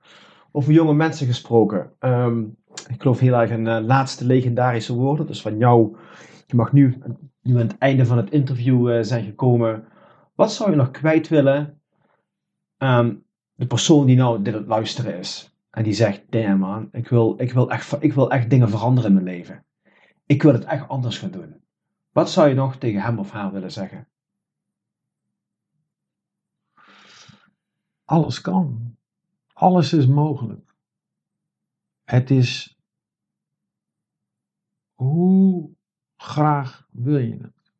Over 0.52 0.74
jonge 0.74 0.94
mensen 0.94 1.28
gesproken. 1.28 1.92
Ehm, 2.00 2.44
ik 2.88 3.02
geloof 3.02 3.20
heel 3.20 3.34
erg 3.34 3.50
in 3.50 3.68
eh, 3.68 3.84
laatste 3.86 4.26
legendarische 4.26 4.94
woorden. 4.94 5.28
Dus 5.28 5.42
van 5.42 5.58
jou, 5.58 5.98
je 6.46 6.56
mag 6.56 6.72
nu, 6.72 6.98
nu 7.42 7.54
aan 7.54 7.68
het 7.68 7.78
einde 7.78 8.06
van 8.06 8.18
het 8.18 8.32
interview 8.32 8.90
eh, 8.90 9.04
zijn 9.04 9.24
gekomen. 9.24 9.84
Wat 10.36 10.52
zou 10.54 10.70
je 10.70 10.76
nog 10.76 10.92
kwijt 10.92 11.28
willen 11.28 11.82
aan 12.78 13.24
de 13.54 13.68
persoon 13.68 14.06
die 14.06 14.18
nou 14.18 14.42
dit 14.42 14.54
het 14.54 14.68
luisteren 14.68 15.18
is? 15.18 15.58
En 15.70 15.84
die 15.84 15.94
zegt, 15.94 16.22
damn 16.30 16.60
man, 16.60 16.90
ik 16.92 17.08
wil, 17.08 17.36
ik, 17.38 17.54
wil 17.54 17.70
echt, 17.72 18.04
ik 18.04 18.14
wil 18.14 18.32
echt 18.32 18.50
dingen 18.50 18.70
veranderen 18.70 19.10
in 19.10 19.24
mijn 19.24 19.38
leven. 19.38 19.64
Ik 20.26 20.44
wil 20.44 20.54
het 20.54 20.66
echt 20.66 20.88
anders 20.88 21.18
gaan 21.18 21.32
doen. 21.32 21.56
Wat 22.12 22.30
zou 22.30 22.50
je 22.50 22.56
nog 22.56 22.76
tegen 22.76 23.02
hem 23.02 23.20
of 23.20 23.32
haar 23.32 23.52
willen 23.52 23.72
zeggen? 23.72 24.08
Alles 28.10 28.42
kan. 28.42 28.98
Alles 29.54 29.94
is 29.94 30.08
mogelijk. 30.08 30.76
Het 32.04 32.30
is 32.30 32.78
hoe 34.94 35.70
graag 36.16 36.88
wil 36.92 37.18
je 37.18 37.38
het? 37.38 37.74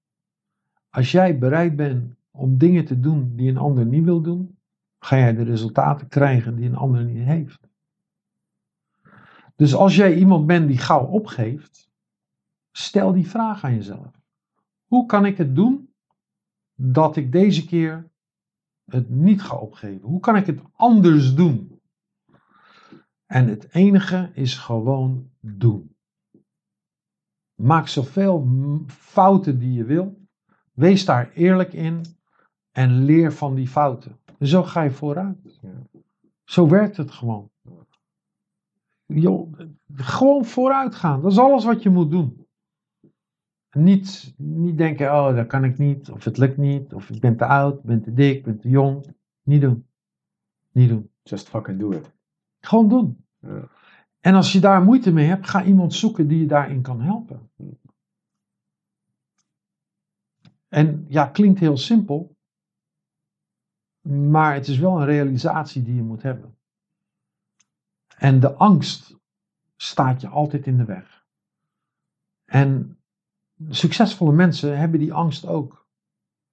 Als 0.90 1.12
jij 1.12 1.38
bereid 1.38 1.76
bent 1.76 2.16
om 2.32 2.58
dingen 2.58 2.86
te 2.86 3.00
doen 3.00 3.36
die 3.36 3.50
een 3.50 3.58
ander 3.58 3.86
niet 3.86 4.04
wil 4.04 4.22
doen, 4.22 4.58
ga 5.00 5.18
jij 5.18 5.34
de 5.34 5.44
resultaten 5.44 6.08
krijgen 6.08 6.56
die 6.56 6.66
een 6.66 6.76
ander 6.76 7.04
niet 7.04 7.26
heeft. 7.26 7.68
Dus 9.56 9.74
als 9.74 9.96
jij 9.96 10.16
iemand 10.16 10.48
bent 10.48 10.68
die 10.68 10.78
gauw 10.78 11.06
opgeeft, 11.06 11.90
stel 12.72 13.14
die 13.14 13.28
vraag 13.28 13.64
aan 13.64 13.76
jezelf. 13.76 14.22
Hoe 14.86 15.06
kan 15.06 15.26
ik 15.26 15.38
het 15.38 15.56
doen 15.56 15.94
dat 16.76 17.16
ik 17.16 17.32
deze 17.32 17.66
keer 17.66 18.10
het 18.92 19.10
niet 19.10 19.42
ga 19.42 19.56
opgeven? 19.56 20.08
Hoe 20.08 20.20
kan 20.20 20.36
ik 20.36 20.46
het 20.46 20.62
anders 20.74 21.36
doen? 21.36 21.82
En 23.26 23.48
het 23.48 23.74
enige 23.74 24.32
is 24.34 24.58
gewoon 24.58 25.30
doen. 25.40 25.96
Maak 27.56 27.88
zoveel 27.88 28.48
fouten 28.88 29.60
die 29.60 29.74
je 29.74 29.84
wil. 29.84 30.28
Wees 30.74 31.06
daar 31.06 31.32
eerlijk 31.32 31.74
in 31.74 32.06
en 32.72 33.04
leer 33.04 33.34
van 33.34 33.56
die 33.56 33.68
fouten. 33.68 34.20
En 34.38 34.48
zo 34.48 34.64
ga 34.64 34.82
je 34.82 34.92
vooruit. 34.92 35.60
Zo 36.44 36.68
werkt 36.68 36.98
het 36.98 37.12
gewoon. 37.12 37.50
Joh, 39.06 39.54
gewoon 39.94 40.46
vooruit 40.46 40.96
gaan. 40.96 41.22
Dat 41.22 41.32
is 41.32 41.38
alles 41.38 41.66
wat 41.66 41.84
je 41.84 41.90
moet 41.90 42.12
doen. 42.12 42.39
Niet, 43.72 44.34
niet 44.38 44.78
denken, 44.78 45.14
oh, 45.14 45.36
dat 45.36 45.48
kan 45.48 45.64
ik 45.64 45.78
niet, 45.78 46.10
of 46.10 46.24
het 46.24 46.38
lukt 46.38 46.58
niet, 46.58 46.94
of 46.94 47.10
ik 47.10 47.22
ben 47.22 47.38
te 47.38 47.46
oud, 47.46 47.78
ik 47.78 47.84
ben 47.84 48.02
te 48.02 48.14
dik, 48.14 48.38
ik 48.38 48.44
ben 48.44 48.60
te 48.60 48.70
jong. 48.70 49.16
Niet 49.44 49.62
doen. 49.62 49.88
Niet 50.72 50.90
doen. 50.90 51.10
Just 51.24 51.50
fucking 51.50 51.80
do 51.80 51.92
it. 51.92 52.12
Gewoon 52.60 52.90
doen. 52.90 53.26
Ja. 53.40 53.70
En 54.20 54.36
als 54.36 54.52
je 54.52 54.60
daar 54.60 54.84
moeite 54.84 55.12
mee 55.12 55.28
hebt, 55.28 55.50
ga 55.50 55.64
iemand 55.64 55.94
zoeken 55.94 56.28
die 56.28 56.40
je 56.40 56.48
daarin 56.48 56.82
kan 56.82 57.02
helpen. 57.02 57.52
En 60.68 61.06
ja, 61.08 61.26
klinkt 61.26 61.60
heel 61.60 61.78
simpel, 61.78 62.38
maar 64.02 64.54
het 64.54 64.68
is 64.68 64.78
wel 64.78 65.00
een 65.00 65.06
realisatie 65.06 65.84
die 65.84 65.96
je 65.96 66.04
moet 66.04 66.22
hebben. 66.22 66.58
En 68.18 68.40
de 68.40 68.54
angst 68.54 69.18
staat 69.76 70.22
je 70.22 70.28
altijd 70.28 70.68
in 70.68 70.78
de 70.78 70.86
weg. 70.86 71.26
En 72.46 72.99
succesvolle 73.70 74.32
mensen 74.32 74.78
hebben 74.78 75.00
die 75.00 75.14
angst 75.14 75.46
ook. 75.48 75.88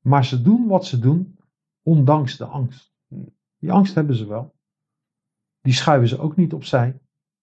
Maar 0.00 0.24
ze 0.24 0.42
doen 0.42 0.66
wat 0.66 0.86
ze 0.86 0.98
doen, 0.98 1.38
ondanks 1.82 2.36
de 2.36 2.44
angst. 2.44 2.92
Die 3.58 3.72
angst 3.72 3.94
hebben 3.94 4.16
ze 4.16 4.26
wel. 4.26 4.54
Die 5.60 5.72
schuiven 5.72 6.08
ze 6.08 6.18
ook 6.18 6.36
niet 6.36 6.52
opzij, 6.52 7.00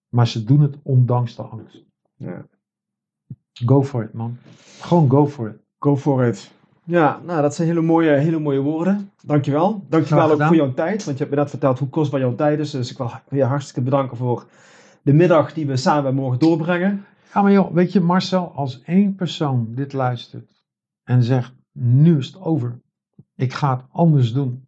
maar 0.09 0.27
ze 0.27 0.43
doen 0.43 0.59
het 0.59 0.77
ondanks 0.83 1.35
de 1.35 1.41
angst. 1.41 1.83
Ja. 2.15 2.45
Go 3.53 3.83
for 3.83 4.03
it, 4.03 4.13
man. 4.13 4.37
Gewoon 4.79 5.09
go 5.09 5.27
for 5.27 5.49
it. 5.49 5.55
Go 5.79 5.97
for 5.97 6.25
it. 6.25 6.51
Ja, 6.85 7.21
nou, 7.25 7.41
dat 7.41 7.55
zijn 7.55 7.67
hele 7.67 7.81
mooie, 7.81 8.11
hele 8.11 8.39
mooie 8.39 8.59
woorden. 8.59 9.11
Dankjewel. 9.25 9.85
Dankjewel 9.89 10.31
ook 10.31 10.43
voor 10.43 10.55
jouw 10.55 10.73
tijd, 10.73 11.03
want 11.03 11.17
je 11.17 11.23
hebt 11.23 11.35
me 11.35 11.41
net 11.41 11.49
verteld 11.49 11.79
hoe 11.79 11.89
kostbaar 11.89 12.19
jouw 12.19 12.35
tijd 12.35 12.59
is. 12.59 12.71
Dus 12.71 12.91
ik 12.91 12.97
wil 12.97 13.09
je 13.29 13.43
hartstikke 13.43 13.81
bedanken 13.81 14.17
voor 14.17 14.45
de 15.01 15.13
middag 15.13 15.53
die 15.53 15.67
we 15.67 15.77
samen 15.77 16.15
mogen 16.15 16.39
doorbrengen. 16.39 17.05
Ja, 17.33 17.41
maar 17.41 17.51
joh, 17.51 17.71
weet 17.73 17.91
je, 17.91 18.01
Marcel, 18.01 18.51
als 18.55 18.81
één 18.81 19.15
persoon 19.15 19.67
dit 19.69 19.93
luistert 19.93 20.63
en 21.03 21.23
zegt: 21.23 21.53
Nu 21.71 22.17
is 22.17 22.27
het 22.27 22.41
over, 22.41 22.81
ik 23.35 23.53
ga 23.53 23.75
het 23.75 23.85
anders 23.91 24.33
doen, 24.33 24.67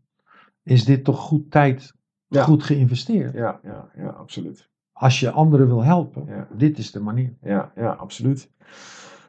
is 0.64 0.86
dit 0.86 1.04
toch 1.04 1.20
goed 1.20 1.52
tijd, 1.52 1.94
Ja. 2.28 2.44
goed 2.44 2.64
geïnvesteerd? 2.64 3.34
Ja, 3.34 3.60
ja, 3.64 3.90
ja, 3.96 4.08
absoluut. 4.10 4.70
Als 4.92 5.20
je 5.20 5.32
anderen 5.32 5.68
wil 5.68 5.84
helpen, 5.84 6.26
Ja. 6.28 6.48
dit 6.58 6.78
is 6.78 6.92
de 6.92 7.00
manier. 7.00 7.34
Ja, 7.42 7.72
ja, 7.76 7.90
absoluut. 7.92 8.52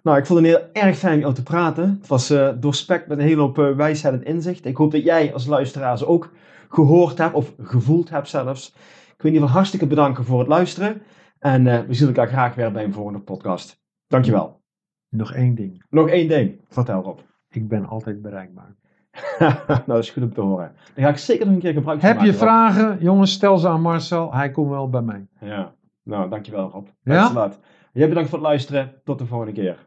Nou, 0.03 0.19
ik 0.19 0.27
vond 0.27 0.39
het 0.39 0.49
heel 0.49 0.69
erg 0.73 0.99
fijn 0.99 1.13
met 1.13 1.23
jou 1.23 1.35
te 1.35 1.43
praten. 1.43 1.89
Het 1.99 2.07
was 2.07 2.31
eh 2.31 2.49
doorspekt 2.61 3.09
met 3.09 3.19
een 3.19 3.25
hele 3.25 3.41
hoop 3.41 3.59
eh, 3.59 3.75
wijsheid 3.77 4.15
en 4.15 4.25
inzicht. 4.25 4.65
Ik 4.65 4.77
hoop 4.77 4.91
dat 4.93 5.03
jij 5.03 5.33
als 5.33 5.47
luisteraar 5.47 5.99
ze 5.99 6.07
ook 6.07 6.33
gehoord 6.69 7.19
hebt 7.19 7.35
of 7.35 7.53
gevoeld 7.63 8.11
hebt 8.11 8.29
zelfs. 8.29 8.69
Ik 8.69 9.23
wil 9.23 9.27
in 9.31 9.33
ieder 9.33 9.41
geval 9.41 9.55
hartstikke 9.57 9.87
bedanken 9.87 10.25
voor 10.25 10.39
het 10.39 10.49
luisteren. 10.49 11.03
En 11.47 11.67
eh, 11.67 11.81
we 11.81 11.95
zien 11.95 12.07
elkaar 12.07 12.29
graag 12.29 12.55
weer 12.55 12.73
bij 12.73 12.85
een 12.85 12.93
volgende 12.93 13.19
podcast. 13.19 13.81
Dankjewel. 14.07 14.61
Nog 15.09 15.33
één 15.33 15.55
ding, 15.55 15.85
Nog 15.91 16.09
één 16.09 16.29
ding. 16.29 16.61
Vertel 16.69 17.03
Rob. 17.03 17.19
ik 17.49 17.69
ben 17.69 17.87
altijd 17.87 18.23
bereikbaar. 18.23 18.75
nou, 19.67 19.81
dat 19.87 19.99
is 19.99 20.11
goed 20.11 20.23
om 20.23 20.35
te 20.35 20.41
horen. 20.41 20.73
Daar 20.95 21.05
ga 21.05 21.11
ik 21.11 21.17
zeker 21.17 21.47
nog 21.47 21.55
een 21.55 21.61
keer 21.61 21.73
gebruik 21.73 22.01
van 22.01 22.09
Heb 22.09 22.21
je 22.21 22.31
Rob. 22.31 22.37
vragen, 22.37 22.99
jongens, 23.01 23.33
stel 23.33 23.59
ze 23.59 23.69
aan 23.69 23.81
Marcel, 23.81 24.35
hij 24.35 24.51
komt 24.51 24.69
wel 24.71 24.91
bij 24.91 25.03
mij. 25.03 25.27
Ja. 25.41 25.75
Nou, 26.03 26.31
dankjewel 26.31 26.71
Rob. 26.71 26.87
Ja? 27.03 27.51
Jij 27.93 28.09
bedankt 28.09 28.29
voor 28.29 28.39
het 28.39 28.47
luisteren. 28.47 28.93
Tot 29.05 29.19
de 29.19 29.27
volgende 29.27 29.53
keer. 29.53 29.87